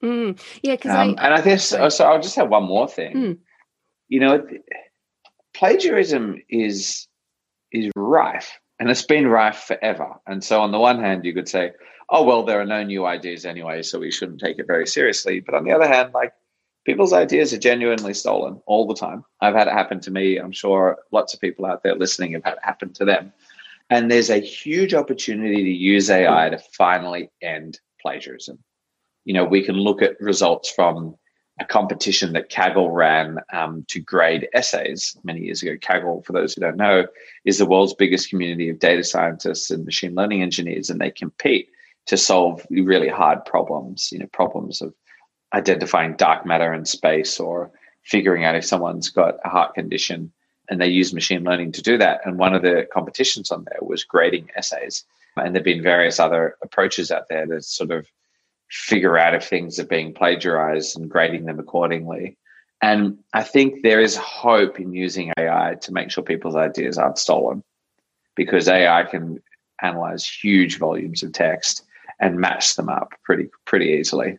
Mm, 0.03 0.41
yeah, 0.63 0.75
because 0.75 0.91
um, 0.91 1.15
I, 1.19 1.27
and 1.27 1.35
I 1.35 1.41
guess 1.41 1.65
so. 1.67 2.05
I'll 2.05 2.23
just 2.23 2.37
have 2.37 2.49
one 2.49 2.65
more 2.65 2.89
thing. 2.89 3.17
Mm. 3.17 3.39
You 4.09 4.21
know, 4.21 4.47
plagiarism 5.55 6.41
is 6.49 7.07
is 7.73 7.91
rife 7.97 8.59
and 8.79 8.91
it's 8.91 9.03
been 9.03 9.27
rife 9.27 9.65
forever. 9.67 10.15
And 10.27 10.43
so, 10.43 10.61
on 10.61 10.73
the 10.73 10.79
one 10.79 11.01
hand, 11.01 11.25
you 11.25 11.35
could 11.35 11.49
say, 11.49 11.73
oh, 12.11 12.25
well, 12.25 12.45
there 12.45 12.61
are 12.61 12.67
no 12.67 12.83
new 12.83 13.07
ideas 13.07 13.45
anyway, 13.45 13.83
so 13.83 13.99
we 13.99 14.11
shouldn't 14.11 14.41
take 14.41 14.59
it 14.59 14.67
very 14.67 14.87
seriously. 14.87 15.41
But 15.41 15.55
on 15.55 15.65
the 15.65 15.73
other 15.73 15.89
hand, 15.89 16.15
like 16.15 16.33
people's 16.87 17.13
ideas 17.13 17.53
are 17.53 17.59
genuinely 17.59 18.15
stolen 18.15 18.63
all 18.67 18.87
the 18.87 18.95
time. 18.95 19.25
I've 19.41 19.55
had 19.55 19.69
it 19.69 19.75
happen 19.75 20.01
to 20.01 20.11
me. 20.11 20.39
I'm 20.39 20.53
sure 20.53 20.99
lots 21.13 21.35
of 21.35 21.41
people 21.41 21.67
out 21.67 21.83
there 21.83 21.95
listening 21.95 22.33
have 22.33 22.45
had 22.45 22.55
it 22.55 22.65
happen 22.65 22.93
to 22.95 23.05
them. 23.05 23.33
And 23.91 24.11
there's 24.11 24.31
a 24.31 24.39
huge 24.39 24.95
opportunity 24.95 25.63
to 25.65 25.71
use 25.71 26.11
AI 26.11 26.51
to 26.51 26.59
finally 26.59 27.31
end 27.43 27.81
plagiarism. 28.01 28.59
You 29.25 29.35
know, 29.35 29.45
we 29.45 29.63
can 29.63 29.77
look 29.77 30.03
at 30.03 30.21
results 30.21 30.71
from 30.71 31.17
a 31.61 31.65
competition 31.65 32.33
that 32.33 32.51
Kaggle 32.51 32.93
ran 32.93 33.39
um, 33.53 33.85
to 33.89 34.01
grade 34.01 34.49
essays 34.53 35.17
many 35.25 35.41
years 35.41 35.63
ago. 35.63 35.77
Kaggle, 35.77 36.25
for 36.25 36.33
those 36.33 36.55
who 36.55 36.61
don't 36.61 36.77
know, 36.77 37.07
is 37.45 37.59
the 37.59 37.67
world's 37.67 37.95
biggest 37.95 38.31
community 38.31 38.69
of 38.69 38.79
data 38.79 39.03
scientists 39.03 39.71
and 39.71 39.85
machine 39.85 40.15
learning 40.15 40.43
engineers, 40.43 40.91
and 40.91 41.01
they 41.01 41.11
compete 41.11 41.69
to 42.07 42.17
solve 42.17 42.67
really 42.71 43.09
hard 43.09 43.45
problems, 43.45 44.11
you 44.13 44.19
know, 44.19 44.29
problems 44.33 44.81
of 44.81 44.95
identifying 45.53 46.17
dark 46.17 46.47
matter 46.47 46.73
in 46.73 46.85
space 46.85 47.39
or 47.41 47.71
figuring 48.03 48.45
out 48.45 48.55
if 48.55 48.65
someone's 48.65 49.11
got 49.11 49.37
a 49.45 49.49
heart 49.49 49.75
condition 49.75 50.33
and 50.71 50.81
they 50.81 50.89
use 50.89 51.13
machine 51.13 51.45
learning 51.45 51.73
to 51.73 51.83
do 51.83 51.99
that. 51.99 52.21
And 52.25 52.39
one 52.39 52.55
of 52.55 52.63
the 52.63 52.87
competitions 52.93 53.51
on 53.51 53.65
there 53.65 53.79
was 53.81 54.05
grading 54.05 54.49
essays. 54.57 55.05
And 55.37 55.55
there 55.55 55.61
have 55.61 55.65
been 55.65 55.83
various 55.83 56.19
other 56.19 56.57
approaches 56.63 57.11
out 57.11 57.29
there 57.29 57.47
to 57.47 57.63
sort 57.63 57.91
of 57.91 58.07
figure 58.71 59.19
out 59.19 59.35
if 59.35 59.45
things 59.45 59.79
are 59.79 59.87
being 59.87 60.13
plagiarized 60.13 60.99
and 60.99 61.11
grading 61.11 61.47
them 61.47 61.59
accordingly. 61.59 62.37
And 62.81 63.19
I 63.35 63.43
think 63.43 63.83
there 63.83 64.01
is 64.01 64.17
hope 64.17 64.79
in 64.79 64.93
using 64.93 65.33
AI 65.39 65.77
to 65.83 65.93
make 65.93 66.11
sure 66.11 66.23
people's 66.23 66.57
ideas 66.57 66.97
aren't 66.97 67.19
stolen 67.19 67.63
because 68.37 68.69
AI 68.69 69.03
can 69.05 69.43
analyze 69.83 70.29
huge 70.29 70.79
volumes 70.79 71.23
of 71.23 71.33
text 71.33 71.85
and 72.21 72.39
match 72.39 72.77
them 72.77 72.89
up 72.89 73.13
pretty 73.25 73.49
pretty 73.65 73.87
easily. 73.87 74.39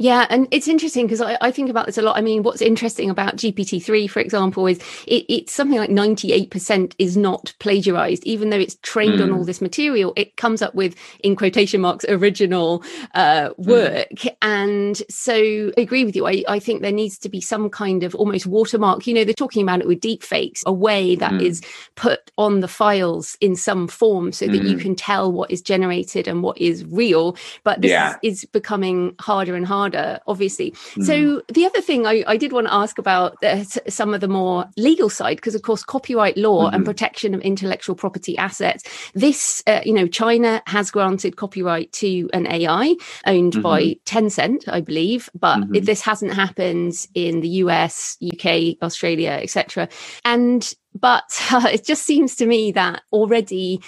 Yeah, 0.00 0.28
and 0.30 0.46
it's 0.52 0.68
interesting 0.68 1.06
because 1.06 1.20
I, 1.20 1.36
I, 1.40 1.50
think 1.50 1.68
about 1.68 1.86
this 1.86 1.98
a 1.98 2.02
lot. 2.02 2.16
I 2.16 2.20
mean, 2.20 2.44
what's 2.44 2.62
interesting 2.62 3.10
about 3.10 3.34
GPT-3, 3.34 4.08
for 4.08 4.20
example, 4.20 4.68
is 4.68 4.78
it, 5.08 5.24
it's 5.28 5.52
something 5.52 5.76
like 5.76 5.90
98% 5.90 6.94
is 6.98 7.16
not 7.16 7.52
plagiarized, 7.58 8.22
even 8.24 8.50
though 8.50 8.60
it's 8.60 8.76
trained 8.82 9.18
mm. 9.18 9.24
on 9.24 9.32
all 9.32 9.42
mm. 9.42 9.46
this 9.46 9.60
material. 9.60 10.12
It 10.14 10.36
comes 10.36 10.62
up 10.62 10.72
with, 10.76 10.94
in 11.24 11.34
quotation 11.34 11.80
marks, 11.80 12.04
original 12.08 12.84
uh, 13.14 13.48
mm. 13.48 13.58
work. 13.58 14.08
Mm. 14.10 14.36
And 14.40 15.02
so 15.10 15.34
I 15.76 15.80
agree 15.80 16.04
with 16.04 16.14
you. 16.14 16.28
I, 16.28 16.44
I, 16.48 16.60
think 16.60 16.82
there 16.82 16.92
needs 16.92 17.18
to 17.18 17.28
be 17.28 17.40
some 17.40 17.68
kind 17.68 18.04
of 18.04 18.14
almost 18.14 18.46
watermark. 18.46 19.04
You 19.04 19.14
know, 19.14 19.24
they're 19.24 19.34
talking 19.34 19.64
about 19.64 19.80
it 19.80 19.88
with 19.88 20.00
deepfakes, 20.00 20.62
a 20.64 20.72
way 20.72 21.16
that 21.16 21.32
mm. 21.32 21.42
is 21.42 21.60
put 21.96 22.30
on 22.38 22.60
the 22.60 22.68
files 22.68 23.36
in 23.40 23.56
some 23.56 23.88
form 23.88 24.30
so 24.30 24.46
that 24.46 24.62
you 24.62 24.76
mm. 24.76 24.80
can 24.80 24.94
tell 24.94 25.32
what 25.32 25.50
is 25.50 25.60
generated 25.60 26.28
and 26.28 26.44
what 26.44 26.56
is 26.56 26.84
real. 26.84 27.36
But 27.64 27.80
this 27.80 27.90
yeah. 27.90 28.16
is 28.22 28.44
becoming 28.44 29.16
harder 29.18 29.56
and 29.56 29.66
harder 29.66 29.87
harder, 29.88 30.20
obviously. 30.26 30.70
Mm. 30.70 31.04
So 31.04 31.42
the 31.52 31.64
other 31.64 31.80
thing 31.80 32.06
I, 32.06 32.24
I, 32.26 32.36
did 32.36 32.52
want 32.52 32.66
to 32.66 32.74
ask 32.74 32.98
about 32.98 33.42
uh, 33.42 33.64
some 33.88 34.14
of 34.14 34.20
the 34.20 34.28
more 34.28 34.66
legal 34.76 35.08
side, 35.08 35.36
because 35.36 35.54
of 35.54 35.62
course, 35.62 35.82
copyright 35.82 36.36
law 36.36 36.66
mm-hmm. 36.66 36.74
and 36.74 36.84
protection 36.84 37.34
of 37.34 37.40
intellectual 37.40 37.94
property 37.94 38.36
assets. 38.36 38.84
This, 39.14 39.62
uh, 39.66 39.80
you 39.84 39.92
know, 39.92 40.06
China 40.06 40.62
has 40.66 40.90
granted 40.90 41.36
copyright 41.36 41.92
to 41.92 42.28
an 42.32 42.46
AI 42.46 42.96
owned 43.26 43.54
mm-hmm. 43.54 43.62
by 43.62 43.96
Tencent, 44.04 44.68
I 44.68 44.80
believe, 44.80 45.30
but 45.38 45.58
mm-hmm. 45.58 45.84
this 45.84 46.00
hasn't 46.02 46.34
happened 46.34 46.94
in 47.14 47.40
the 47.40 47.48
US, 47.48 48.16
UK, 48.22 48.76
Australia, 48.82 49.38
etc. 49.42 49.88
And 50.24 50.72
but 50.98 51.30
uh, 51.50 51.68
it 51.72 51.84
just 51.84 52.04
seems 52.04 52.36
to 52.36 52.46
me 52.46 52.72
that 52.72 53.02
already 53.12 53.80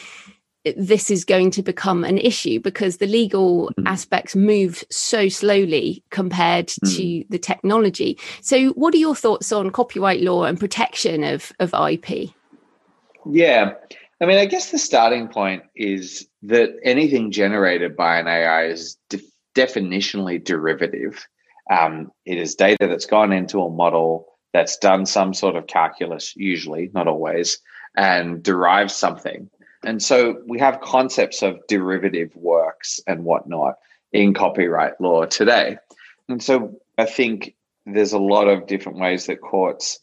this 0.76 1.11
is 1.11 1.24
going 1.24 1.50
to 1.52 1.62
become 1.62 2.04
an 2.04 2.18
issue 2.18 2.61
because 2.61 2.98
the 2.98 3.06
legal 3.06 3.70
mm. 3.78 3.84
aspects 3.86 4.36
move 4.36 4.84
so 4.90 5.28
slowly 5.28 6.04
compared 6.11 6.66
mm. 6.68 6.96
to 6.96 7.24
the 7.30 7.38
technology. 7.38 8.18
So, 8.42 8.70
what 8.70 8.94
are 8.94 8.98
your 8.98 9.14
thoughts 9.14 9.52
on 9.52 9.70
copyright 9.70 10.20
law 10.20 10.44
and 10.44 10.61
protection 10.61 11.24
of, 11.24 11.52
of 11.61 11.74
IP? 11.74 12.30
Yeah. 13.26 13.74
I 14.20 14.26
mean, 14.26 14.38
I 14.38 14.44
guess 14.44 14.70
the 14.70 14.78
starting 14.78 15.28
point 15.28 15.62
is 15.74 16.28
that 16.42 16.70
anything 16.84 17.30
generated 17.30 17.96
by 17.96 18.18
an 18.18 18.28
AI 18.28 18.66
is 18.66 18.98
de- 19.08 19.20
definitionally 19.54 20.42
derivative. 20.44 21.26
Um, 21.70 22.11
it 22.26 22.36
is 22.36 22.54
data 22.54 22.86
that's 22.86 23.06
gone 23.06 23.32
into 23.32 23.62
a 23.62 23.70
model 23.70 24.26
that's 24.52 24.76
done 24.76 25.06
some 25.06 25.32
sort 25.32 25.56
of 25.56 25.68
calculus, 25.68 26.34
usually, 26.36 26.90
not 26.92 27.08
always, 27.08 27.58
and 27.96 28.42
derives 28.42 28.94
something 28.94 29.48
and 29.85 30.03
so 30.03 30.43
we 30.47 30.59
have 30.59 30.81
concepts 30.81 31.43
of 31.43 31.66
derivative 31.66 32.35
works 32.37 33.01
and 33.07 33.24
whatnot 33.24 33.78
in 34.12 34.35
copyright 34.35 35.01
law 35.01 35.24
today. 35.24 35.78
And 36.28 36.43
so 36.43 36.76
I 36.99 37.07
think 37.07 37.55
there's 37.87 38.12
a 38.12 38.18
lot 38.18 38.49
of 38.49 38.66
different 38.66 38.99
ways 38.99 39.26
that 39.26 39.41
courts 39.41 40.01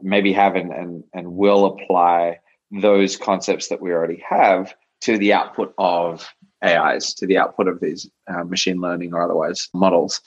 maybe 0.00 0.32
have 0.32 0.56
and, 0.56 0.72
and, 0.72 1.04
and 1.12 1.34
will 1.34 1.66
apply 1.66 2.38
those 2.70 3.16
concepts 3.16 3.68
that 3.68 3.82
we 3.82 3.92
already 3.92 4.22
have 4.26 4.74
to 5.02 5.18
the 5.18 5.32
output 5.32 5.74
of 5.78 6.26
AIs, 6.64 7.12
to 7.14 7.26
the 7.26 7.38
output 7.38 7.68
of 7.68 7.80
these 7.80 8.08
uh, 8.28 8.44
machine 8.44 8.80
learning 8.80 9.12
or 9.12 9.22
otherwise 9.22 9.68
models. 9.74 10.20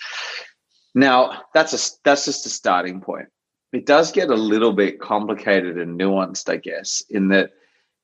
Now, 0.94 1.44
that's 1.54 1.74
a 1.74 1.98
that's 2.04 2.26
just 2.26 2.46
a 2.46 2.50
starting 2.50 3.02
point. 3.02 3.28
It 3.74 3.86
does 3.86 4.12
get 4.12 4.30
a 4.30 4.36
little 4.36 4.74
bit 4.74 5.02
complicated 5.02 5.78
and 5.78 6.00
nuanced, 6.00 6.50
I 6.50 6.58
guess, 6.58 7.04
in 7.10 7.30
that 7.30 7.52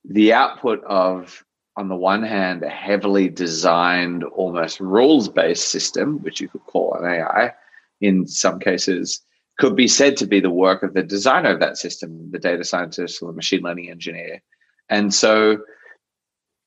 the 0.06 0.34
output 0.34 0.84
of, 0.84 1.44
on 1.78 1.88
the 1.88 1.96
one 1.96 2.24
hand, 2.24 2.64
a 2.64 2.70
heavily 2.70 3.30
designed, 3.30 4.24
almost 4.24 4.80
rules 4.80 5.30
based 5.30 5.70
system, 5.70 6.22
which 6.22 6.42
you 6.42 6.48
could 6.48 6.66
call 6.66 6.94
an 6.96 7.06
AI 7.06 7.54
in 8.02 8.28
some 8.28 8.60
cases, 8.60 9.22
could 9.60 9.76
be 9.76 9.88
said 9.88 10.18
to 10.18 10.26
be 10.26 10.40
the 10.40 10.50
work 10.50 10.82
of 10.84 10.94
the 10.94 11.04
designer 11.04 11.52
of 11.52 11.60
that 11.60 11.78
system, 11.78 12.32
the 12.32 12.40
data 12.40 12.64
scientist 12.64 13.22
or 13.22 13.28
the 13.28 13.36
machine 13.36 13.62
learning 13.62 13.90
engineer. 13.90 14.42
And 14.90 15.14
so 15.14 15.60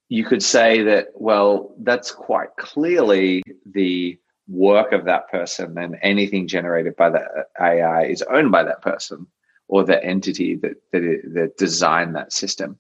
you 0.09 0.25
could 0.25 0.43
say 0.43 0.83
that, 0.83 1.09
well, 1.15 1.75
that's 1.81 2.13
quite 2.13 2.55
clearly 2.57 3.43
the 3.67 4.19
work 4.47 4.93
of 4.93 5.07
that 5.07 5.31
person, 5.31 5.77
and 5.79 5.97
anything 6.03 6.47
generated 6.47 6.95
by 6.97 7.11
that 7.11 7.29
AI 7.61 8.05
is 8.05 8.23
owned 8.23 8.53
by 8.53 8.63
that 8.63 8.83
person 8.83 9.27
or 9.69 9.83
the 9.85 10.03
entity 10.05 10.55
that 10.57 10.75
that, 10.93 11.21
that 11.35 11.57
designed 11.57 12.15
that 12.15 12.33
system. 12.33 12.79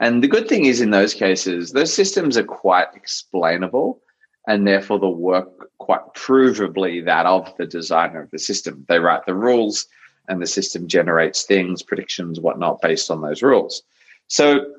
And 0.00 0.22
the 0.22 0.28
good 0.28 0.48
thing 0.48 0.64
is, 0.64 0.80
in 0.80 0.90
those 0.90 1.14
cases, 1.14 1.72
those 1.72 1.92
systems 1.92 2.36
are 2.36 2.44
quite 2.44 2.88
explainable 2.94 4.00
and 4.46 4.66
therefore 4.66 4.98
the 4.98 5.08
work 5.08 5.70
quite 5.78 6.02
provably 6.14 7.04
that 7.04 7.26
of 7.26 7.56
the 7.56 7.66
designer 7.66 8.22
of 8.22 8.30
the 8.30 8.38
system. 8.38 8.84
They 8.88 8.98
write 8.98 9.24
the 9.26 9.34
rules 9.34 9.86
and 10.28 10.40
the 10.40 10.46
system 10.46 10.88
generates 10.88 11.44
things, 11.44 11.82
predictions, 11.82 12.40
whatnot, 12.40 12.80
based 12.80 13.10
on 13.10 13.20
those 13.20 13.42
rules. 13.42 13.82
So 14.28 14.72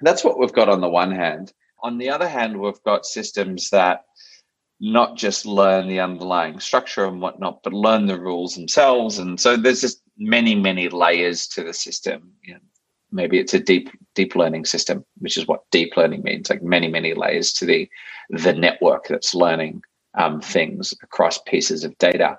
that's 0.00 0.24
what 0.24 0.38
we've 0.38 0.52
got 0.52 0.68
on 0.68 0.80
the 0.80 0.88
one 0.88 1.12
hand. 1.12 1.52
On 1.82 1.98
the 1.98 2.10
other 2.10 2.28
hand, 2.28 2.58
we've 2.58 2.82
got 2.84 3.06
systems 3.06 3.70
that 3.70 4.04
not 4.80 5.16
just 5.16 5.46
learn 5.46 5.88
the 5.88 6.00
underlying 6.00 6.60
structure 6.60 7.06
and 7.06 7.20
whatnot, 7.20 7.62
but 7.62 7.72
learn 7.72 8.06
the 8.06 8.20
rules 8.20 8.54
themselves. 8.54 9.18
And 9.18 9.38
so 9.38 9.56
there's 9.56 9.80
just 9.80 10.02
many, 10.18 10.54
many 10.54 10.88
layers 10.88 11.46
to 11.48 11.62
the 11.62 11.72
system. 11.72 12.32
You 12.42 12.54
know, 12.54 12.60
maybe 13.14 13.38
it's 13.38 13.54
a 13.54 13.60
deep 13.60 13.88
deep 14.14 14.36
learning 14.36 14.66
system, 14.66 15.04
which 15.18 15.36
is 15.36 15.46
what 15.46 15.70
deep 15.70 15.96
learning 15.96 16.22
means, 16.22 16.50
like 16.50 16.62
many, 16.62 16.88
many 16.88 17.14
layers 17.14 17.52
to 17.54 17.64
the 17.64 17.88
the 18.28 18.52
network 18.52 19.06
that's 19.08 19.34
learning 19.34 19.82
um, 20.14 20.40
things 20.40 20.92
across 21.02 21.38
pieces 21.38 21.84
of 21.84 21.96
data. 21.98 22.38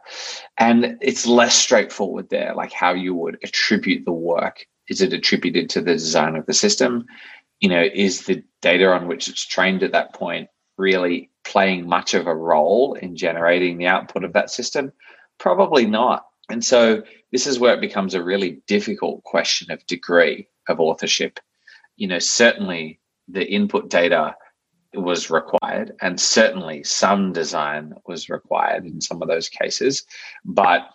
And 0.57 0.97
it's 1.01 1.25
less 1.25 1.55
straightforward 1.55 2.29
there, 2.29 2.53
like 2.55 2.71
how 2.71 2.93
you 2.93 3.15
would 3.15 3.37
attribute 3.43 4.05
the 4.05 4.13
work. 4.13 4.65
Is 4.87 5.01
it 5.01 5.13
attributed 5.13 5.69
to 5.71 5.81
the 5.81 5.93
design 5.93 6.35
of 6.35 6.45
the 6.45 6.53
system? 6.53 7.05
You 7.59 7.69
know, 7.69 7.87
is 7.93 8.25
the 8.25 8.43
data 8.61 8.87
on 8.91 9.07
which 9.07 9.27
it's 9.27 9.45
trained 9.45 9.83
at 9.83 9.93
that 9.93 10.13
point 10.13 10.49
really 10.77 11.31
playing 11.43 11.87
much 11.87 12.13
of 12.13 12.27
a 12.27 12.35
role 12.35 12.93
in 12.95 13.15
generating 13.15 13.77
the 13.77 13.87
output 13.87 14.23
of 14.23 14.33
that 14.33 14.49
system? 14.49 14.91
Probably 15.37 15.85
not. 15.85 16.25
And 16.49 16.63
so 16.63 17.01
this 17.31 17.47
is 17.47 17.59
where 17.59 17.73
it 17.73 17.81
becomes 17.81 18.13
a 18.13 18.23
really 18.23 18.61
difficult 18.67 19.23
question 19.23 19.71
of 19.71 19.85
degree 19.87 20.47
of 20.67 20.79
authorship. 20.79 21.39
You 21.95 22.07
know, 22.07 22.19
certainly 22.19 22.99
the 23.27 23.45
input 23.45 23.89
data 23.89 24.35
was 24.93 25.29
required, 25.29 25.93
and 26.01 26.19
certainly 26.19 26.83
some 26.83 27.33
design 27.33 27.93
was 28.07 28.29
required 28.29 28.85
in 28.85 29.01
some 29.01 29.21
of 29.21 29.27
those 29.27 29.49
cases, 29.49 30.05
but 30.45 30.89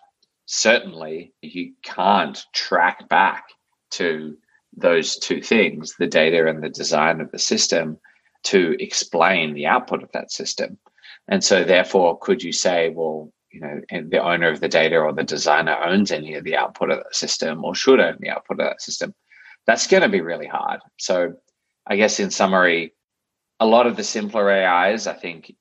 certainly 0.46 1.32
you 1.42 1.72
can't 1.82 2.44
track 2.52 3.08
back 3.08 3.44
to 3.90 4.36
those 4.76 5.16
two 5.16 5.42
things 5.42 5.94
the 5.98 6.06
data 6.06 6.48
and 6.48 6.62
the 6.62 6.68
design 6.68 7.20
of 7.20 7.30
the 7.30 7.38
system 7.38 7.98
to 8.42 8.76
explain 8.80 9.52
the 9.52 9.66
output 9.66 10.02
of 10.02 10.10
that 10.12 10.30
system. 10.30 10.78
And 11.28 11.44
so, 11.44 11.64
therefore, 11.64 12.18
could 12.18 12.42
you 12.42 12.52
say, 12.52 12.90
well, 12.90 13.32
you 13.52 13.60
know, 13.60 13.80
the 13.90 14.22
owner 14.22 14.48
of 14.48 14.60
the 14.60 14.68
data 14.68 14.96
or 14.96 15.12
the 15.12 15.24
designer 15.24 15.76
owns 15.84 16.10
any 16.10 16.34
of 16.34 16.44
the 16.44 16.56
output 16.56 16.90
of 16.90 16.98
the 16.98 17.14
system 17.14 17.64
or 17.64 17.74
should 17.74 18.00
own 18.00 18.16
the 18.20 18.30
output 18.30 18.60
of 18.60 18.66
that 18.66 18.80
system? 18.80 19.14
That's 19.70 19.86
going 19.86 20.02
to 20.02 20.08
be 20.08 20.20
really 20.20 20.48
hard. 20.48 20.80
So, 20.98 21.34
I 21.86 21.94
guess 21.94 22.18
in 22.18 22.32
summary, 22.32 22.92
a 23.60 23.66
lot 23.66 23.86
of 23.86 23.96
the 23.96 24.02
simpler 24.02 24.50
AIs, 24.50 25.06
I 25.06 25.14
think, 25.14 25.54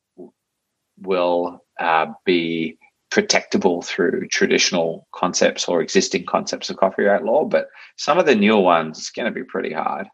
will 0.98 1.64
uh, 1.80 2.08
be 2.26 2.80
protectable 3.12 3.86
through 3.86 4.28
traditional 4.28 5.08
concepts 5.14 5.68
or 5.68 5.82
existing 5.82 6.26
concepts 6.26 6.72
of 6.72 6.78
copyright 6.78 7.24
law. 7.24 7.46
But 7.46 7.68
some 7.98 8.18
of 8.18 8.26
the 8.26 8.36
newer 8.36 8.62
ones, 8.62 8.98
it's 8.98 9.12
going 9.12 9.28
to 9.28 9.32
be 9.32 9.44
pretty 9.44 9.74
hard. 9.74 10.08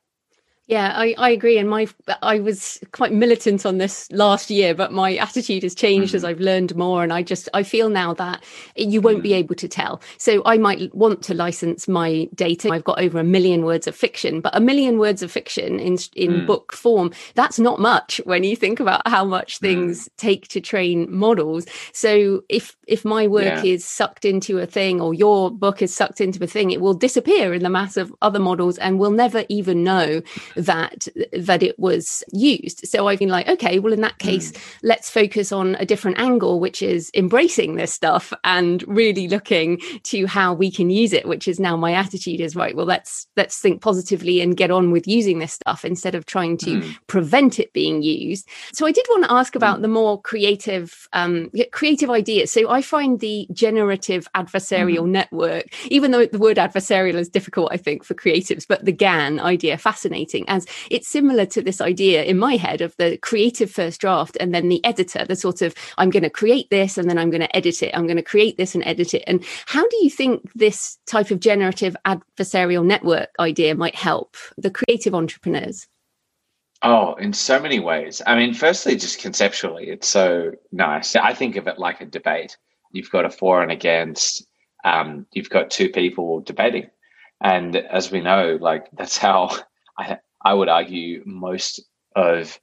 Yeah, 0.67 0.93
I, 0.95 1.13
I 1.19 1.29
agree. 1.29 1.59
And 1.59 1.69
my 1.69 1.87
I 2.23 2.39
was 2.39 2.79
quite 2.91 3.13
militant 3.13 3.67
on 3.67 3.77
this 3.77 4.11
last 4.11 4.49
year, 4.49 4.73
but 4.73 4.91
my 4.91 5.15
attitude 5.15 5.61
has 5.61 5.75
changed 5.75 6.09
mm-hmm. 6.09 6.15
as 6.15 6.23
I've 6.23 6.39
learned 6.39 6.75
more. 6.75 7.03
And 7.03 7.13
I 7.13 7.21
just 7.21 7.47
I 7.53 7.61
feel 7.61 7.87
now 7.87 8.15
that 8.15 8.43
you 8.75 8.99
won't 8.99 9.17
mm-hmm. 9.17 9.23
be 9.23 9.33
able 9.33 9.53
to 9.55 9.67
tell. 9.67 10.01
So 10.17 10.41
I 10.43 10.57
might 10.57 10.93
want 10.95 11.21
to 11.23 11.35
license 11.35 11.87
my 11.87 12.27
data. 12.33 12.69
I've 12.71 12.83
got 12.83 12.99
over 12.99 13.19
a 13.19 13.23
million 13.23 13.63
words 13.63 13.85
of 13.85 13.95
fiction, 13.95 14.41
but 14.41 14.55
a 14.55 14.59
million 14.59 14.97
words 14.97 15.21
of 15.21 15.31
fiction 15.31 15.79
in 15.79 15.99
in 16.15 16.31
mm. 16.31 16.47
book 16.47 16.73
form, 16.73 17.11
that's 17.35 17.59
not 17.59 17.79
much 17.79 18.19
when 18.23 18.43
you 18.43 18.55
think 18.55 18.79
about 18.79 19.07
how 19.07 19.23
much 19.23 19.57
mm. 19.57 19.59
things 19.59 20.05
mm. 20.05 20.15
take 20.17 20.47
to 20.47 20.61
train 20.61 21.05
models. 21.15 21.67
So 21.93 22.43
if 22.49 22.75
if 22.87 23.05
my 23.05 23.27
work 23.27 23.63
yeah. 23.63 23.73
is 23.73 23.85
sucked 23.85 24.25
into 24.25 24.57
a 24.57 24.65
thing 24.65 24.99
or 24.99 25.13
your 25.13 25.51
book 25.51 25.83
is 25.83 25.95
sucked 25.95 26.21
into 26.21 26.43
a 26.43 26.47
thing, 26.47 26.71
it 26.71 26.81
will 26.81 26.95
disappear 26.95 27.53
in 27.53 27.61
the 27.61 27.69
mass 27.69 27.97
of 27.97 28.11
other 28.23 28.39
models 28.39 28.79
and 28.79 28.97
we'll 28.97 29.11
never 29.11 29.45
even 29.47 29.83
know 29.83 30.23
that 30.55 31.07
that 31.33 31.61
it 31.61 31.77
was 31.77 32.23
used 32.31 32.87
so 32.87 33.07
i've 33.07 33.19
been 33.19 33.29
like 33.29 33.47
okay 33.47 33.79
well 33.79 33.93
in 33.93 34.01
that 34.01 34.17
case 34.19 34.51
mm. 34.51 34.61
let's 34.83 35.09
focus 35.09 35.51
on 35.51 35.75
a 35.75 35.85
different 35.85 36.17
angle 36.19 36.59
which 36.59 36.81
is 36.81 37.11
embracing 37.13 37.75
this 37.75 37.93
stuff 37.93 38.33
and 38.43 38.83
really 38.87 39.27
looking 39.27 39.79
to 40.03 40.25
how 40.25 40.53
we 40.53 40.71
can 40.71 40.89
use 40.89 41.13
it 41.13 41.27
which 41.27 41.47
is 41.47 41.59
now 41.59 41.75
my 41.75 41.93
attitude 41.93 42.39
is 42.39 42.55
right 42.55 42.75
well 42.75 42.85
let's 42.85 43.27
let's 43.35 43.59
think 43.59 43.81
positively 43.81 44.41
and 44.41 44.57
get 44.57 44.71
on 44.71 44.91
with 44.91 45.07
using 45.07 45.39
this 45.39 45.53
stuff 45.53 45.83
instead 45.83 46.15
of 46.15 46.25
trying 46.25 46.57
to 46.57 46.81
mm. 46.81 46.97
prevent 47.07 47.59
it 47.59 47.71
being 47.73 48.01
used 48.01 48.47
so 48.73 48.85
i 48.85 48.91
did 48.91 49.05
want 49.09 49.23
to 49.23 49.31
ask 49.31 49.55
about 49.55 49.79
mm. 49.79 49.81
the 49.81 49.87
more 49.87 50.21
creative 50.21 51.07
um, 51.13 51.51
creative 51.71 52.09
ideas 52.09 52.51
so 52.51 52.69
i 52.69 52.81
find 52.81 53.19
the 53.19 53.47
generative 53.51 54.27
adversarial 54.35 55.03
mm. 55.03 55.09
network 55.09 55.65
even 55.91 56.11
though 56.11 56.25
the 56.25 56.39
word 56.39 56.57
adversarial 56.57 57.15
is 57.15 57.29
difficult 57.29 57.69
i 57.71 57.77
think 57.77 58.03
for 58.03 58.13
creatives 58.13 58.65
but 58.67 58.85
the 58.85 58.91
gan 58.91 59.39
idea 59.39 59.77
fascinating 59.77 60.44
as 60.47 60.65
it's 60.89 61.07
similar 61.07 61.45
to 61.47 61.61
this 61.61 61.81
idea 61.81 62.23
in 62.23 62.37
my 62.37 62.55
head 62.55 62.81
of 62.81 62.95
the 62.97 63.17
creative 63.17 63.71
first 63.71 64.01
draft 64.01 64.37
and 64.39 64.53
then 64.53 64.69
the 64.69 64.83
editor, 64.85 65.25
the 65.25 65.35
sort 65.35 65.61
of 65.61 65.73
I'm 65.97 66.09
going 66.09 66.23
to 66.23 66.29
create 66.29 66.69
this 66.69 66.97
and 66.97 67.09
then 67.09 67.17
I'm 67.17 67.29
going 67.29 67.41
to 67.41 67.55
edit 67.55 67.83
it. 67.83 67.95
I'm 67.95 68.07
going 68.07 68.17
to 68.17 68.23
create 68.23 68.57
this 68.57 68.75
and 68.75 68.83
edit 68.85 69.13
it. 69.13 69.23
And 69.27 69.43
how 69.65 69.87
do 69.87 69.97
you 70.01 70.09
think 70.09 70.51
this 70.53 70.97
type 71.05 71.31
of 71.31 71.39
generative 71.39 71.95
adversarial 72.05 72.85
network 72.85 73.29
idea 73.39 73.75
might 73.75 73.95
help 73.95 74.35
the 74.57 74.71
creative 74.71 75.13
entrepreneurs? 75.13 75.87
Oh, 76.81 77.15
in 77.15 77.33
so 77.33 77.59
many 77.59 77.79
ways. 77.79 78.21
I 78.27 78.35
mean, 78.35 78.53
firstly, 78.53 78.95
just 78.95 79.19
conceptually, 79.19 79.89
it's 79.89 80.07
so 80.07 80.51
nice. 80.71 81.15
I 81.15 81.33
think 81.33 81.55
of 81.55 81.67
it 81.67 81.79
like 81.79 82.01
a 82.01 82.05
debate. 82.05 82.57
You've 82.91 83.09
got 83.09 83.25
a 83.25 83.29
for 83.29 83.63
and 83.63 83.71
against. 83.71 84.45
Um, 84.83 85.25
you've 85.31 85.49
got 85.49 85.71
two 85.71 85.89
people 85.89 86.41
debating, 86.41 86.89
and 87.41 87.75
as 87.75 88.11
we 88.11 88.21
know, 88.21 88.57
like 88.61 88.85
that's 88.93 89.17
how 89.17 89.57
I, 89.97 90.19
I 90.45 90.53
would 90.53 90.69
argue 90.69 91.23
most 91.25 91.81
of 92.15 92.59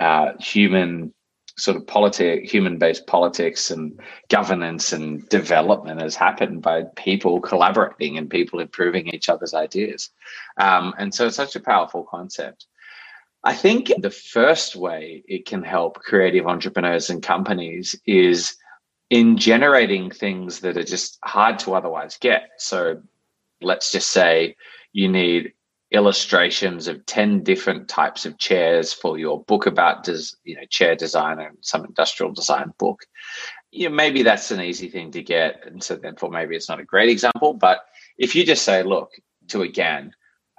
uh, 0.00 0.32
human 0.38 1.14
sort 1.56 1.76
of 1.76 1.86
politic, 1.86 2.50
human-based 2.50 3.06
politics 3.06 3.70
and 3.70 4.00
governance 4.28 4.92
and 4.92 5.28
development 5.28 6.00
has 6.00 6.16
happened 6.16 6.62
by 6.62 6.84
people 6.96 7.40
collaborating 7.40 8.18
and 8.18 8.30
people 8.30 8.60
improving 8.60 9.08
each 9.08 9.28
other's 9.28 9.54
ideas. 9.54 10.10
Um, 10.58 10.94
and 10.98 11.14
so 11.14 11.26
it's 11.26 11.36
such 11.36 11.56
a 11.56 11.60
powerful 11.60 12.04
concept. 12.04 12.66
I 13.44 13.54
think 13.54 13.92
the 13.98 14.10
first 14.10 14.76
way 14.76 15.22
it 15.26 15.46
can 15.46 15.62
help 15.62 15.94
creative 16.00 16.46
entrepreneurs 16.46 17.10
and 17.10 17.22
companies 17.22 17.94
is 18.06 18.56
in 19.08 19.36
generating 19.36 20.10
things 20.10 20.60
that 20.60 20.76
are 20.76 20.84
just 20.84 21.18
hard 21.24 21.58
to 21.60 21.74
otherwise 21.74 22.18
get. 22.18 22.50
So 22.58 23.02
let's 23.60 23.92
just 23.92 24.10
say 24.10 24.56
you 24.92 25.08
need 25.08 25.52
illustrations 25.92 26.86
of 26.86 27.04
10 27.06 27.42
different 27.42 27.88
types 27.88 28.24
of 28.24 28.38
chairs 28.38 28.92
for 28.92 29.18
your 29.18 29.42
book 29.44 29.66
about 29.66 30.04
des, 30.04 30.22
you 30.44 30.54
know 30.54 30.64
chair 30.70 30.94
design 30.94 31.40
and 31.40 31.56
some 31.60 31.84
industrial 31.84 32.32
design 32.32 32.72
book. 32.78 33.00
You 33.72 33.88
know, 33.88 33.94
maybe 33.94 34.22
that's 34.22 34.50
an 34.50 34.60
easy 34.60 34.88
thing 34.88 35.10
to 35.12 35.22
get 35.22 35.64
and 35.66 35.82
so 35.82 35.96
therefore 35.96 36.30
maybe 36.30 36.56
it's 36.56 36.68
not 36.68 36.80
a 36.80 36.84
great 36.84 37.08
example 37.08 37.54
but 37.54 37.80
if 38.18 38.34
you 38.34 38.44
just 38.44 38.64
say 38.64 38.82
look 38.82 39.10
to 39.48 39.62
again 39.62 40.12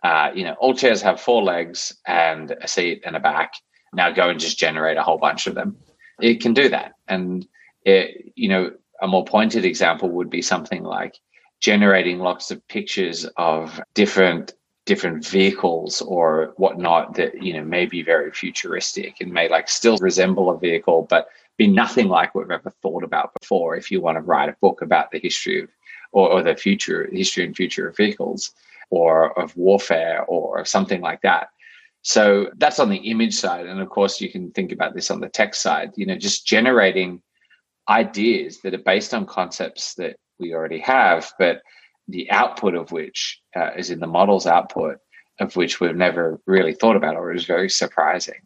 uh, 0.03 0.31
you 0.33 0.43
know 0.43 0.55
all 0.59 0.73
chairs 0.73 1.01
have 1.01 1.21
four 1.21 1.43
legs 1.43 1.95
and 2.07 2.55
a 2.61 2.67
seat 2.67 3.03
and 3.05 3.15
a 3.15 3.19
back. 3.19 3.53
Now 3.93 4.11
go 4.11 4.29
and 4.29 4.39
just 4.39 4.57
generate 4.57 4.97
a 4.97 5.03
whole 5.03 5.17
bunch 5.17 5.47
of 5.47 5.55
them. 5.55 5.77
It 6.19 6.41
can 6.41 6.53
do 6.53 6.69
that. 6.69 6.93
And 7.07 7.45
it, 7.85 8.31
you 8.35 8.49
know 8.49 8.71
a 9.01 9.07
more 9.07 9.25
pointed 9.25 9.65
example 9.65 10.09
would 10.09 10.29
be 10.29 10.41
something 10.41 10.83
like 10.83 11.17
generating 11.59 12.19
lots 12.19 12.51
of 12.51 12.67
pictures 12.67 13.25
of 13.37 13.81
different 13.93 14.53
different 14.91 15.25
vehicles 15.25 16.01
or 16.01 16.53
whatnot 16.57 17.13
that 17.13 17.41
you 17.41 17.53
know 17.53 17.63
may 17.63 17.85
be 17.85 18.01
very 18.03 18.29
futuristic 18.29 19.15
and 19.21 19.31
may 19.31 19.47
like 19.47 19.69
still 19.69 19.97
resemble 19.99 20.49
a 20.49 20.57
vehicle 20.57 21.07
but 21.09 21.29
be 21.55 21.65
nothing 21.65 22.09
like 22.09 22.35
what 22.35 22.43
we've 22.43 22.59
ever 22.59 22.73
thought 22.81 23.01
about 23.01 23.31
before 23.39 23.77
if 23.77 23.89
you 23.89 24.01
want 24.01 24.17
to 24.17 24.21
write 24.29 24.49
a 24.49 24.55
book 24.59 24.81
about 24.81 25.09
the 25.09 25.19
history 25.27 25.61
of 25.61 25.69
or, 26.11 26.27
or 26.33 26.43
the 26.43 26.57
future 26.57 27.09
history 27.09 27.45
and 27.45 27.55
future 27.55 27.87
of 27.87 27.95
vehicles 27.95 28.51
or 28.89 29.39
of 29.39 29.55
warfare 29.55 30.25
or 30.25 30.65
something 30.65 30.99
like 30.99 31.21
that. 31.21 31.51
So 32.01 32.49
that's 32.57 32.81
on 32.81 32.89
the 32.89 33.03
image 33.13 33.35
side 33.35 33.67
and 33.67 33.79
of 33.79 33.87
course 33.87 34.19
you 34.19 34.29
can 34.29 34.51
think 34.51 34.73
about 34.73 34.93
this 34.93 35.09
on 35.09 35.21
the 35.21 35.29
text 35.29 35.61
side 35.61 35.93
you 35.95 36.05
know 36.05 36.17
just 36.17 36.45
generating 36.45 37.21
ideas 37.87 38.59
that 38.63 38.73
are 38.73 38.89
based 38.93 39.13
on 39.13 39.25
concepts 39.25 39.93
that 39.93 40.17
we 40.37 40.53
already 40.53 40.79
have 40.79 41.31
but 41.39 41.61
the 42.11 42.29
output 42.31 42.75
of 42.75 42.91
which 42.91 43.41
uh, 43.55 43.71
is 43.77 43.89
in 43.89 43.99
the 43.99 44.07
model's 44.07 44.45
output 44.45 44.97
of 45.39 45.55
which 45.55 45.79
we've 45.79 45.95
never 45.95 46.39
really 46.45 46.73
thought 46.73 46.95
about 46.95 47.15
or 47.15 47.33
is 47.33 47.45
very 47.45 47.69
surprising. 47.69 48.41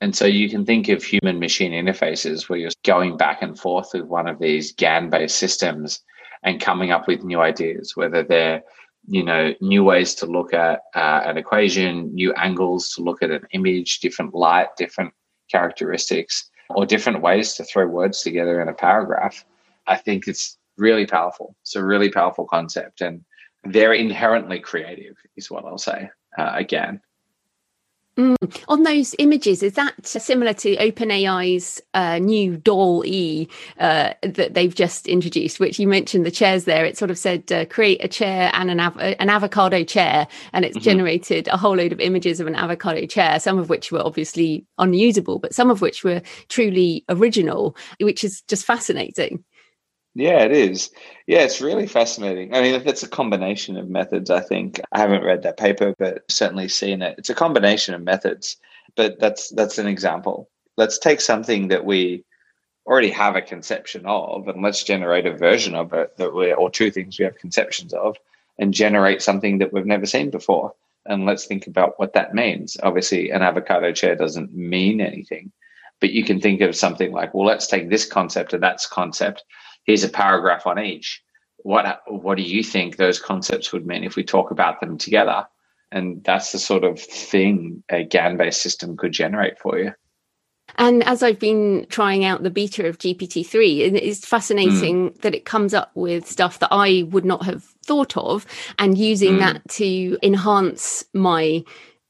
And 0.00 0.16
so 0.16 0.26
you 0.26 0.48
can 0.50 0.66
think 0.66 0.88
of 0.88 1.04
human 1.04 1.38
machine 1.38 1.72
interfaces 1.72 2.48
where 2.48 2.58
you're 2.58 2.70
going 2.84 3.16
back 3.16 3.42
and 3.42 3.58
forth 3.58 3.90
with 3.94 4.04
one 4.04 4.26
of 4.26 4.40
these 4.40 4.72
GAN 4.72 5.10
based 5.10 5.38
systems 5.38 6.00
and 6.42 6.60
coming 6.60 6.90
up 6.90 7.06
with 7.06 7.22
new 7.22 7.40
ideas, 7.40 7.96
whether 7.96 8.22
they're 8.22 8.62
you 9.08 9.22
know 9.22 9.52
new 9.60 9.82
ways 9.82 10.14
to 10.14 10.26
look 10.26 10.54
at 10.54 10.80
uh, 10.94 11.22
an 11.24 11.36
equation, 11.36 12.14
new 12.14 12.32
angles 12.34 12.90
to 12.90 13.02
look 13.02 13.22
at 13.22 13.30
an 13.30 13.46
image, 13.52 14.00
different 14.00 14.34
light, 14.34 14.68
different 14.76 15.12
characteristics, 15.50 16.50
or 16.70 16.86
different 16.86 17.20
ways 17.20 17.54
to 17.54 17.64
throw 17.64 17.86
words 17.86 18.22
together 18.22 18.60
in 18.60 18.68
a 18.68 18.74
paragraph. 18.74 19.44
I 19.86 19.96
think 19.96 20.26
it's 20.26 20.58
really 20.76 21.06
powerful. 21.06 21.54
It's 21.62 21.76
a 21.76 21.84
really 21.84 22.10
powerful 22.10 22.46
concept, 22.46 23.00
and 23.00 23.24
they're 23.64 23.94
inherently 23.94 24.60
creative, 24.60 25.16
is 25.36 25.50
what 25.50 25.64
I'll 25.64 25.78
say. 25.78 26.10
Uh, 26.38 26.52
again, 26.54 27.00
Mm. 28.18 28.36
On 28.68 28.82
those 28.82 29.14
images, 29.18 29.62
is 29.62 29.72
that 29.74 29.94
similar 30.06 30.52
to 30.52 30.76
OpenAI's 30.76 31.80
uh, 31.94 32.18
new 32.18 32.58
Doll 32.58 33.02
E 33.06 33.48
uh, 33.80 34.12
that 34.22 34.52
they've 34.52 34.74
just 34.74 35.06
introduced? 35.06 35.58
Which 35.58 35.78
you 35.78 35.88
mentioned 35.88 36.26
the 36.26 36.30
chairs 36.30 36.64
there. 36.64 36.84
It 36.84 36.98
sort 36.98 37.10
of 37.10 37.16
said 37.16 37.50
uh, 37.50 37.64
create 37.64 38.04
a 38.04 38.08
chair 38.08 38.50
and 38.52 38.70
an, 38.70 38.80
av- 38.80 38.98
an 38.98 39.30
avocado 39.30 39.82
chair, 39.82 40.28
and 40.52 40.66
it's 40.66 40.76
mm-hmm. 40.76 40.84
generated 40.84 41.48
a 41.48 41.56
whole 41.56 41.74
load 41.74 41.92
of 41.92 42.00
images 42.00 42.38
of 42.38 42.46
an 42.46 42.54
avocado 42.54 43.06
chair, 43.06 43.40
some 43.40 43.58
of 43.58 43.70
which 43.70 43.90
were 43.90 44.04
obviously 44.04 44.66
unusable, 44.76 45.38
but 45.38 45.54
some 45.54 45.70
of 45.70 45.80
which 45.80 46.04
were 46.04 46.20
truly 46.48 47.06
original, 47.08 47.74
which 47.98 48.24
is 48.24 48.42
just 48.42 48.66
fascinating. 48.66 49.42
Yeah, 50.14 50.40
it 50.44 50.52
is. 50.52 50.90
Yeah, 51.26 51.40
it's 51.40 51.60
really 51.60 51.86
fascinating. 51.86 52.54
I 52.54 52.60
mean, 52.60 52.74
if 52.74 52.86
it's 52.86 53.02
a 53.02 53.08
combination 53.08 53.76
of 53.78 53.88
methods, 53.88 54.28
I 54.30 54.40
think. 54.40 54.80
I 54.92 54.98
haven't 54.98 55.24
read 55.24 55.42
that 55.42 55.56
paper, 55.56 55.94
but 55.98 56.30
certainly 56.30 56.68
seen 56.68 57.00
it. 57.00 57.14
It's 57.18 57.30
a 57.30 57.34
combination 57.34 57.94
of 57.94 58.02
methods, 58.02 58.58
but 58.94 59.18
that's 59.20 59.48
that's 59.50 59.78
an 59.78 59.86
example. 59.86 60.50
Let's 60.76 60.98
take 60.98 61.20
something 61.20 61.68
that 61.68 61.84
we 61.86 62.24
already 62.86 63.10
have 63.10 63.36
a 63.36 63.42
conception 63.42 64.04
of 64.06 64.48
and 64.48 64.62
let's 64.62 64.82
generate 64.82 65.24
a 65.26 65.36
version 65.36 65.74
of 65.74 65.92
it 65.92 66.16
that 66.16 66.34
we 66.34 66.52
or 66.52 66.68
two 66.70 66.90
things 66.90 67.18
we 67.18 67.24
have 67.24 67.38
conceptions 67.38 67.94
of 67.94 68.16
and 68.58 68.74
generate 68.74 69.22
something 69.22 69.58
that 69.58 69.72
we've 69.72 69.86
never 69.86 70.06
seen 70.06 70.30
before. 70.30 70.74
And 71.06 71.24
let's 71.24 71.46
think 71.46 71.66
about 71.66 71.98
what 71.98 72.12
that 72.14 72.34
means. 72.34 72.76
Obviously, 72.82 73.30
an 73.30 73.42
avocado 73.42 73.92
chair 73.92 74.14
doesn't 74.14 74.54
mean 74.54 75.00
anything, 75.00 75.52
but 76.00 76.10
you 76.10 76.24
can 76.24 76.40
think 76.40 76.60
of 76.60 76.76
something 76.76 77.12
like, 77.12 77.32
well, 77.32 77.46
let's 77.46 77.66
take 77.66 77.88
this 77.88 78.04
concept 78.04 78.52
or 78.52 78.58
that's 78.58 78.86
concept 78.86 79.42
here's 79.84 80.04
a 80.04 80.08
paragraph 80.08 80.66
on 80.66 80.78
each. 80.78 81.22
What 81.58 82.00
what 82.06 82.36
do 82.36 82.42
you 82.42 82.62
think 82.62 82.96
those 82.96 83.20
concepts 83.20 83.72
would 83.72 83.86
mean 83.86 84.04
if 84.04 84.16
we 84.16 84.24
talk 84.24 84.50
about 84.50 84.80
them 84.80 84.98
together? 84.98 85.46
And 85.92 86.24
that's 86.24 86.52
the 86.52 86.58
sort 86.58 86.84
of 86.84 86.98
thing 86.98 87.84
a 87.90 88.02
GAN 88.02 88.36
based 88.36 88.62
system 88.62 88.96
could 88.96 89.12
generate 89.12 89.58
for 89.58 89.78
you. 89.78 89.92
And 90.76 91.02
as 91.04 91.22
I've 91.22 91.38
been 91.38 91.86
trying 91.90 92.24
out 92.24 92.42
the 92.42 92.50
beta 92.50 92.88
of 92.88 92.98
GPT-3, 92.98 93.94
it's 93.94 94.26
fascinating 94.26 95.10
mm. 95.10 95.20
that 95.20 95.34
it 95.34 95.44
comes 95.44 95.74
up 95.74 95.90
with 95.94 96.26
stuff 96.26 96.60
that 96.60 96.70
I 96.70 97.04
would 97.10 97.26
not 97.26 97.44
have 97.44 97.64
thought 97.84 98.16
of 98.16 98.46
and 98.78 98.96
using 98.96 99.34
mm. 99.34 99.40
that 99.40 99.68
to 99.70 100.16
enhance 100.22 101.04
my 101.12 101.62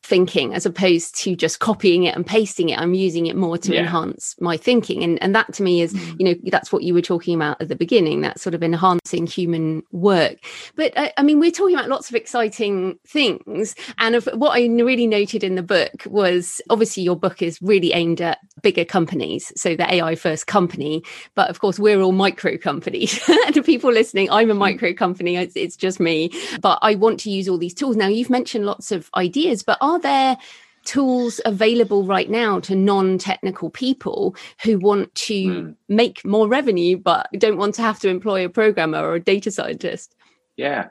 thinking 0.02 0.52
as 0.52 0.66
opposed 0.66 1.16
to 1.16 1.36
just 1.36 1.60
copying 1.60 2.04
it 2.04 2.16
and 2.16 2.26
pasting 2.26 2.70
it. 2.70 2.78
I'm 2.78 2.94
using 2.94 3.26
it 3.26 3.36
more 3.36 3.56
to 3.58 3.72
yeah. 3.72 3.80
enhance 3.80 4.34
my 4.40 4.56
thinking. 4.56 5.04
And 5.04 5.22
and 5.22 5.34
that 5.34 5.52
to 5.54 5.62
me 5.62 5.80
is 5.80 5.94
mm. 5.94 6.18
you 6.18 6.24
know 6.26 6.34
that's 6.50 6.72
what 6.72 6.82
you 6.82 6.92
were 6.92 7.02
talking 7.02 7.34
about 7.34 7.60
at 7.60 7.68
the 7.68 7.76
beginning 7.76 8.22
that 8.22 8.40
sort 8.40 8.54
of 8.54 8.62
enhancing 8.62 9.26
human 9.26 9.82
work. 9.92 10.38
But 10.74 10.92
I, 10.98 11.06
uh, 11.06 11.10
I 11.18 11.22
mean 11.22 11.38
we're 11.38 11.52
talking 11.52 11.76
about 11.76 11.88
lots 11.88 12.08
of 12.08 12.16
exciting 12.16 12.98
things. 13.06 13.74
And 13.98 14.14
of 14.14 14.28
what 14.34 14.52
i 14.52 14.66
really 14.66 15.06
noted 15.06 15.44
in 15.44 15.54
the 15.54 15.62
book 15.62 16.04
was 16.06 16.60
obviously 16.68 17.02
your 17.04 17.16
book 17.16 17.40
is 17.40 17.60
really 17.62 17.92
aimed 17.92 18.20
at 18.20 18.38
bigger 18.62 18.84
companies. 18.84 19.52
So 19.56 19.76
the 19.76 19.92
ai 19.94 20.16
first 20.16 20.46
company. 20.46 21.04
But 21.34 21.48
of 21.48 21.60
course 21.60 21.78
we're 21.78 22.00
all 22.00 22.12
micro 22.12 22.58
companies. 22.58 23.20
And 23.44 23.54
to 23.54 23.62
people 23.62 23.90
listening 23.92 24.30
i'm 24.30 24.50
a 24.50 24.54
mm. 24.54 24.58
micro 24.58 24.92
company. 24.92 25.36
It's, 25.36 25.56
it's 25.56 25.76
just 25.76 26.00
me. 26.00 26.30
But 26.60 26.80
i 26.82 26.96
want 26.96 27.20
to 27.20 27.30
use 27.30 27.48
all 27.48 27.58
these 27.58 27.74
tools. 27.74 27.96
Now 27.96 28.08
you've 28.08 28.30
mentioned 28.30 28.66
lots 28.66 28.90
of 28.90 29.08
ideas 29.14 29.62
but 29.62 29.78
are 29.80 29.91
there 29.98 30.36
tools 30.84 31.40
available 31.44 32.04
right 32.04 32.30
now 32.30 32.60
to 32.60 32.74
non-technical 32.74 33.70
people 33.70 34.34
who 34.64 34.78
want 34.78 35.14
to 35.14 35.34
mm. 35.34 35.76
make 35.88 36.24
more 36.24 36.48
revenue 36.48 36.96
but 36.96 37.28
don't 37.38 37.56
want 37.56 37.74
to 37.76 37.82
have 37.82 38.00
to 38.00 38.08
employ 38.08 38.44
a 38.44 38.48
programmer 38.48 38.98
or 38.98 39.14
a 39.14 39.20
data 39.20 39.50
scientist? 39.50 40.14
Yeah. 40.56 40.88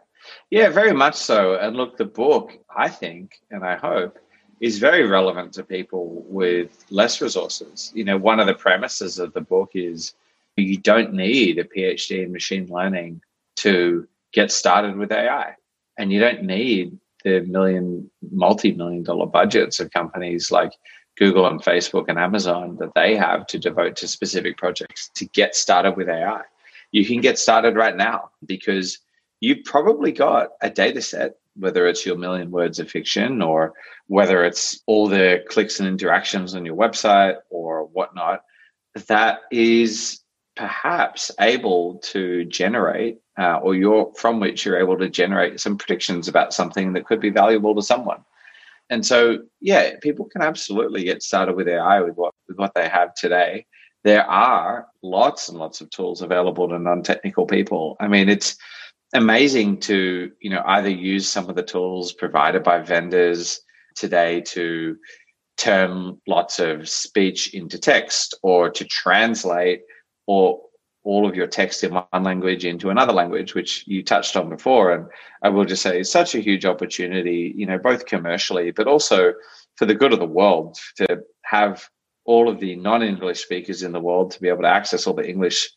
Yeah 0.49 0.69
very 0.69 0.93
much 0.93 1.15
so. 1.15 1.55
And 1.55 1.75
look 1.75 1.97
the 1.97 2.05
book 2.05 2.57
i 2.75 2.87
think 2.87 3.41
and 3.49 3.65
i 3.65 3.75
hope 3.75 4.17
is 4.61 4.77
very 4.77 5.05
relevant 5.07 5.53
to 5.53 5.63
people 5.63 6.23
with 6.27 6.85
less 6.91 7.19
resources. 7.19 7.91
You 7.95 8.05
know 8.05 8.17
one 8.17 8.39
of 8.39 8.47
the 8.47 8.53
premises 8.53 9.19
of 9.19 9.33
the 9.33 9.41
book 9.41 9.71
is 9.73 10.13
you 10.57 10.77
don't 10.77 11.13
need 11.13 11.57
a 11.57 11.63
phd 11.63 12.23
in 12.23 12.31
machine 12.31 12.67
learning 12.69 13.21
to 13.55 14.07
get 14.31 14.51
started 14.51 14.95
with 14.95 15.11
ai 15.11 15.55
and 15.97 16.11
you 16.11 16.19
don't 16.19 16.43
need 16.43 16.99
the 17.23 17.41
million, 17.41 18.09
multi-million 18.31 19.03
dollar 19.03 19.25
budgets 19.25 19.79
of 19.79 19.91
companies 19.91 20.51
like 20.51 20.73
Google 21.17 21.45
and 21.47 21.61
Facebook 21.61 22.05
and 22.07 22.17
Amazon 22.17 22.77
that 22.79 22.93
they 22.95 23.15
have 23.15 23.45
to 23.47 23.59
devote 23.59 23.95
to 23.97 24.07
specific 24.07 24.57
projects 24.57 25.09
to 25.15 25.25
get 25.25 25.55
started 25.55 25.97
with 25.97 26.09
AI. 26.09 26.41
You 26.91 27.05
can 27.05 27.21
get 27.21 27.37
started 27.37 27.75
right 27.75 27.95
now 27.95 28.31
because 28.45 28.99
you've 29.39 29.63
probably 29.65 30.11
got 30.11 30.49
a 30.61 30.69
data 30.69 31.01
set, 31.01 31.35
whether 31.55 31.85
it's 31.87 32.05
your 32.05 32.17
million 32.17 32.51
words 32.51 32.79
of 32.79 32.89
fiction 32.89 33.41
or 33.41 33.73
whether 34.07 34.43
it's 34.43 34.81
all 34.87 35.07
the 35.07 35.43
clicks 35.49 35.79
and 35.79 35.87
interactions 35.87 36.55
on 36.55 36.65
your 36.65 36.75
website 36.75 37.35
or 37.49 37.85
whatnot, 37.85 38.43
that 39.07 39.41
is 39.51 40.20
perhaps 40.61 41.31
able 41.39 41.97
to 42.03 42.45
generate 42.45 43.19
uh, 43.39 43.57
or 43.63 43.73
you're 43.73 44.13
from 44.15 44.39
which 44.39 44.63
you're 44.63 44.79
able 44.79 44.95
to 44.95 45.09
generate 45.09 45.59
some 45.59 45.75
predictions 45.75 46.27
about 46.27 46.53
something 46.53 46.93
that 46.93 47.03
could 47.03 47.19
be 47.19 47.31
valuable 47.31 47.73
to 47.73 47.81
someone. 47.81 48.23
And 48.91 49.03
so 49.03 49.39
yeah 49.59 49.95
people 50.03 50.25
can 50.25 50.43
absolutely 50.43 51.03
get 51.03 51.23
started 51.23 51.55
with 51.55 51.67
ai 51.67 52.01
with 52.01 52.15
what 52.15 52.35
with 52.47 52.59
what 52.59 52.75
they 52.75 52.87
have 52.87 53.15
today. 53.15 53.65
There 54.03 54.23
are 54.29 54.85
lots 55.01 55.49
and 55.49 55.57
lots 55.57 55.81
of 55.81 55.89
tools 55.89 56.21
available 56.21 56.69
to 56.69 56.77
non-technical 56.77 57.47
people. 57.47 57.97
I 57.99 58.07
mean 58.07 58.29
it's 58.29 58.55
amazing 59.15 59.79
to 59.89 60.31
you 60.41 60.51
know 60.51 60.61
either 60.63 60.91
use 60.91 61.27
some 61.27 61.49
of 61.49 61.55
the 61.55 61.63
tools 61.63 62.13
provided 62.13 62.61
by 62.61 62.77
vendors 62.83 63.61
today 63.95 64.41
to 64.41 64.95
turn 65.57 66.21
lots 66.27 66.59
of 66.59 66.87
speech 66.87 67.55
into 67.55 67.79
text 67.79 68.37
or 68.43 68.69
to 68.69 68.85
translate 68.85 69.81
or 70.31 70.61
all 71.03 71.27
of 71.27 71.35
your 71.35 71.47
text 71.47 71.83
in 71.83 71.93
one 71.93 72.23
language 72.23 72.63
into 72.63 72.89
another 72.89 73.11
language, 73.11 73.53
which 73.53 73.85
you 73.85 74.01
touched 74.01 74.37
on 74.37 74.49
before. 74.49 74.93
And 74.93 75.07
I 75.41 75.49
will 75.49 75.65
just 75.65 75.81
say 75.81 75.99
it's 75.99 76.11
such 76.11 76.35
a 76.35 76.39
huge 76.39 76.63
opportunity, 76.63 77.53
you 77.57 77.65
know, 77.65 77.77
both 77.77 78.05
commercially, 78.05 78.71
but 78.71 78.87
also 78.87 79.33
for 79.77 79.85
the 79.85 79.95
good 79.95 80.13
of 80.13 80.19
the 80.19 80.35
world 80.41 80.77
to 80.97 81.07
have 81.43 81.89
all 82.23 82.47
of 82.47 82.59
the 82.59 82.75
non-English 82.77 83.41
speakers 83.41 83.83
in 83.83 83.91
the 83.91 83.99
world 83.99 84.31
to 84.31 84.41
be 84.41 84.47
able 84.47 84.61
to 84.61 84.77
access 84.79 85.05
all 85.05 85.15
the 85.15 85.27
English 85.27 85.69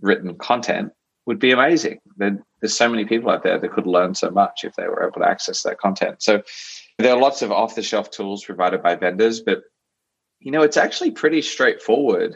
written 0.00 0.34
content 0.38 0.90
would 1.26 1.38
be 1.38 1.52
amazing. 1.52 2.00
There's 2.16 2.76
so 2.82 2.88
many 2.88 3.04
people 3.04 3.30
out 3.30 3.44
there 3.44 3.60
that 3.60 3.72
could 3.72 3.86
learn 3.86 4.14
so 4.14 4.30
much 4.30 4.64
if 4.64 4.74
they 4.74 4.88
were 4.88 5.04
able 5.06 5.20
to 5.20 5.28
access 5.28 5.62
that 5.62 5.78
content. 5.78 6.22
So 6.22 6.42
there 6.98 7.14
are 7.14 7.20
lots 7.20 7.42
of 7.42 7.52
off-the-shelf 7.52 8.10
tools 8.10 8.44
provided 8.44 8.82
by 8.82 8.96
vendors, 8.96 9.40
but 9.40 9.60
you 10.40 10.50
know, 10.50 10.62
it's 10.62 10.78
actually 10.78 11.10
pretty 11.10 11.42
straightforward 11.42 12.34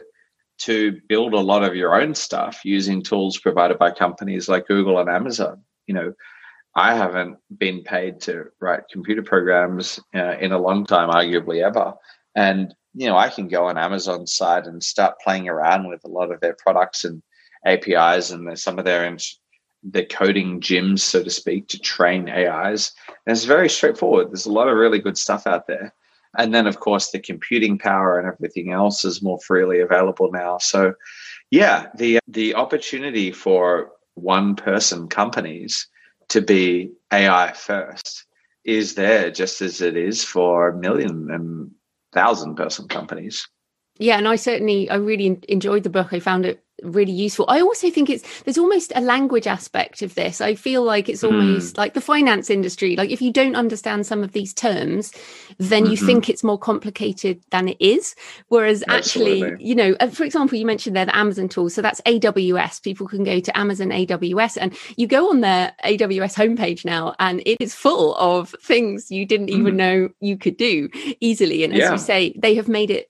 to 0.57 0.99
build 1.07 1.33
a 1.33 1.39
lot 1.39 1.63
of 1.63 1.75
your 1.75 1.99
own 1.99 2.15
stuff 2.15 2.61
using 2.63 3.03
tools 3.03 3.37
provided 3.37 3.77
by 3.77 3.91
companies 3.91 4.47
like 4.47 4.67
Google 4.67 4.99
and 4.99 5.09
Amazon. 5.09 5.61
You 5.87 5.95
know, 5.95 6.13
I 6.75 6.95
haven't 6.95 7.37
been 7.57 7.83
paid 7.83 8.21
to 8.21 8.45
write 8.59 8.89
computer 8.91 9.23
programs 9.23 9.99
uh, 10.13 10.37
in 10.39 10.51
a 10.51 10.59
long 10.59 10.85
time, 10.85 11.09
arguably 11.09 11.63
ever. 11.63 11.93
And, 12.35 12.73
you 12.93 13.07
know, 13.07 13.17
I 13.17 13.29
can 13.29 13.47
go 13.47 13.65
on 13.67 13.77
Amazon's 13.77 14.33
site 14.33 14.65
and 14.65 14.83
start 14.83 15.19
playing 15.23 15.47
around 15.47 15.87
with 15.87 16.03
a 16.03 16.09
lot 16.09 16.31
of 16.31 16.39
their 16.41 16.55
products 16.57 17.05
and 17.05 17.21
APIs 17.65 18.31
and 18.31 18.57
some 18.59 18.77
of 18.77 18.85
their, 18.85 19.17
their 19.83 20.05
coding 20.05 20.59
gyms, 20.59 20.99
so 20.99 21.23
to 21.23 21.29
speak, 21.29 21.67
to 21.69 21.79
train 21.79 22.29
AIs. 22.29 22.93
And 23.25 23.35
it's 23.35 23.45
very 23.45 23.69
straightforward. 23.69 24.29
There's 24.29 24.45
a 24.45 24.51
lot 24.51 24.67
of 24.67 24.77
really 24.77 24.99
good 24.99 25.17
stuff 25.17 25.47
out 25.47 25.67
there 25.67 25.93
and 26.37 26.53
then 26.53 26.67
of 26.67 26.79
course 26.79 27.11
the 27.11 27.19
computing 27.19 27.77
power 27.77 28.19
and 28.19 28.27
everything 28.27 28.71
else 28.71 29.05
is 29.05 29.21
more 29.21 29.39
freely 29.39 29.79
available 29.79 30.31
now. 30.31 30.57
So 30.57 30.93
yeah 31.51 31.87
the 31.95 32.19
the 32.27 32.55
opportunity 32.55 33.31
for 33.31 33.91
one 34.15 34.55
person 34.55 35.07
companies 35.07 35.87
to 36.29 36.41
be 36.41 36.91
ai 37.11 37.51
first 37.53 38.25
is 38.63 38.95
there 38.95 39.29
just 39.29 39.61
as 39.61 39.79
it 39.81 39.95
is 39.95 40.23
for 40.23 40.73
million 40.73 41.29
and 41.29 41.71
thousand 42.13 42.55
person 42.55 42.87
companies. 42.87 43.47
Yeah 43.99 44.17
and 44.17 44.27
i 44.27 44.35
certainly 44.35 44.89
i 44.89 44.95
really 44.95 45.39
enjoyed 45.47 45.83
the 45.83 45.89
book. 45.89 46.13
I 46.13 46.19
found 46.19 46.45
it 46.45 46.64
really 46.85 47.11
useful. 47.11 47.45
I 47.47 47.61
also 47.61 47.89
think 47.89 48.09
it's 48.09 48.41
there's 48.43 48.57
almost 48.57 48.91
a 48.95 49.01
language 49.01 49.47
aspect 49.47 50.01
of 50.01 50.15
this. 50.15 50.41
I 50.41 50.55
feel 50.55 50.83
like 50.83 51.09
it's 51.09 51.23
almost 51.23 51.75
mm. 51.75 51.77
like 51.77 51.93
the 51.93 52.01
finance 52.01 52.49
industry. 52.49 52.95
Like 52.95 53.09
if 53.09 53.21
you 53.21 53.31
don't 53.31 53.55
understand 53.55 54.05
some 54.05 54.23
of 54.23 54.31
these 54.31 54.53
terms, 54.53 55.11
then 55.57 55.83
mm-hmm. 55.83 55.91
you 55.91 55.97
think 55.97 56.29
it's 56.29 56.43
more 56.43 56.59
complicated 56.59 57.41
than 57.51 57.69
it 57.69 57.77
is. 57.79 58.15
Whereas 58.47 58.83
Absolutely. 58.87 59.43
actually, 59.43 59.65
you 59.65 59.75
know, 59.75 59.95
uh, 59.99 60.07
for 60.07 60.23
example, 60.23 60.57
you 60.57 60.65
mentioned 60.65 60.95
there 60.95 61.05
the 61.05 61.15
Amazon 61.15 61.49
tool. 61.49 61.69
So 61.69 61.81
that's 61.81 62.01
AWS. 62.01 62.81
People 62.83 63.07
can 63.07 63.23
go 63.23 63.39
to 63.39 63.57
Amazon 63.57 63.89
AWS 63.89 64.57
and 64.59 64.77
you 64.97 65.07
go 65.07 65.29
on 65.29 65.41
their 65.41 65.73
AWS 65.83 66.35
homepage 66.35 66.85
now 66.85 67.15
and 67.19 67.41
it 67.45 67.57
is 67.59 67.73
full 67.73 68.15
of 68.15 68.55
things 68.61 69.11
you 69.11 69.25
didn't 69.25 69.47
mm. 69.47 69.59
even 69.59 69.77
know 69.77 70.09
you 70.19 70.37
could 70.37 70.57
do 70.57 70.89
easily. 71.19 71.63
And 71.63 71.73
as 71.73 71.79
yeah. 71.79 71.91
you 71.91 71.97
say, 71.97 72.33
they 72.37 72.55
have 72.55 72.67
made 72.67 72.91
it 72.91 73.09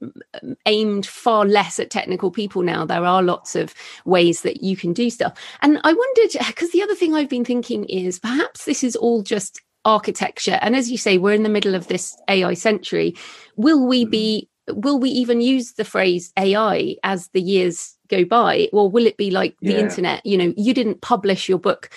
aimed 0.65 1.05
far 1.05 1.45
less 1.45 1.79
at 1.79 1.89
technical 1.89 2.31
people 2.31 2.61
now. 2.61 2.85
There 2.85 3.05
are 3.05 3.21
lots 3.23 3.55
of 3.55 3.64
ways 4.05 4.41
that 4.41 4.63
you 4.63 4.75
can 4.75 4.93
do 4.93 5.09
stuff. 5.09 5.37
And 5.61 5.79
I 5.83 5.93
wondered, 5.93 6.39
because 6.47 6.71
the 6.71 6.83
other 6.83 6.95
thing 6.95 7.13
I've 7.13 7.29
been 7.29 7.45
thinking 7.45 7.85
is 7.85 8.19
perhaps 8.19 8.65
this 8.65 8.83
is 8.83 8.95
all 8.95 9.21
just 9.23 9.61
architecture. 9.85 10.59
And 10.61 10.75
as 10.75 10.91
you 10.91 10.97
say, 10.97 11.17
we're 11.17 11.33
in 11.33 11.43
the 11.43 11.49
middle 11.49 11.75
of 11.75 11.87
this 11.87 12.17
AI 12.27 12.55
century. 12.55 13.15
Will 13.55 13.85
we 13.85 14.03
mm-hmm. 14.03 14.11
be 14.11 14.49
will 14.69 14.97
we 14.99 15.11
even 15.11 15.41
use 15.41 15.73
the 15.73 15.85
phrase 15.85 16.33
AI 16.39 16.95
as 17.03 17.27
the 17.29 17.41
years 17.41 17.95
go 18.07 18.25
by? 18.25 18.67
Or 18.73 18.89
will 18.89 19.05
it 19.05 19.17
be 19.17 19.29
like 19.31 19.55
the 19.61 19.73
yeah. 19.73 19.79
internet? 19.79 20.25
You 20.25 20.37
know, 20.37 20.53
you 20.57 20.73
didn't 20.73 21.01
publish 21.01 21.47
your 21.47 21.59
book 21.59 21.91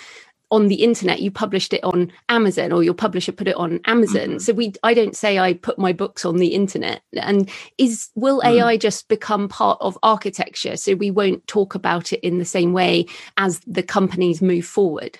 on 0.51 0.67
the 0.67 0.83
internet 0.83 1.21
you 1.21 1.31
published 1.31 1.73
it 1.73 1.83
on 1.83 2.11
amazon 2.29 2.71
or 2.71 2.83
your 2.83 2.93
publisher 2.93 3.31
put 3.31 3.47
it 3.47 3.55
on 3.55 3.79
amazon. 3.85 4.21
Mm-hmm. 4.21 4.37
so 4.39 4.53
we 4.53 4.73
i 4.83 4.93
don't 4.93 5.15
say 5.15 5.37
i 5.37 5.53
put 5.53 5.77
my 5.77 5.93
books 5.93 6.25
on 6.25 6.37
the 6.37 6.53
internet. 6.53 7.01
And 7.13 7.49
is 7.77 8.09
will 8.15 8.41
mm. 8.41 8.47
ai 8.47 8.77
just 8.77 9.07
become 9.07 9.47
part 9.47 9.77
of 9.81 9.97
architecture? 10.03 10.77
So 10.77 10.95
we 10.95 11.11
won't 11.11 11.45
talk 11.47 11.75
about 11.75 12.13
it 12.13 12.19
in 12.25 12.39
the 12.39 12.45
same 12.45 12.73
way 12.73 13.05
as 13.37 13.59
the 13.67 13.83
companies 13.83 14.41
move 14.41 14.65
forward? 14.65 15.19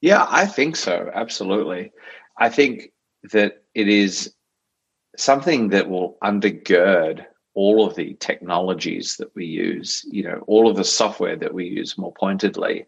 Yeah 0.00 0.26
i 0.28 0.46
think 0.46 0.76
so. 0.76 1.10
Absolutely. 1.14 1.92
I 2.38 2.48
think 2.48 2.92
that 3.32 3.64
it 3.74 3.88
is 3.88 4.34
something 5.16 5.68
that 5.68 5.90
will 5.90 6.16
undergird 6.22 7.26
all 7.54 7.86
of 7.86 7.94
the 7.96 8.14
technologies 8.14 9.16
that 9.18 9.34
we 9.34 9.44
use 9.44 10.04
you 10.10 10.22
know 10.22 10.42
all 10.46 10.70
of 10.70 10.76
the 10.76 10.84
software 10.84 11.36
that 11.36 11.52
we 11.52 11.66
use 11.66 11.98
more 11.98 12.14
pointedly 12.18 12.86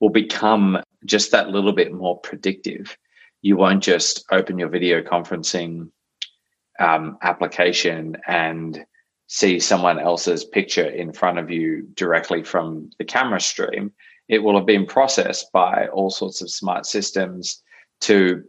will 0.00 0.10
become 0.10 0.82
just 1.04 1.30
that 1.32 1.50
little 1.50 1.72
bit 1.72 1.92
more 1.92 2.18
predictive. 2.18 2.96
You 3.42 3.56
won't 3.56 3.82
just 3.82 4.24
open 4.30 4.58
your 4.58 4.68
video 4.68 5.02
conferencing 5.02 5.90
um, 6.78 7.18
application 7.22 8.16
and 8.26 8.84
see 9.28 9.60
someone 9.60 9.98
else's 9.98 10.44
picture 10.44 10.86
in 10.86 11.12
front 11.12 11.38
of 11.38 11.50
you 11.50 11.86
directly 11.94 12.42
from 12.42 12.90
the 12.98 13.04
camera 13.04 13.40
stream. 13.40 13.92
It 14.28 14.42
will 14.42 14.56
have 14.56 14.66
been 14.66 14.86
processed 14.86 15.52
by 15.52 15.86
all 15.88 16.10
sorts 16.10 16.40
of 16.40 16.50
smart 16.50 16.86
systems 16.86 17.62
to 18.02 18.42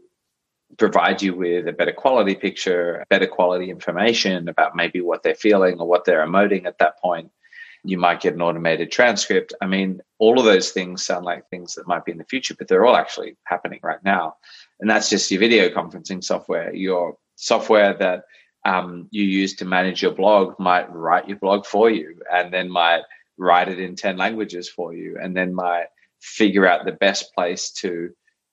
provide 0.77 1.21
you 1.21 1.35
with 1.35 1.67
a 1.67 1.73
better 1.73 1.91
quality 1.91 2.33
picture, 2.33 3.03
better 3.09 3.27
quality 3.27 3.69
information 3.69 4.47
about 4.47 4.75
maybe 4.75 5.01
what 5.01 5.21
they're 5.21 5.35
feeling 5.35 5.79
or 5.79 5.87
what 5.87 6.05
they're 6.05 6.25
emoting 6.25 6.65
at 6.65 6.77
that 6.79 6.97
point 6.99 7.29
you 7.83 7.97
might 7.97 8.21
get 8.21 8.33
an 8.33 8.41
automated 8.41 8.91
transcript. 8.91 9.53
I 9.61 9.65
mean, 9.65 10.01
all 10.19 10.39
of 10.39 10.45
those 10.45 10.71
things 10.71 11.03
sound 11.05 11.25
like 11.25 11.49
things 11.49 11.75
that 11.75 11.87
might 11.87 12.05
be 12.05 12.11
in 12.11 12.17
the 12.17 12.25
future, 12.25 12.55
but 12.57 12.67
they're 12.67 12.85
all 12.85 12.95
actually 12.95 13.37
happening 13.45 13.79
right 13.81 14.03
now. 14.03 14.35
And 14.79 14.89
that's 14.89 15.09
just 15.09 15.31
your 15.31 15.39
video 15.39 15.69
conferencing 15.69 16.23
software. 16.23 16.73
Your 16.73 17.17
software 17.35 17.95
that 17.97 18.23
um, 18.65 19.07
you 19.11 19.23
use 19.23 19.55
to 19.55 19.65
manage 19.65 20.01
your 20.01 20.11
blog 20.11 20.59
might 20.59 20.91
write 20.93 21.27
your 21.27 21.37
blog 21.37 21.65
for 21.65 21.89
you 21.89 22.19
and 22.31 22.53
then 22.53 22.69
might 22.69 23.01
write 23.37 23.69
it 23.69 23.79
in 23.79 23.95
10 23.95 24.17
languages 24.17 24.69
for 24.69 24.93
you 24.93 25.17
and 25.19 25.35
then 25.35 25.53
might 25.53 25.87
figure 26.19 26.67
out 26.67 26.85
the 26.85 26.91
best 26.91 27.33
place 27.33 27.71
to 27.71 28.11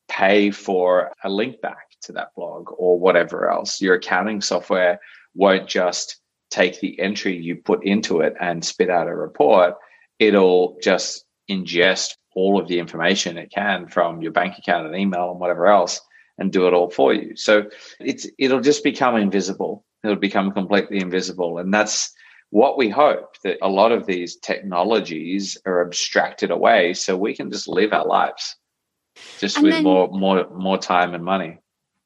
pay 0.09 0.51
for 0.51 1.13
a 1.23 1.29
link 1.29 1.61
back 1.61 1.91
to 2.01 2.13
that 2.13 2.35
blog 2.35 2.71
or 2.79 2.99
whatever 2.99 3.51
else. 3.51 3.83
Your 3.83 3.97
accounting 3.97 4.41
software 4.41 4.99
won't 5.35 5.69
just 5.69 6.17
take 6.51 6.81
the 6.81 6.99
entry 7.01 7.37
you 7.37 7.57
put 7.57 7.85
into 7.85 8.21
it 8.21 8.35
and 8.41 8.65
spit 8.65 8.91
out 8.91 9.09
a 9.09 9.15
report. 9.15 9.75
It'll 10.19 10.79
just 10.83 11.25
ingest 11.51 12.17
all 12.35 12.61
of 12.61 12.69
the 12.69 12.79
information 12.79 13.39
it 13.39 13.51
can 13.51 13.89
from 13.89 14.23
your 14.23 14.33
bank 14.33 14.59
account 14.59 14.87
and 14.87 14.97
email 14.97 15.31
and 15.31 15.41
whatever 15.41 15.67
else 15.67 16.01
and 16.39 16.53
do 16.53 16.67
it 16.67 16.75
all 16.75 16.91
for 16.91 17.13
you. 17.13 17.37
So 17.37 17.65
it's 18.01 18.27
it'll 18.39 18.61
just 18.61 18.85
become 18.85 19.17
invisible. 19.17 19.85
It'll 20.05 20.17
become 20.17 20.53
completely 20.53 21.01
invisible. 21.01 21.59
And 21.59 21.75
that's 21.75 22.13
what 22.51 22.79
we 22.79 22.89
hope 22.89 23.37
that 23.45 23.59
a 23.61 23.69
lot 23.69 23.93
of 23.93 24.07
these 24.07 24.37
technologies 24.37 25.59
are 25.67 25.85
abstracted 25.85 26.51
away 26.51 26.95
so 26.95 27.17
we 27.17 27.35
can 27.35 27.51
just 27.51 27.69
live 27.69 27.93
our 27.93 28.07
lives 28.07 28.57
just 29.39 29.57
and 29.57 29.65
with 29.65 29.75
then, 29.75 29.83
more 29.83 30.09
more 30.09 30.49
more 30.51 30.79
time 30.79 31.15
and 31.15 31.25
money 31.25 31.59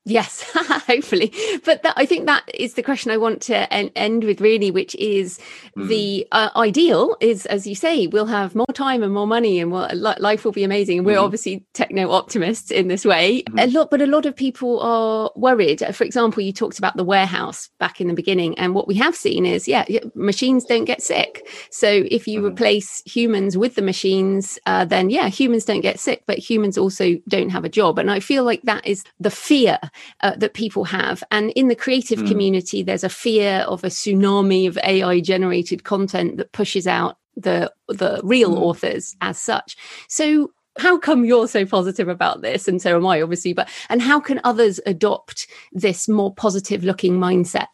Yes, 0.04 0.42
hopefully. 0.54 1.32
But 1.64 1.84
that, 1.84 1.94
I 1.96 2.06
think 2.06 2.26
that 2.26 2.42
is 2.52 2.74
the 2.74 2.82
question 2.82 3.12
I 3.12 3.16
want 3.16 3.40
to 3.42 3.72
en- 3.72 3.92
end 3.94 4.24
with, 4.24 4.40
really, 4.40 4.72
which 4.72 4.96
is 4.96 5.38
mm. 5.78 5.86
the 5.86 6.26
uh, 6.32 6.50
ideal 6.56 7.16
is, 7.20 7.46
as 7.46 7.68
you 7.68 7.76
say, 7.76 8.08
we'll 8.08 8.26
have 8.26 8.56
more 8.56 8.66
time 8.74 9.04
and 9.04 9.14
more 9.14 9.28
money, 9.28 9.60
and 9.60 9.70
we'll, 9.70 9.88
life 9.92 10.44
will 10.44 10.50
be 10.50 10.64
amazing. 10.64 10.98
And 10.98 11.06
we're 11.06 11.18
mm. 11.18 11.22
obviously 11.22 11.64
techno 11.72 12.10
optimists 12.10 12.72
in 12.72 12.88
this 12.88 13.04
way. 13.04 13.44
Mm. 13.44 13.62
A 13.62 13.78
lot, 13.78 13.90
but 13.92 14.02
a 14.02 14.06
lot 14.06 14.26
of 14.26 14.34
people 14.34 14.80
are 14.80 15.30
worried. 15.36 15.84
For 15.94 16.02
example, 16.02 16.42
you 16.42 16.52
talked 16.52 16.78
about 16.78 16.96
the 16.96 17.04
warehouse 17.04 17.70
back 17.78 18.00
in 18.00 18.08
the 18.08 18.14
beginning, 18.14 18.58
and 18.58 18.74
what 18.74 18.88
we 18.88 18.96
have 18.96 19.14
seen 19.14 19.46
is, 19.46 19.68
yeah, 19.68 19.84
machines 20.16 20.64
don't 20.64 20.84
get 20.84 21.00
sick. 21.00 21.46
So 21.70 21.88
if 22.10 22.26
you 22.26 22.40
mm-hmm. 22.40 22.48
replace 22.48 23.02
humans 23.06 23.56
with 23.56 23.76
the 23.76 23.82
machines, 23.82 24.58
uh, 24.66 24.84
then 24.84 25.10
yeah, 25.10 25.28
humans 25.28 25.64
don't 25.64 25.80
get 25.80 26.00
sick, 26.00 26.24
but 26.26 26.38
humans 26.38 26.76
also 26.76 27.18
don't 27.28 27.50
have 27.50 27.64
a 27.64 27.68
job. 27.68 28.00
And 28.00 28.10
I 28.10 28.18
feel 28.18 28.42
like 28.42 28.62
that 28.62 28.84
is 28.84 29.04
the 29.20 29.30
fear 29.30 29.78
uh, 30.20 30.36
that 30.36 30.54
people 30.54 30.84
have. 30.84 31.22
And 31.30 31.50
in 31.52 31.68
the 31.68 31.76
creative 31.76 32.20
mm. 32.20 32.28
community, 32.28 32.82
there's 32.82 33.04
a 33.04 33.08
fear 33.08 33.64
of 33.68 33.84
a 33.84 33.88
tsunami 33.88 34.68
of 34.68 34.78
AI 34.84 35.20
generated 35.20 35.84
content 35.84 36.36
that 36.36 36.52
pushes 36.52 36.86
out 36.86 37.18
the 37.36 37.72
the 37.88 38.20
real 38.22 38.54
mm. 38.54 38.58
authors 38.60 39.16
as 39.20 39.38
such. 39.38 39.76
So 40.08 40.52
how 40.78 40.98
come 40.98 41.24
you're 41.24 41.48
so 41.48 41.66
positive 41.66 42.08
about 42.08 42.40
this 42.40 42.66
and 42.66 42.80
so 42.80 42.96
am 42.96 43.06
i 43.06 43.20
obviously 43.20 43.52
but 43.52 43.68
and 43.88 44.00
how 44.00 44.18
can 44.18 44.40
others 44.44 44.80
adopt 44.86 45.46
this 45.72 46.08
more 46.08 46.32
positive 46.34 46.82
looking 46.82 47.18
mindset 47.18 47.66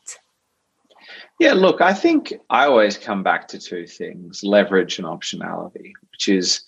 yeah 1.38 1.52
look 1.52 1.80
i 1.80 1.94
think 1.94 2.34
i 2.50 2.64
always 2.64 2.98
come 2.98 3.22
back 3.22 3.46
to 3.46 3.58
two 3.58 3.86
things 3.86 4.42
leverage 4.42 4.98
and 4.98 5.06
optionality 5.06 5.92
which 6.10 6.28
is 6.28 6.62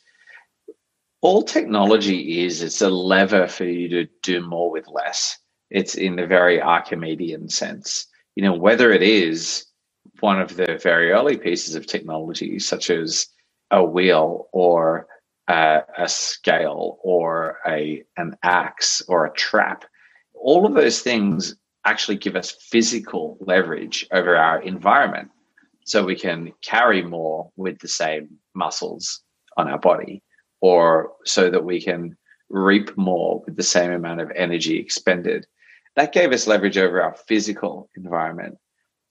all 1.21 1.43
technology 1.43 2.45
is 2.45 2.63
it's 2.63 2.81
a 2.81 2.89
lever 2.89 3.47
for 3.47 3.65
you 3.65 3.89
to 3.89 4.07
do 4.23 4.41
more 4.41 4.71
with 4.71 4.87
less 4.89 5.39
it's 5.71 5.95
in 5.95 6.17
the 6.17 6.27
very 6.27 6.61
Archimedean 6.61 7.49
sense. 7.49 8.07
You 8.35 8.43
know, 8.43 8.55
whether 8.55 8.93
it 8.93 9.03
is 9.03 9.67
one 10.21 10.41
of 10.41 10.57
the 10.57 10.79
very 10.83 11.13
early 11.13 11.37
pieces 11.37 11.75
of 11.75 11.87
technology, 11.87 12.59
such 12.59 12.91
as 12.91 13.27
a 13.71 13.85
wheel 13.85 14.49
or 14.53 15.07
a, 15.49 15.83
a 15.99 16.09
scale 16.09 16.99
or 17.03 17.59
a 17.67 18.03
an 18.17 18.37
axe 18.43 19.03
or 19.09 19.27
a 19.27 19.33
trap, 19.33 19.85
all 20.35 20.67
of 20.67 20.75
those 20.75 21.01
things 21.01 21.55
actually 21.85 22.17
give 22.17 22.37
us 22.37 22.51
physical 22.51 23.39
leverage 23.41 24.07
over 24.13 24.37
our 24.37 24.61
environment. 24.63 25.31
So 25.85 26.05
we 26.05 26.17
can 26.17 26.53
carry 26.63 27.03
more 27.03 27.51
with 27.57 27.79
the 27.79 27.89
same 27.89 28.29
muscles 28.55 29.23
on 29.57 29.69
our 29.69 29.79
body, 29.79 30.23
or 30.61 31.13
so 31.25 31.51
that 31.51 31.65
we 31.65 31.81
can 31.81 32.17
reap 32.49 32.97
more 32.97 33.43
with 33.47 33.57
the 33.57 33.63
same 33.63 33.93
amount 33.93 34.21
of 34.21 34.31
energy 34.35 34.79
expended 34.79 35.47
that 35.97 36.13
gave 36.13 36.33
us 36.33 36.47
leverage 36.47 36.79
over 36.79 37.03
our 37.03 37.15
physical 37.15 37.89
environment. 37.97 38.57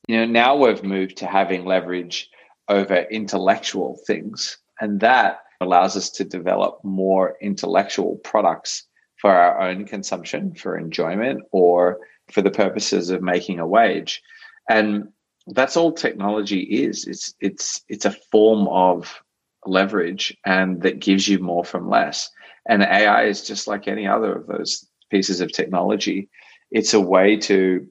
You 0.07 0.17
know, 0.17 0.25
now 0.25 0.55
we've 0.55 0.83
moved 0.83 1.17
to 1.17 1.27
having 1.27 1.65
leverage 1.65 2.29
over 2.67 2.95
intellectual 2.95 3.99
things, 4.07 4.57
and 4.79 4.99
that 5.01 5.39
allows 5.61 5.97
us 5.97 6.09
to 6.11 6.23
develop 6.23 6.79
more 6.83 7.35
intellectual 7.41 8.15
products 8.23 8.85
for 9.17 9.31
our 9.31 9.59
own 9.61 9.85
consumption, 9.85 10.55
for 10.55 10.77
enjoyment, 10.77 11.41
or 11.51 11.99
for 12.31 12.41
the 12.41 12.51
purposes 12.51 13.09
of 13.09 13.21
making 13.21 13.59
a 13.59 13.67
wage. 13.67 14.21
And 14.69 15.09
that's 15.47 15.75
all 15.75 15.91
technology 15.91 16.61
is. 16.61 17.05
It's 17.05 17.33
it's 17.39 17.81
it's 17.89 18.05
a 18.05 18.15
form 18.31 18.67
of 18.67 19.21
leverage 19.65 20.35
and 20.45 20.81
that 20.83 20.99
gives 20.99 21.27
you 21.27 21.39
more 21.39 21.65
from 21.65 21.89
less. 21.89 22.29
And 22.67 22.83
AI 22.83 23.25
is 23.25 23.45
just 23.45 23.67
like 23.67 23.87
any 23.87 24.07
other 24.07 24.33
of 24.33 24.47
those 24.47 24.87
pieces 25.09 25.41
of 25.41 25.51
technology 25.51 26.29
it's 26.71 26.93
a 26.93 26.99
way 26.99 27.37
to 27.37 27.87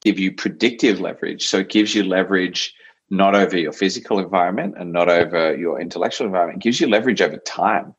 give 0.00 0.18
you 0.18 0.32
predictive 0.32 1.00
leverage. 1.00 1.46
So 1.46 1.58
it 1.58 1.68
gives 1.68 1.94
you 1.94 2.02
leverage 2.04 2.74
not 3.10 3.34
over 3.34 3.58
your 3.58 3.72
physical 3.72 4.18
environment 4.18 4.74
and 4.78 4.92
not 4.92 5.08
over 5.10 5.54
your 5.54 5.80
intellectual 5.80 6.26
environment. 6.26 6.62
It 6.62 6.64
gives 6.64 6.80
you 6.80 6.88
leverage 6.88 7.20
over 7.20 7.36
time 7.36 7.94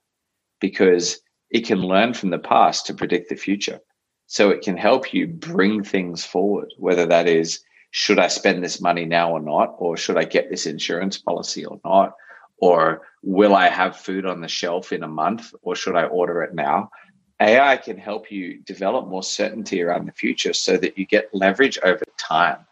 because 0.59 1.19
it 1.51 1.67
can 1.67 1.81
learn 1.81 2.15
from 2.15 2.31
the 2.31 2.39
past 2.39 2.87
to 2.87 2.95
predict 2.95 3.29
the 3.29 3.35
future. 3.35 3.79
So 4.25 4.49
it 4.49 4.63
can 4.63 4.75
help 4.75 5.13
you 5.13 5.27
bring 5.27 5.83
things 5.83 6.25
forward, 6.25 6.73
whether 6.77 7.05
that 7.05 7.27
is, 7.27 7.63
should 7.91 8.17
I 8.17 8.27
spend 8.27 8.63
this 8.63 8.81
money 8.81 9.05
now 9.05 9.31
or 9.31 9.39
not? 9.39 9.75
Or 9.77 9.95
should 9.95 10.17
I 10.17 10.23
get 10.23 10.49
this 10.49 10.65
insurance 10.65 11.19
policy 11.19 11.63
or 11.63 11.79
not? 11.85 12.13
Or 12.57 13.03
will 13.21 13.53
I 13.53 13.67
have 13.67 13.97
food 13.97 14.25
on 14.25 14.41
the 14.41 14.47
shelf 14.47 14.91
in 14.91 15.03
a 15.03 15.07
month 15.07 15.53
or 15.61 15.75
should 15.75 15.95
I 15.95 16.05
order 16.05 16.41
it 16.41 16.55
now? 16.55 16.89
AI 17.43 17.77
can 17.77 17.97
help 17.97 18.31
you 18.31 18.59
develop 18.59 19.07
more 19.07 19.23
certainty 19.23 19.81
around 19.81 20.07
the 20.07 20.13
future 20.13 20.53
so 20.53 20.77
that 20.77 20.97
you 20.97 21.05
get 21.05 21.33
leverage 21.33 21.77
over 21.83 22.03
time. 22.17 22.65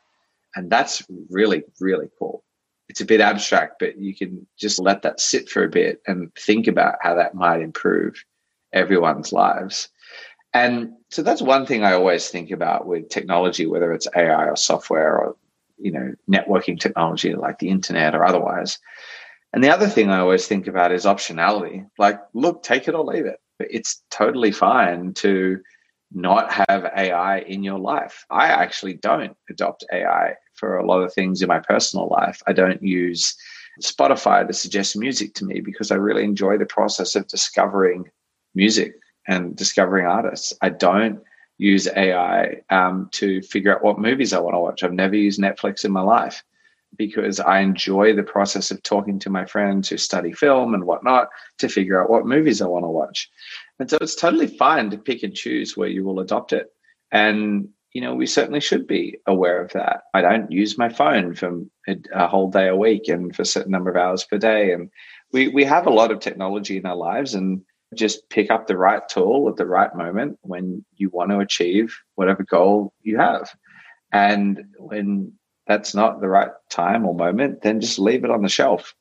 And 0.56 0.70
that's 0.70 1.04
really, 1.30 1.64
really 1.80 2.10
cool. 2.18 2.44
It's 2.88 3.02
a 3.02 3.06
bit 3.06 3.22
abstract, 3.22 3.80
but 3.80 3.98
you 3.98 4.16
can 4.16 4.48
just 4.58 4.80
let 4.80 5.02
that 5.02 5.20
sit 5.20 5.50
for 5.50 5.64
a 5.64 5.70
bit 5.70 6.02
and 6.08 6.34
think 6.36 6.68
about 6.68 6.96
how 7.02 7.16
that 7.16 7.36
might 7.36 7.62
improve 7.62 8.24
everyone's 8.74 9.34
lives. 9.34 9.90
And 10.54 10.94
so 11.10 11.22
that's 11.22 11.42
one 11.42 11.66
thing 11.66 11.84
I 11.84 11.94
always 11.94 12.30
think 12.30 12.52
about 12.52 12.86
with 12.86 13.10
technology, 13.10 13.66
whether 13.66 13.94
it's 13.94 14.08
AI 14.16 14.46
or 14.46 14.56
software 14.56 15.18
or 15.18 15.36
you 15.78 15.92
know 15.92 16.14
networking 16.30 16.80
technology 16.80 17.34
like 17.34 17.60
the 17.60 17.70
internet 17.70 18.14
or 18.14 18.26
otherwise. 18.26 18.78
And 19.54 19.64
the 19.64 19.70
other 19.70 19.88
thing 19.88 20.10
I 20.10 20.20
always 20.20 20.48
think 20.48 20.68
about 20.68 20.92
is 20.92 21.06
optionality. 21.06 21.90
Like, 21.98 22.20
look, 22.34 22.64
take 22.64 22.88
it 22.88 22.96
or 22.96 23.04
leave 23.04 23.26
it 23.26 23.40
it's 23.70 24.04
totally 24.10 24.52
fine 24.52 25.14
to 25.16 25.60
not 26.14 26.52
have 26.52 26.92
AI 26.98 27.40
in 27.40 27.64
your 27.64 27.80
life. 27.80 28.26
I 28.30 28.48
actually 28.48 28.96
don't 28.96 29.36
adopt 29.50 29.86
AI 29.92 30.36
for 30.56 30.78
a 30.78 30.86
lot 30.86 31.02
of 31.02 31.14
things 31.14 31.42
in 31.42 31.48
my 31.48 31.60
personal 31.60 32.08
life. 32.10 32.42
I 32.48 32.54
don't 32.54 32.82
use 32.84 33.36
Spotify 33.82 34.46
to 34.46 34.54
suggest 34.54 34.98
music 34.98 35.34
to 35.36 35.46
me 35.46 35.62
because 35.62 35.92
I 35.92 35.96
really 35.96 36.24
enjoy 36.24 36.58
the 36.58 36.66
process 36.66 37.16
of 37.16 37.28
discovering 37.28 38.10
music 38.54 38.96
and 39.28 39.56
discovering 39.56 40.06
artists. 40.06 40.54
I 40.62 40.70
don't 40.70 41.20
use 41.58 41.88
AI 41.96 42.62
um, 42.70 43.08
to 43.14 43.42
figure 43.44 43.74
out 43.74 43.84
what 43.84 44.00
movies 44.00 44.34
I 44.34 44.40
want 44.40 44.56
to 44.56 44.60
watch. 44.60 44.84
I've 44.84 44.94
never 44.94 45.16
used 45.16 45.40
Netflix 45.40 45.86
in 45.86 45.92
my 45.92 46.02
life 46.02 46.44
because 46.98 47.40
I 47.40 47.60
enjoy 47.60 48.16
the 48.16 48.24
process 48.24 48.72
of 48.72 48.84
talking 48.84 49.20
to 49.20 49.30
my 49.30 49.46
friends 49.46 49.90
who 49.90 49.98
study 49.98 50.34
film 50.34 50.74
and 50.74 50.86
whatnot 50.86 51.30
to 51.60 51.70
figure 51.70 52.02
out 52.02 52.10
what 52.10 52.26
movies 52.26 52.62
I 52.62 52.68
want 52.68 52.84
to 52.84 52.90
watch. 52.90 53.30
And 53.80 53.90
so 53.90 53.98
it's 54.02 54.16
totally 54.16 54.48
fine 54.48 54.90
to 54.92 54.98
pick 54.98 55.24
and 55.24 55.34
choose 55.34 55.76
where 55.76 55.90
you 55.90 56.04
will 56.04 56.20
adopt 56.20 56.54
it. 56.54 56.68
And, 57.12 57.70
you 57.94 58.02
know, 58.02 58.14
we 58.16 58.26
certainly 58.28 58.60
should 58.60 58.88
be 58.88 59.18
aware 59.26 59.62
of 59.64 59.72
that. 59.74 60.04
I 60.14 60.22
don't 60.22 60.52
use 60.52 60.78
my 60.78 60.90
phone 60.90 61.34
for 61.34 61.62
a, 61.88 62.28
whole 62.28 62.52
day 62.52 62.68
a 62.68 62.76
week 62.76 63.08
and 63.08 63.36
for 63.36 63.42
a 63.42 63.46
certain 63.46 63.72
number 63.72 63.90
of 63.90 63.98
hours 63.98 64.24
per 64.24 64.38
day. 64.38 64.74
And 64.74 64.90
we, 65.34 65.48
we 65.48 65.64
have 65.64 65.88
a 65.88 65.92
lot 65.92 66.12
of 66.12 66.20
technology 66.20 66.78
in 66.78 66.86
our 66.86 66.96
lives 66.96 67.34
and 67.34 67.62
just 67.96 68.30
pick 68.30 68.50
up 68.50 68.68
the 68.68 68.78
right 68.78 69.08
tool 69.10 69.50
at 69.50 69.58
the 69.58 69.66
right 69.66 69.94
moment 69.96 70.38
when 70.42 70.86
you 70.96 71.10
want 71.10 71.32
to 71.32 71.40
achieve 71.40 71.98
whatever 72.16 72.44
goal 72.44 72.94
you 73.02 73.18
have. 73.18 73.50
And 74.14 74.66
when 74.78 75.34
that's 75.68 75.94
not 75.94 76.22
the 76.22 76.28
right 76.28 76.52
time 76.70 77.06
or 77.06 77.14
moment, 77.14 77.62
then 77.62 77.82
just 77.82 78.00
leave 78.00 78.24
it 78.24 78.32
on 78.32 78.42
the 78.42 78.50
shelf. 78.50 78.96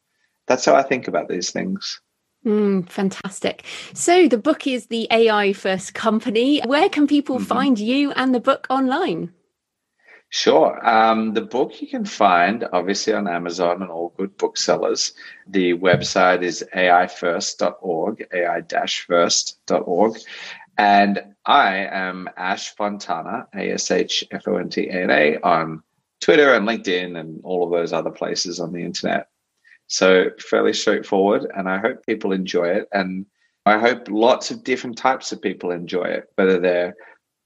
That's 0.46 0.64
how 0.64 0.74
I 0.74 0.82
think 0.82 1.08
about 1.08 1.28
these 1.28 1.50
things. 1.50 2.00
Mm, 2.44 2.88
fantastic. 2.88 3.64
So 3.92 4.26
the 4.26 4.38
book 4.38 4.66
is 4.66 4.86
the 4.86 5.06
AI 5.10 5.52
First 5.52 5.94
Company. 5.94 6.60
Where 6.64 6.88
can 6.88 7.06
people 7.06 7.36
mm-hmm. 7.36 7.44
find 7.44 7.78
you 7.78 8.12
and 8.12 8.34
the 8.34 8.40
book 8.40 8.66
online? 8.70 9.32
Sure. 10.30 10.88
Um, 10.88 11.34
the 11.34 11.40
book 11.40 11.82
you 11.82 11.88
can 11.88 12.04
find 12.04 12.64
obviously 12.72 13.12
on 13.12 13.26
Amazon 13.26 13.82
and 13.82 13.90
all 13.90 14.14
good 14.16 14.36
booksellers. 14.38 15.12
The 15.48 15.74
website 15.74 16.42
is 16.42 16.64
aifirst.org, 16.72 18.28
ai-first.org. 18.32 20.18
And 20.78 21.22
I 21.44 21.76
am 21.76 22.30
Ash 22.36 22.74
Fontana, 22.76 23.48
A 23.54 23.72
S 23.72 23.90
H 23.90 24.24
F 24.30 24.46
O 24.46 24.56
N 24.56 24.70
T 24.70 24.88
A 24.88 25.02
N 25.02 25.10
A, 25.10 25.38
on 25.40 25.82
Twitter 26.20 26.52
and 26.54 26.68
LinkedIn 26.68 27.18
and 27.18 27.40
all 27.44 27.64
of 27.64 27.70
those 27.70 27.92
other 27.92 28.10
places 28.10 28.60
on 28.60 28.72
the 28.72 28.82
internet. 28.82 29.28
So 29.86 30.30
fairly 30.38 30.72
straightforward, 30.72 31.50
and 31.56 31.68
I 31.68 31.78
hope 31.78 32.06
people 32.06 32.32
enjoy 32.32 32.68
it. 32.68 32.88
And 32.92 33.26
I 33.66 33.78
hope 33.78 34.08
lots 34.08 34.50
of 34.50 34.62
different 34.62 34.96
types 34.96 35.32
of 35.32 35.42
people 35.42 35.70
enjoy 35.70 36.04
it, 36.04 36.28
whether 36.36 36.60
they're 36.60 36.94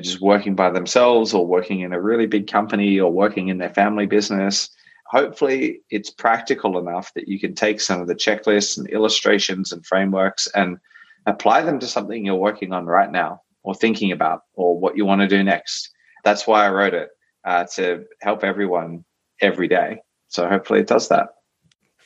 just 0.02 0.20
working 0.20 0.54
by 0.54 0.70
themselves 0.70 1.32
or 1.32 1.46
working 1.46 1.80
in 1.80 1.92
a 1.92 2.00
really 2.00 2.26
big 2.26 2.46
company 2.46 2.98
or 3.00 3.10
working 3.10 3.48
in 3.48 3.58
their 3.58 3.72
family 3.72 4.06
business. 4.06 4.68
Hopefully, 5.06 5.80
it's 5.90 6.10
practical 6.10 6.78
enough 6.78 7.12
that 7.14 7.28
you 7.28 7.38
can 7.38 7.54
take 7.54 7.80
some 7.80 8.00
of 8.00 8.08
the 8.08 8.14
checklists 8.14 8.76
and 8.76 8.88
illustrations 8.88 9.72
and 9.72 9.86
frameworks 9.86 10.48
and 10.54 10.78
apply 11.26 11.62
them 11.62 11.78
to 11.78 11.86
something 11.86 12.26
you're 12.26 12.34
working 12.34 12.72
on 12.72 12.86
right 12.86 13.10
now 13.10 13.40
or 13.62 13.74
thinking 13.74 14.12
about 14.12 14.42
or 14.54 14.78
what 14.78 14.96
you 14.96 15.06
want 15.06 15.20
to 15.20 15.28
do 15.28 15.42
next. 15.42 15.90
That's 16.24 16.46
why 16.46 16.66
I 16.66 16.70
wrote 16.70 16.94
it 16.94 17.10
uh, 17.44 17.64
to 17.74 18.04
help 18.20 18.44
everyone 18.44 19.04
every 19.40 19.68
day. 19.68 20.02
So 20.28 20.48
hopefully 20.48 20.80
it 20.80 20.86
does 20.86 21.08
that. 21.08 21.28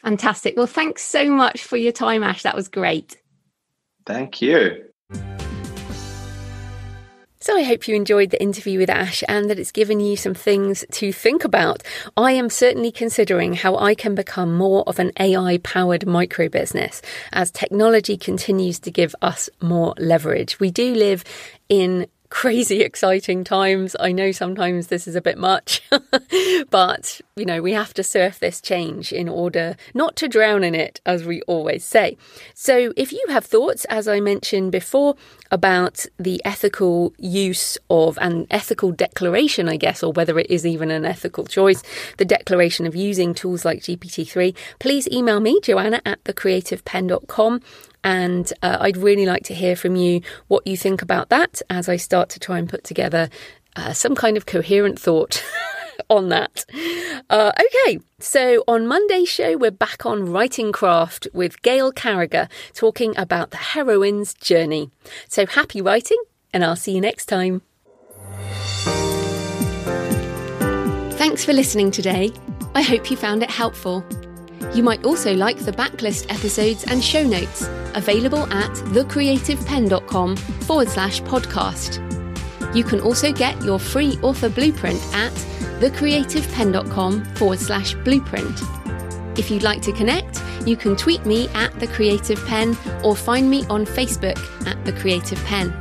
Fantastic. 0.02 0.56
Well, 0.56 0.66
thanks 0.66 1.02
so 1.02 1.30
much 1.30 1.62
for 1.62 1.76
your 1.76 1.92
time, 1.92 2.22
Ash. 2.22 2.42
That 2.42 2.54
was 2.54 2.68
great. 2.68 3.16
Thank 4.06 4.40
you. 4.40 4.84
So 7.40 7.56
I 7.56 7.62
hope 7.62 7.88
you 7.88 7.94
enjoyed 7.94 8.30
the 8.30 8.42
interview 8.42 8.78
with 8.78 8.90
Ash 8.90 9.22
and 9.26 9.48
that 9.48 9.58
it's 9.58 9.72
given 9.72 10.00
you 10.00 10.16
some 10.16 10.34
things 10.34 10.84
to 10.92 11.12
think 11.12 11.44
about. 11.44 11.82
I 12.16 12.32
am 12.32 12.50
certainly 12.50 12.92
considering 12.92 13.54
how 13.54 13.76
I 13.76 13.94
can 13.94 14.14
become 14.14 14.54
more 14.54 14.82
of 14.86 14.98
an 14.98 15.12
AI 15.18 15.58
powered 15.58 16.06
micro 16.06 16.48
business 16.48 17.00
as 17.32 17.50
technology 17.50 18.16
continues 18.16 18.78
to 18.80 18.90
give 18.90 19.14
us 19.22 19.48
more 19.62 19.94
leverage. 19.98 20.60
We 20.60 20.70
do 20.70 20.94
live 20.94 21.24
in 21.68 22.08
crazy 22.30 22.80
exciting 22.82 23.44
times. 23.44 23.96
I 23.98 24.12
know 24.12 24.32
sometimes 24.32 24.88
this 24.88 25.06
is 25.06 25.16
a 25.16 25.20
bit 25.20 25.38
much, 25.38 25.82
but 26.70 27.20
you 27.38 27.44
know, 27.44 27.62
we 27.62 27.72
have 27.72 27.94
to 27.94 28.02
surf 28.02 28.38
this 28.38 28.60
change 28.60 29.12
in 29.12 29.28
order 29.28 29.76
not 29.94 30.16
to 30.16 30.28
drown 30.28 30.64
in 30.64 30.74
it, 30.74 31.00
as 31.06 31.24
we 31.24 31.42
always 31.42 31.84
say. 31.84 32.16
So, 32.54 32.92
if 32.96 33.12
you 33.12 33.24
have 33.28 33.44
thoughts, 33.44 33.84
as 33.86 34.08
I 34.08 34.20
mentioned 34.20 34.72
before, 34.72 35.16
about 35.50 36.06
the 36.18 36.42
ethical 36.44 37.14
use 37.18 37.78
of 37.88 38.18
an 38.20 38.46
ethical 38.50 38.92
declaration, 38.92 39.68
I 39.68 39.76
guess, 39.76 40.02
or 40.02 40.12
whether 40.12 40.38
it 40.38 40.50
is 40.50 40.66
even 40.66 40.90
an 40.90 41.04
ethical 41.04 41.46
choice, 41.46 41.82
the 42.18 42.24
declaration 42.24 42.86
of 42.86 42.94
using 42.94 43.34
tools 43.34 43.64
like 43.64 43.80
GPT-3, 43.80 44.54
please 44.78 45.08
email 45.08 45.40
me, 45.40 45.60
joanna 45.62 46.00
at 46.04 46.22
thecreativepenn.com. 46.24 47.60
And 48.04 48.52
uh, 48.62 48.78
I'd 48.80 48.96
really 48.96 49.26
like 49.26 49.44
to 49.44 49.54
hear 49.54 49.76
from 49.76 49.96
you 49.96 50.22
what 50.46 50.66
you 50.66 50.76
think 50.76 51.02
about 51.02 51.30
that 51.30 51.60
as 51.68 51.88
I 51.88 51.96
start 51.96 52.28
to 52.30 52.40
try 52.40 52.58
and 52.58 52.68
put 52.68 52.84
together 52.84 53.28
uh, 53.76 53.92
some 53.92 54.14
kind 54.14 54.36
of 54.36 54.46
coherent 54.46 54.98
thought. 54.98 55.44
on 56.10 56.28
that. 56.28 56.64
Uh, 57.30 57.52
okay, 57.58 58.00
so 58.18 58.64
on 58.66 58.86
Monday's 58.86 59.28
show, 59.28 59.56
we're 59.56 59.70
back 59.70 60.06
on 60.06 60.30
Writing 60.30 60.72
Craft 60.72 61.28
with 61.32 61.62
Gail 61.62 61.92
Carriger 61.92 62.48
talking 62.74 63.16
about 63.16 63.50
the 63.50 63.56
heroine's 63.56 64.34
journey. 64.34 64.90
So 65.28 65.46
happy 65.46 65.80
writing, 65.80 66.22
and 66.52 66.64
I'll 66.64 66.76
see 66.76 66.92
you 66.92 67.00
next 67.00 67.26
time. 67.26 67.62
Thanks 71.18 71.44
for 71.44 71.52
listening 71.52 71.90
today. 71.90 72.32
I 72.74 72.82
hope 72.82 73.10
you 73.10 73.16
found 73.16 73.42
it 73.42 73.50
helpful. 73.50 74.04
You 74.74 74.82
might 74.82 75.04
also 75.04 75.34
like 75.34 75.58
the 75.58 75.72
backlist 75.72 76.32
episodes 76.32 76.84
and 76.84 77.02
show 77.02 77.22
notes 77.22 77.62
available 77.94 78.44
at 78.52 78.70
thecreativepenn.com 78.70 80.36
forward 80.36 80.88
slash 80.88 81.20
podcast. 81.22 82.04
You 82.74 82.84
can 82.84 83.00
also 83.00 83.32
get 83.32 83.60
your 83.64 83.78
free 83.78 84.18
author 84.22 84.48
blueprint 84.48 85.00
at 85.14 85.32
thecreativepenn.com 85.80 87.24
forward 87.36 87.58
slash 87.58 87.94
blueprint. 87.94 88.60
If 89.38 89.50
you'd 89.50 89.62
like 89.62 89.82
to 89.82 89.92
connect, 89.92 90.42
you 90.66 90.76
can 90.76 90.96
tweet 90.96 91.24
me 91.24 91.48
at 91.50 91.78
The 91.78 91.86
Creative 91.86 92.44
Penn 92.46 92.76
or 93.04 93.14
find 93.14 93.48
me 93.48 93.64
on 93.66 93.86
Facebook 93.86 94.38
at 94.66 94.84
The 94.84 94.92
Creative 94.92 95.42
Penn. 95.44 95.72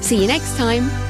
See 0.00 0.20
you 0.20 0.26
next 0.26 0.56
time. 0.56 1.09